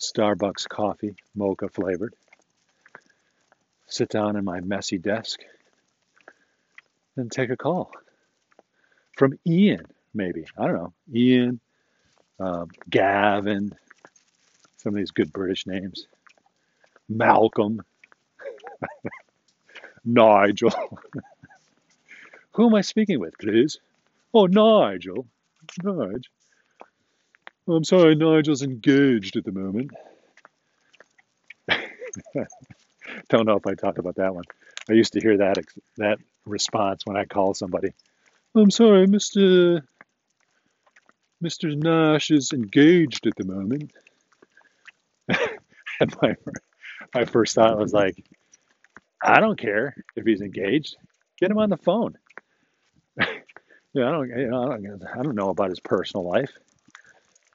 Starbucks 0.00 0.68
coffee, 0.68 1.14
mocha 1.36 1.68
flavored. 1.68 2.14
Sit 3.86 4.08
down 4.08 4.34
in 4.34 4.44
my 4.44 4.58
messy 4.58 4.98
desk 4.98 5.38
and 7.14 7.30
take 7.30 7.50
a 7.50 7.56
call 7.56 7.92
from 9.16 9.38
Ian, 9.46 9.86
maybe. 10.18 10.44
I 10.58 10.66
don't 10.66 10.74
know. 10.74 10.92
Ian, 11.14 11.60
um, 12.38 12.68
Gavin, 12.90 13.72
some 14.76 14.92
of 14.92 14.98
these 14.98 15.12
good 15.12 15.32
British 15.32 15.66
names. 15.66 16.06
Malcolm, 17.08 17.80
Nigel. 20.04 20.70
Who 22.52 22.66
am 22.66 22.74
I 22.74 22.82
speaking 22.82 23.20
with, 23.20 23.38
please? 23.38 23.78
Oh, 24.34 24.46
Nigel. 24.46 25.26
Nigel. 25.82 26.20
I'm 27.68 27.84
sorry, 27.84 28.14
Nigel's 28.14 28.62
engaged 28.62 29.36
at 29.36 29.44
the 29.44 29.52
moment. 29.52 29.92
Don't 33.28 33.46
know 33.46 33.56
if 33.56 33.66
I 33.66 33.74
talked 33.74 33.98
about 33.98 34.16
that 34.16 34.34
one. 34.34 34.44
I 34.90 34.94
used 34.94 35.12
to 35.12 35.20
hear 35.20 35.36
that 35.38 35.58
that 35.98 36.18
response 36.46 37.04
when 37.04 37.16
I 37.16 37.26
call 37.26 37.54
somebody. 37.54 37.92
I'm 38.54 38.70
sorry, 38.70 39.06
Mr. 39.06 39.82
Mr. 41.42 41.76
Nash 41.76 42.30
is 42.30 42.52
engaged 42.52 43.26
at 43.26 43.36
the 43.36 43.44
moment. 43.44 43.92
and 46.00 46.16
my, 46.20 46.34
my 47.14 47.24
first 47.24 47.54
thought 47.54 47.78
was 47.78 47.92
like, 47.92 48.24
I 49.22 49.40
don't 49.40 49.58
care 49.58 49.94
if 50.16 50.24
he's 50.24 50.40
engaged. 50.40 50.96
Get 51.38 51.50
him 51.50 51.58
on 51.58 51.70
the 51.70 51.76
phone. 51.76 52.16
yeah, 53.18 54.08
I 54.08 54.10
don't, 54.10 54.28
you 54.28 54.48
know, 54.48 54.62
I 54.64 54.76
don't, 54.76 55.02
I 55.18 55.22
don't 55.22 55.34
know 55.34 55.50
about 55.50 55.70
his 55.70 55.80
personal 55.80 56.28
life, 56.28 56.52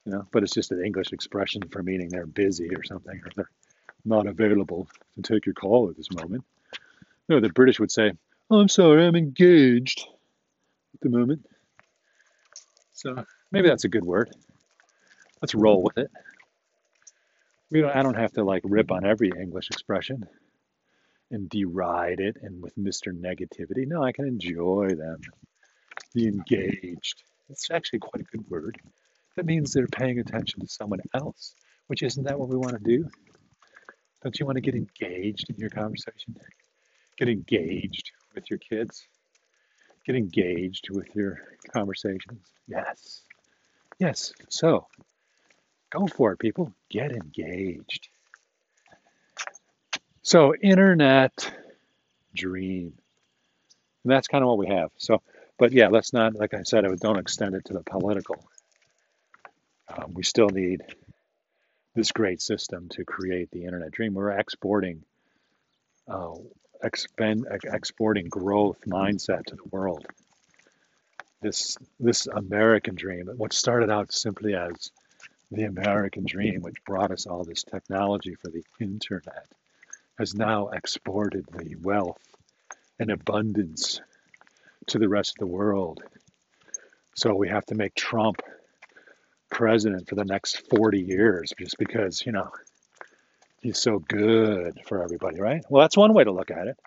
you 0.04 0.12
know, 0.12 0.26
but 0.32 0.42
it's 0.42 0.54
just 0.54 0.72
an 0.72 0.84
English 0.84 1.12
expression 1.12 1.62
for 1.70 1.82
meaning 1.82 2.08
they're 2.08 2.26
busy 2.26 2.74
or 2.74 2.84
something, 2.84 3.20
or 3.24 3.30
they're 3.36 3.50
not 4.04 4.26
available 4.26 4.88
to 5.16 5.22
take 5.22 5.46
your 5.46 5.54
call 5.54 5.90
at 5.90 5.96
this 5.96 6.10
moment. 6.10 6.44
No, 7.28 7.40
the 7.40 7.50
British 7.50 7.80
would 7.80 7.90
say, 7.90 8.12
oh, 8.50 8.60
I'm 8.60 8.68
sorry, 8.68 9.06
I'm 9.06 9.16
engaged 9.16 10.06
at 10.94 11.00
the 11.00 11.10
moment. 11.10 11.46
So 12.92 13.24
maybe 13.54 13.68
that's 13.68 13.84
a 13.84 13.88
good 13.88 14.04
word. 14.04 14.30
Let's 15.40 15.54
roll 15.54 15.82
with 15.82 15.96
it. 15.96 16.10
We 17.70 17.80
don't, 17.80 17.94
I 17.94 18.02
don't 18.02 18.16
have 18.16 18.32
to 18.32 18.44
like 18.44 18.62
rip 18.64 18.90
on 18.90 19.06
every 19.06 19.30
English 19.30 19.68
expression 19.70 20.26
and 21.30 21.48
deride 21.48 22.18
it 22.18 22.36
and 22.42 22.60
with 22.60 22.76
Mr. 22.76 23.12
Negativity. 23.12 23.86
No, 23.86 24.02
I 24.02 24.10
can 24.10 24.26
enjoy 24.26 24.88
them. 24.96 25.20
Be 26.14 26.26
engaged. 26.26 27.22
It's 27.48 27.70
actually 27.70 28.00
quite 28.00 28.22
a 28.22 28.36
good 28.36 28.48
word. 28.50 28.76
That 29.36 29.46
means 29.46 29.72
they're 29.72 29.86
paying 29.86 30.18
attention 30.18 30.60
to 30.60 30.66
someone 30.66 31.00
else, 31.14 31.54
which 31.86 32.02
isn't 32.02 32.24
that 32.24 32.38
what 32.38 32.48
we 32.48 32.56
want 32.56 32.72
to 32.72 32.82
do? 32.82 33.08
Don't 34.22 34.38
you 34.38 34.46
want 34.46 34.56
to 34.56 34.62
get 34.62 34.74
engaged 34.74 35.50
in 35.50 35.56
your 35.58 35.70
conversation? 35.70 36.36
Get 37.18 37.28
engaged 37.28 38.10
with 38.34 38.50
your 38.50 38.58
kids? 38.58 39.06
Get 40.06 40.16
engaged 40.16 40.88
with 40.90 41.14
your 41.14 41.38
conversations? 41.72 42.40
Yes. 42.66 43.22
Yes. 43.98 44.32
So 44.48 44.86
go 45.90 46.06
for 46.06 46.32
it, 46.32 46.38
people. 46.38 46.72
Get 46.90 47.12
engaged. 47.12 48.08
So, 50.22 50.54
internet 50.54 51.52
dream. 52.34 52.94
And 54.04 54.12
that's 54.12 54.28
kind 54.28 54.42
of 54.42 54.48
what 54.48 54.58
we 54.58 54.68
have. 54.68 54.90
So, 54.96 55.22
but 55.58 55.72
yeah, 55.72 55.88
let's 55.88 56.12
not, 56.12 56.34
like 56.34 56.54
I 56.54 56.62
said, 56.62 56.84
don't 57.00 57.18
extend 57.18 57.54
it 57.54 57.66
to 57.66 57.74
the 57.74 57.82
political. 57.82 58.42
Um, 59.88 60.14
we 60.14 60.22
still 60.22 60.48
need 60.48 60.82
this 61.94 62.12
great 62.12 62.42
system 62.42 62.88
to 62.90 63.04
create 63.04 63.50
the 63.50 63.64
internet 63.64 63.92
dream. 63.92 64.14
We're 64.14 64.30
exporting, 64.30 65.04
uh, 66.08 66.34
expend, 66.82 67.46
exporting 67.64 68.28
growth 68.28 68.78
mindset 68.86 69.44
to 69.46 69.56
the 69.56 69.68
world. 69.70 70.06
This 71.44 71.76
this 72.00 72.26
American 72.26 72.94
dream, 72.94 73.28
what 73.36 73.52
started 73.52 73.90
out 73.90 74.10
simply 74.12 74.54
as 74.54 74.90
the 75.52 75.64
American 75.64 76.24
dream, 76.24 76.62
which 76.62 76.82
brought 76.86 77.10
us 77.10 77.26
all 77.26 77.44
this 77.44 77.64
technology 77.64 78.34
for 78.34 78.48
the 78.50 78.64
internet, 78.80 79.46
has 80.18 80.34
now 80.34 80.68
exported 80.68 81.44
the 81.52 81.76
wealth 81.82 82.22
and 82.98 83.10
abundance 83.10 84.00
to 84.86 84.98
the 84.98 85.08
rest 85.10 85.34
of 85.36 85.40
the 85.40 85.54
world. 85.54 86.02
So 87.14 87.34
we 87.34 87.50
have 87.50 87.66
to 87.66 87.74
make 87.74 87.94
Trump 87.94 88.40
president 89.50 90.08
for 90.08 90.14
the 90.14 90.24
next 90.24 90.62
40 90.70 90.98
years 90.98 91.52
just 91.58 91.76
because, 91.76 92.24
you 92.24 92.32
know, 92.32 92.48
he's 93.60 93.78
so 93.78 93.98
good 93.98 94.80
for 94.86 95.02
everybody, 95.02 95.42
right? 95.42 95.62
Well, 95.68 95.82
that's 95.82 95.98
one 95.98 96.14
way 96.14 96.24
to 96.24 96.32
look 96.32 96.50
at 96.50 96.68
it. 96.68 96.78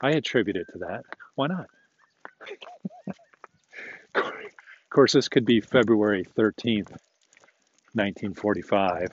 I 0.00 0.12
attribute 0.12 0.56
it 0.56 0.68
to 0.74 0.78
that. 0.78 1.02
Why 1.34 1.48
not? 1.48 1.66
Of 4.14 4.90
course, 4.90 5.12
this 5.12 5.28
could 5.28 5.44
be 5.44 5.60
February 5.60 6.24
13th, 6.36 6.90
1945. 7.92 9.08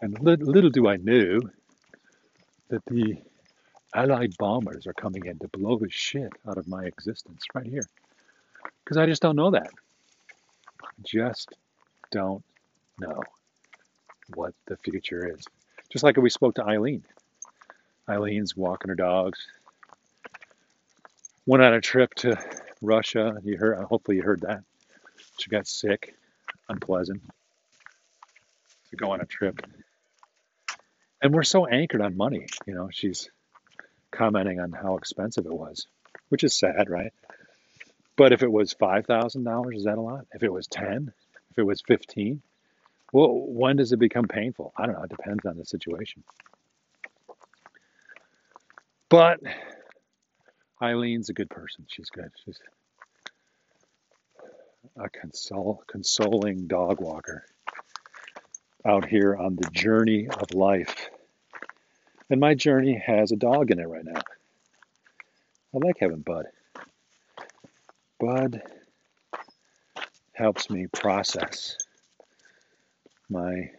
And 0.00 0.20
little, 0.20 0.46
little 0.46 0.70
do 0.70 0.88
I 0.88 0.96
know 0.96 1.40
that 2.68 2.84
the 2.86 3.16
Allied 3.94 4.36
bombers 4.38 4.86
are 4.86 4.92
coming 4.92 5.26
in 5.26 5.38
to 5.38 5.48
blow 5.48 5.78
the 5.78 5.88
shit 5.90 6.32
out 6.48 6.58
of 6.58 6.66
my 6.66 6.84
existence 6.84 7.44
right 7.54 7.66
here. 7.66 7.86
Because 8.84 8.96
I 8.96 9.06
just 9.06 9.22
don't 9.22 9.36
know 9.36 9.52
that. 9.52 9.70
Just 11.04 11.54
don't 12.10 12.42
know 12.98 13.22
what 14.34 14.54
the 14.66 14.76
future 14.78 15.34
is. 15.36 15.44
Just 15.90 16.02
like 16.02 16.16
we 16.16 16.30
spoke 16.30 16.56
to 16.56 16.64
Eileen. 16.64 17.04
Eileen's 18.08 18.56
walking 18.56 18.88
her 18.88 18.94
dogs. 18.94 19.46
Went 21.46 21.62
on 21.62 21.74
a 21.74 21.80
trip 21.80 22.12
to 22.14 22.36
Russia. 22.84 23.36
You 23.42 23.56
heard. 23.56 23.78
Hopefully, 23.84 24.18
you 24.18 24.22
heard 24.22 24.42
that. 24.42 24.62
She 25.38 25.50
got 25.50 25.66
sick. 25.66 26.14
Unpleasant 26.68 27.22
to 28.90 28.96
go 28.96 29.10
on 29.12 29.20
a 29.20 29.26
trip 29.26 29.60
and 31.24 31.32
we're 31.32 31.42
so 31.42 31.66
anchored 31.66 32.02
on 32.02 32.16
money. 32.16 32.46
You 32.66 32.74
know, 32.74 32.90
she's 32.92 33.30
commenting 34.10 34.60
on 34.60 34.72
how 34.72 34.98
expensive 34.98 35.46
it 35.46 35.52
was, 35.52 35.86
which 36.28 36.44
is 36.44 36.54
sad, 36.54 36.90
right? 36.90 37.12
But 38.14 38.32
if 38.32 38.42
it 38.42 38.52
was 38.52 38.74
five 38.74 39.06
thousand 39.06 39.44
dollars, 39.44 39.78
is 39.78 39.84
that 39.84 39.98
a 39.98 40.02
lot? 40.02 40.26
If 40.32 40.42
it 40.42 40.52
was 40.52 40.66
ten, 40.68 41.12
if 41.50 41.58
it 41.58 41.64
was 41.64 41.80
fifteen, 41.80 42.42
well, 43.10 43.30
when 43.32 43.76
does 43.76 43.90
it 43.92 43.98
become 43.98 44.28
painful? 44.28 44.72
I 44.76 44.84
don't 44.86 44.96
know. 44.96 45.02
It 45.02 45.10
depends 45.10 45.46
on 45.46 45.56
the 45.56 45.64
situation. 45.64 46.22
But 49.08 49.40
Eileen's 50.84 51.30
a 51.30 51.32
good 51.32 51.48
person. 51.48 51.86
She's 51.88 52.10
good. 52.10 52.30
She's 52.44 52.58
a 54.96 55.08
consoling 55.86 56.66
dog 56.66 57.00
walker 57.00 57.46
out 58.86 59.08
here 59.08 59.34
on 59.34 59.56
the 59.56 59.68
journey 59.70 60.28
of 60.28 60.52
life. 60.52 61.08
And 62.28 62.38
my 62.38 62.54
journey 62.54 63.02
has 63.06 63.32
a 63.32 63.36
dog 63.36 63.70
in 63.70 63.78
it 63.78 63.88
right 63.88 64.04
now. 64.04 64.20
I 65.74 65.78
like 65.78 65.96
having 65.98 66.20
Bud. 66.20 66.46
Bud 68.20 68.62
helps 70.34 70.68
me 70.68 70.86
process 70.86 71.76
my 73.30 73.70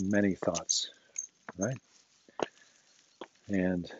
many 0.00 0.34
thoughts, 0.34 0.90
right? 1.56 1.78
And 3.48 3.90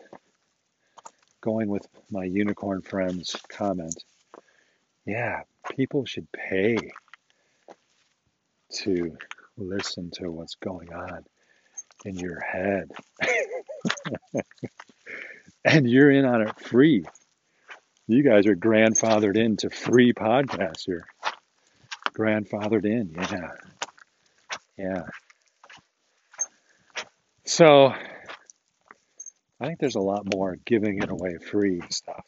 going 1.43 1.67
with 1.67 1.85
my 2.09 2.23
unicorn 2.23 2.81
friend's 2.81 3.35
comment, 3.49 4.01
yeah, 5.05 5.41
people 5.75 6.05
should 6.05 6.31
pay 6.31 6.77
to 8.71 9.17
listen 9.57 10.09
to 10.09 10.31
what's 10.31 10.55
going 10.55 10.91
on 10.93 11.25
in 12.05 12.15
your 12.15 12.39
head. 12.39 12.89
and 15.65 15.89
you're 15.89 16.11
in 16.11 16.25
on 16.25 16.43
it 16.43 16.59
free. 16.61 17.03
You 18.07 18.23
guys 18.23 18.47
are 18.47 18.55
grandfathered 18.55 19.37
into 19.37 19.69
free 19.69 20.13
podcasts 20.13 20.85
here. 20.85 21.05
Grandfathered 22.17 22.85
in, 22.85 23.15
yeah. 23.15 23.51
Yeah. 24.77 25.03
So 27.45 27.93
I 29.59 29.67
think 29.67 29.79
there's 29.79 29.95
a 29.95 30.01
lot 30.01 30.33
more 30.33 30.57
giving 30.65 31.01
it 31.01 31.09
away 31.09 31.37
free 31.37 31.81
stuff. 31.89 32.25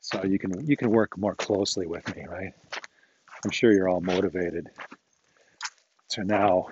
So 0.00 0.24
you 0.24 0.38
can 0.38 0.66
you 0.66 0.76
can 0.76 0.90
work 0.90 1.16
more 1.16 1.34
closely 1.34 1.86
with 1.86 2.14
me, 2.16 2.24
right? 2.26 2.52
I'm 3.44 3.50
sure 3.50 3.72
you're 3.72 3.88
all 3.88 4.00
motivated 4.00 4.68
to 6.10 6.24
now 6.24 6.68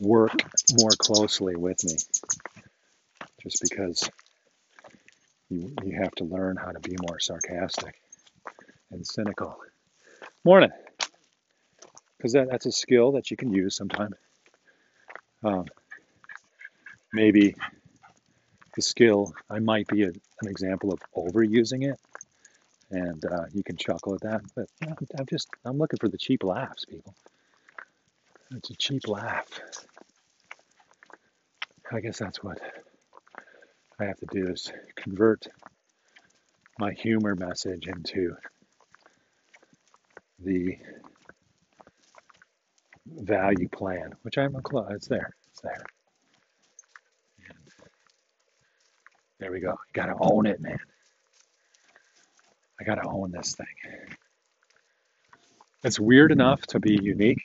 work 0.00 0.32
more 0.80 0.90
closely 0.98 1.56
with 1.56 1.82
me 1.84 1.96
just 3.42 3.62
because 3.62 4.10
you, 5.48 5.74
you 5.84 6.00
have 6.00 6.12
to 6.12 6.24
learn 6.24 6.56
how 6.56 6.70
to 6.70 6.80
be 6.80 6.96
more 7.06 7.18
sarcastic 7.18 8.00
and 8.90 9.06
cynical. 9.06 9.56
Morning. 10.44 10.70
Because 12.16 12.32
that, 12.32 12.48
that's 12.50 12.66
a 12.66 12.72
skill 12.72 13.12
that 13.12 13.30
you 13.30 13.36
can 13.36 13.52
use 13.52 13.76
sometime. 13.76 14.14
Um, 15.42 15.66
maybe 17.12 17.54
the 18.80 18.86
skill, 18.86 19.34
I 19.50 19.58
might 19.58 19.86
be 19.88 20.04
a, 20.04 20.08
an 20.08 20.48
example 20.48 20.90
of 20.92 21.00
overusing 21.14 21.90
it, 21.90 22.00
and 22.90 23.22
uh, 23.24 23.44
you 23.52 23.62
can 23.62 23.76
chuckle 23.76 24.14
at 24.14 24.22
that. 24.22 24.40
But 24.56 24.68
know, 24.80 24.94
I'm 25.18 25.26
just, 25.26 25.48
I'm 25.66 25.76
looking 25.76 25.98
for 26.00 26.08
the 26.08 26.16
cheap 26.16 26.42
laughs, 26.42 26.86
people. 26.86 27.14
It's 28.52 28.70
a 28.70 28.74
cheap 28.76 29.06
laugh. 29.06 29.60
I 31.92 32.00
guess 32.00 32.18
that's 32.18 32.42
what 32.42 32.58
I 33.98 34.04
have 34.04 34.18
to 34.20 34.26
do 34.32 34.48
is 34.50 34.72
convert 34.96 35.46
my 36.78 36.92
humor 36.92 37.34
message 37.34 37.86
into 37.86 38.34
the 40.38 40.78
value 43.06 43.68
plan, 43.68 44.14
which 44.22 44.38
I'm 44.38 44.54
a 44.56 44.62
close. 44.62 44.86
It's 44.90 45.08
there. 45.08 45.34
It's 45.50 45.60
there. 45.60 45.84
And 47.46 47.58
there 49.38 49.49
go. 49.60 49.70
You 49.70 49.92
gotta 49.92 50.14
own 50.20 50.46
it, 50.46 50.60
man. 50.60 50.78
I 52.80 52.84
gotta 52.84 53.06
own 53.08 53.32
this 53.32 53.54
thing. 53.54 53.66
It's 55.82 55.98
weird 55.98 56.32
enough 56.32 56.60
to 56.68 56.80
be 56.80 56.98
unique, 57.02 57.42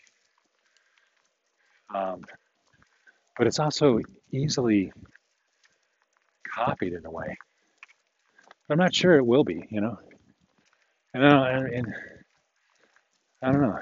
um, 1.94 2.22
but 3.38 3.48
it's 3.48 3.60
also 3.60 4.00
easily 4.32 4.92
copied 6.54 6.94
in 6.94 7.06
a 7.06 7.12
way. 7.12 7.38
I'm 8.70 8.78
not 8.78 8.94
sure 8.94 9.16
it 9.16 9.26
will 9.26 9.44
be, 9.44 9.68
you 9.70 9.82
know. 9.82 10.00
And, 11.14 11.24
and, 11.24 11.74
and 11.74 11.94
I 13.42 13.52
don't 13.52 13.62
know. 13.62 13.80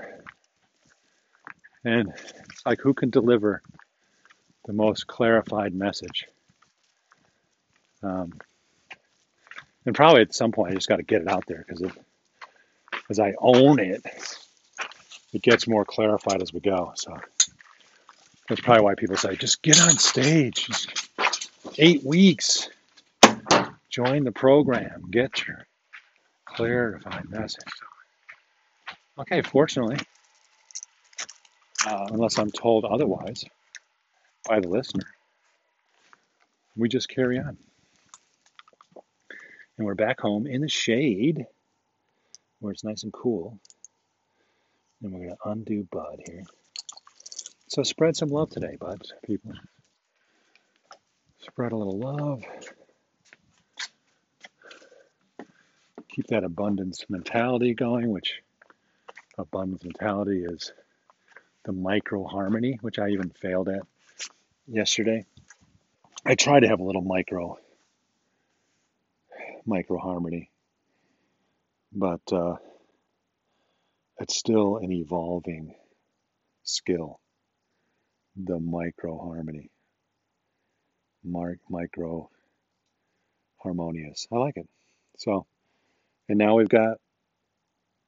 And 1.86 2.09
it's 2.09 2.65
like 2.65 2.79
who 2.81 2.93
can 2.93 3.09
deliver 3.09 3.61
the 4.65 4.73
most 4.73 5.07
clarified 5.07 5.73
message? 5.73 6.27
Um, 8.03 8.33
and 9.85 9.95
probably 9.95 10.21
at 10.21 10.33
some 10.33 10.51
point 10.51 10.71
I 10.71 10.75
just 10.75 10.89
got 10.89 10.97
to 10.97 11.03
get 11.03 11.21
it 11.21 11.27
out 11.27 11.45
there 11.47 11.65
because 11.67 11.91
as 13.09 13.19
I 13.19 13.33
own 13.39 13.79
it, 13.79 14.01
it 15.33 15.41
gets 15.41 15.67
more 15.67 15.85
clarified 15.85 16.41
as 16.41 16.53
we 16.53 16.59
go. 16.59 16.93
So 16.95 17.17
that's 18.47 18.61
probably 18.61 18.83
why 18.83 18.95
people 18.95 19.17
say 19.17 19.35
just 19.35 19.61
get 19.61 19.81
on 19.81 19.89
stage. 19.89 20.69
Eight 21.77 22.03
weeks, 22.03 22.69
join 23.89 24.25
the 24.25 24.31
program, 24.31 25.09
get 25.09 25.47
your 25.47 25.65
clarified 26.45 27.29
message. 27.29 27.63
Okay, 29.17 29.41
fortunately, 29.41 29.97
uh, 31.87 32.07
unless 32.11 32.37
I'm 32.37 32.51
told 32.51 32.85
otherwise 32.85 33.45
by 34.47 34.59
the 34.59 34.67
listener, 34.67 35.05
we 36.75 36.89
just 36.89 37.09
carry 37.09 37.39
on. 37.39 37.57
And 39.78 39.88
we're 39.88 39.95
back 39.95 40.19
home 40.19 40.45
in 40.45 40.61
the 40.61 40.69
shade 40.69 41.45
where 42.59 42.71
it's 42.71 42.84
nice 42.84 43.03
and 43.03 43.11
cool. 43.11 43.59
And 45.01 45.11
we're 45.11 45.26
going 45.26 45.32
to 45.32 45.49
undo 45.49 45.88
Bud 45.91 46.21
here. 46.26 46.43
So 47.67 47.82
spread 47.82 48.15
some 48.15 48.30
love 48.30 48.51
today, 48.51 48.78
Bud, 48.80 49.01
people. 49.26 49.53
Spread 51.39 51.71
a 51.71 51.76
little 51.76 51.97
love. 51.97 52.43
Keep 56.09 56.28
that 56.28 56.43
abundance 56.43 57.05
mentality 57.09 57.74
going, 57.74 58.11
which 58.11 58.41
abundance 59.39 59.84
mentality 59.84 60.45
is 60.45 60.71
the 61.65 61.71
micro 61.71 62.24
harmony, 62.26 62.78
which 62.82 62.99
I 62.99 63.09
even 63.09 63.32
failed 63.32 63.69
at 63.69 63.82
yesterday. 64.67 65.26
I 66.24 66.36
try 66.36 66.59
to 66.59 66.67
have 66.67 66.80
a 66.80 66.84
little 66.84 67.01
micro 67.01 67.57
micro 69.66 69.97
harmony, 69.99 70.51
but 71.93 72.22
uh, 72.32 72.55
it's 74.20 74.36
still 74.38 74.78
an 74.78 74.91
evolving 74.91 75.76
skill. 76.64 77.20
The 78.36 78.59
micro 78.59 79.18
harmony, 79.20 79.72
Mar- 81.24 81.59
micro 81.70 82.30
harmonious. 83.57 84.28
I 84.32 84.38
like 84.38 84.57
it. 84.57 84.68
So, 85.18 85.45
and 86.30 86.38
now 86.38 86.55
we've 86.55 86.70
got 86.70 86.97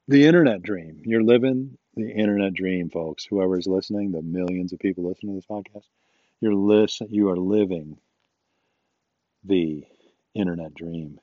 the 0.08 0.26
internet 0.26 0.62
dream. 0.62 1.02
You're 1.04 1.22
living 1.22 1.78
the 1.94 2.10
internet 2.10 2.54
dream, 2.54 2.90
folks. 2.90 3.24
Whoever's 3.24 3.66
listening, 3.66 4.12
the 4.12 4.22
millions 4.22 4.72
of 4.72 4.78
people 4.78 5.04
listening 5.04 5.34
to 5.34 5.38
this 5.38 5.46
podcast, 5.46 5.86
you're 6.40 6.54
listen, 6.54 7.08
you 7.10 7.30
are 7.30 7.36
living 7.36 7.98
the 9.44 9.84
internet 10.34 10.74
dream 10.74 11.18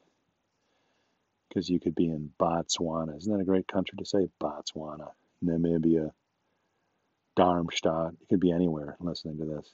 because 1.54 1.70
you 1.70 1.80
could 1.80 1.94
be 1.96 2.08
in 2.08 2.32
Botswana. 2.40 3.18
Isn't 3.18 3.32
that 3.32 3.42
a 3.42 3.46
great 3.46 3.68
country 3.68 3.98
to 4.00 4.06
say? 4.06 4.28
Botswana, 4.42 5.12
Namibia, 5.46 6.12
Darmstadt. 7.36 8.14
You 8.20 8.28
could 8.28 8.40
be 8.40 8.52
anywhere 8.52 8.98
listening 9.00 9.38
to 9.38 9.46
this. 9.46 9.70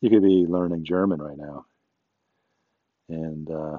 You 0.00 0.08
could 0.08 0.22
be 0.22 0.46
learning 0.48 0.84
German 0.84 1.20
right 1.20 1.36
now 1.36 1.66
and 3.08 3.50
uh, 3.50 3.78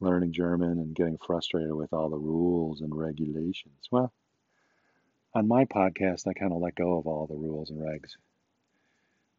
learning 0.00 0.32
German 0.32 0.72
and 0.72 0.94
getting 0.94 1.16
frustrated 1.16 1.72
with 1.72 1.94
all 1.94 2.10
the 2.10 2.18
rules 2.18 2.82
and 2.82 2.94
regulations. 2.94 3.88
Well, 3.90 4.12
on 5.34 5.48
my 5.48 5.64
podcast, 5.64 6.26
I 6.26 6.34
kind 6.34 6.52
of 6.52 6.60
let 6.60 6.74
go 6.74 6.98
of 6.98 7.06
all 7.06 7.26
the 7.26 7.34
rules 7.34 7.70
and 7.70 7.80
regs. 7.80 8.10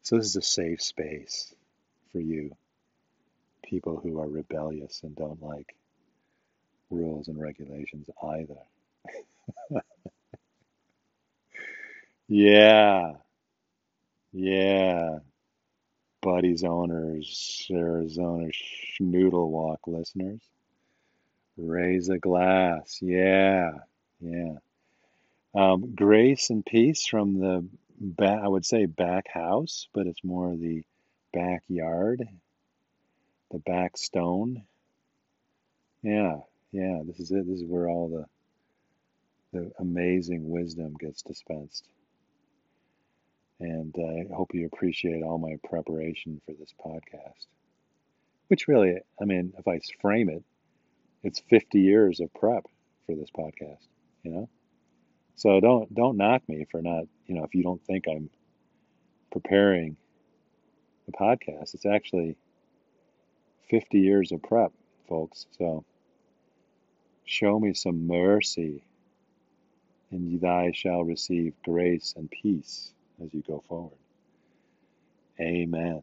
So 0.01 0.17
this 0.17 0.25
is 0.25 0.35
a 0.35 0.41
safe 0.41 0.81
space 0.81 1.53
for 2.11 2.19
you 2.19 2.55
people 3.65 3.97
who 3.97 4.19
are 4.19 4.27
rebellious 4.27 5.01
and 5.03 5.15
don't 5.15 5.41
like 5.41 5.75
rules 6.89 7.27
and 7.27 7.39
regulations 7.39 8.09
either. 8.23 8.55
yeah, 12.27 13.13
yeah. 14.31 15.19
Buddy's 16.21 16.63
owners, 16.63 17.67
Arizona 17.71 18.49
Schnoodle 18.49 19.49
Walk 19.49 19.81
listeners. 19.85 20.41
Raise 21.57 22.09
a 22.09 22.17
glass. 22.17 22.99
Yeah, 23.01 23.71
yeah. 24.19 24.55
Um, 25.53 25.93
grace 25.95 26.49
and 26.49 26.65
peace 26.65 27.05
from 27.05 27.39
the 27.39 27.65
back, 27.99 28.39
I 28.43 28.47
would 28.47 28.65
say 28.65 28.87
back 28.87 29.27
house, 29.27 29.87
but 29.93 30.07
it's 30.07 30.23
more 30.23 30.55
the 30.55 30.83
backyard 31.31 32.27
the 33.51 33.59
back 33.59 33.97
stone. 33.97 34.63
Yeah, 36.01 36.37
yeah, 36.71 37.01
this 37.05 37.19
is 37.19 37.31
it. 37.31 37.47
This 37.47 37.61
is 37.61 37.65
where 37.65 37.89
all 37.89 38.09
the 38.09 38.25
the 39.55 39.71
amazing 39.79 40.49
wisdom 40.49 40.95
gets 40.99 41.21
dispensed. 41.21 41.87
And 43.59 43.95
uh, 43.97 44.33
I 44.33 44.35
hope 44.35 44.53
you 44.53 44.65
appreciate 44.65 45.23
all 45.23 45.37
my 45.37 45.55
preparation 45.69 46.41
for 46.45 46.53
this 46.53 46.73
podcast. 46.85 47.45
Which 48.49 48.67
really, 48.67 48.97
I 49.19 49.25
mean, 49.25 49.53
if 49.57 49.67
I 49.67 49.79
frame 50.01 50.29
it, 50.29 50.43
it's 51.23 51.39
50 51.39 51.79
years 51.79 52.19
of 52.19 52.33
prep 52.33 52.65
for 53.05 53.15
this 53.15 53.29
podcast, 53.35 53.87
you 54.23 54.31
know? 54.31 54.49
So 55.35 55.59
don't 55.59 55.93
don't 55.93 56.17
knock 56.17 56.47
me 56.47 56.65
for 56.69 56.81
not, 56.81 57.05
you 57.27 57.35
know, 57.35 57.43
if 57.43 57.55
you 57.55 57.63
don't 57.63 57.83
think 57.85 58.05
I'm 58.07 58.29
preparing 59.31 59.97
the 61.05 61.13
podcast, 61.13 61.73
it's 61.73 61.85
actually 61.85 62.37
50 63.69 63.99
years 63.99 64.31
of 64.31 64.41
prep, 64.43 64.71
folks. 65.07 65.47
So 65.57 65.83
show 67.25 67.59
me 67.59 67.73
some 67.73 68.07
mercy, 68.07 68.83
and 70.11 70.39
thou 70.39 70.71
shall 70.73 71.03
receive 71.03 71.53
grace 71.63 72.13
and 72.15 72.29
peace 72.29 72.93
as 73.23 73.33
you 73.33 73.43
go 73.47 73.63
forward. 73.67 73.97
Amen. 75.39 76.01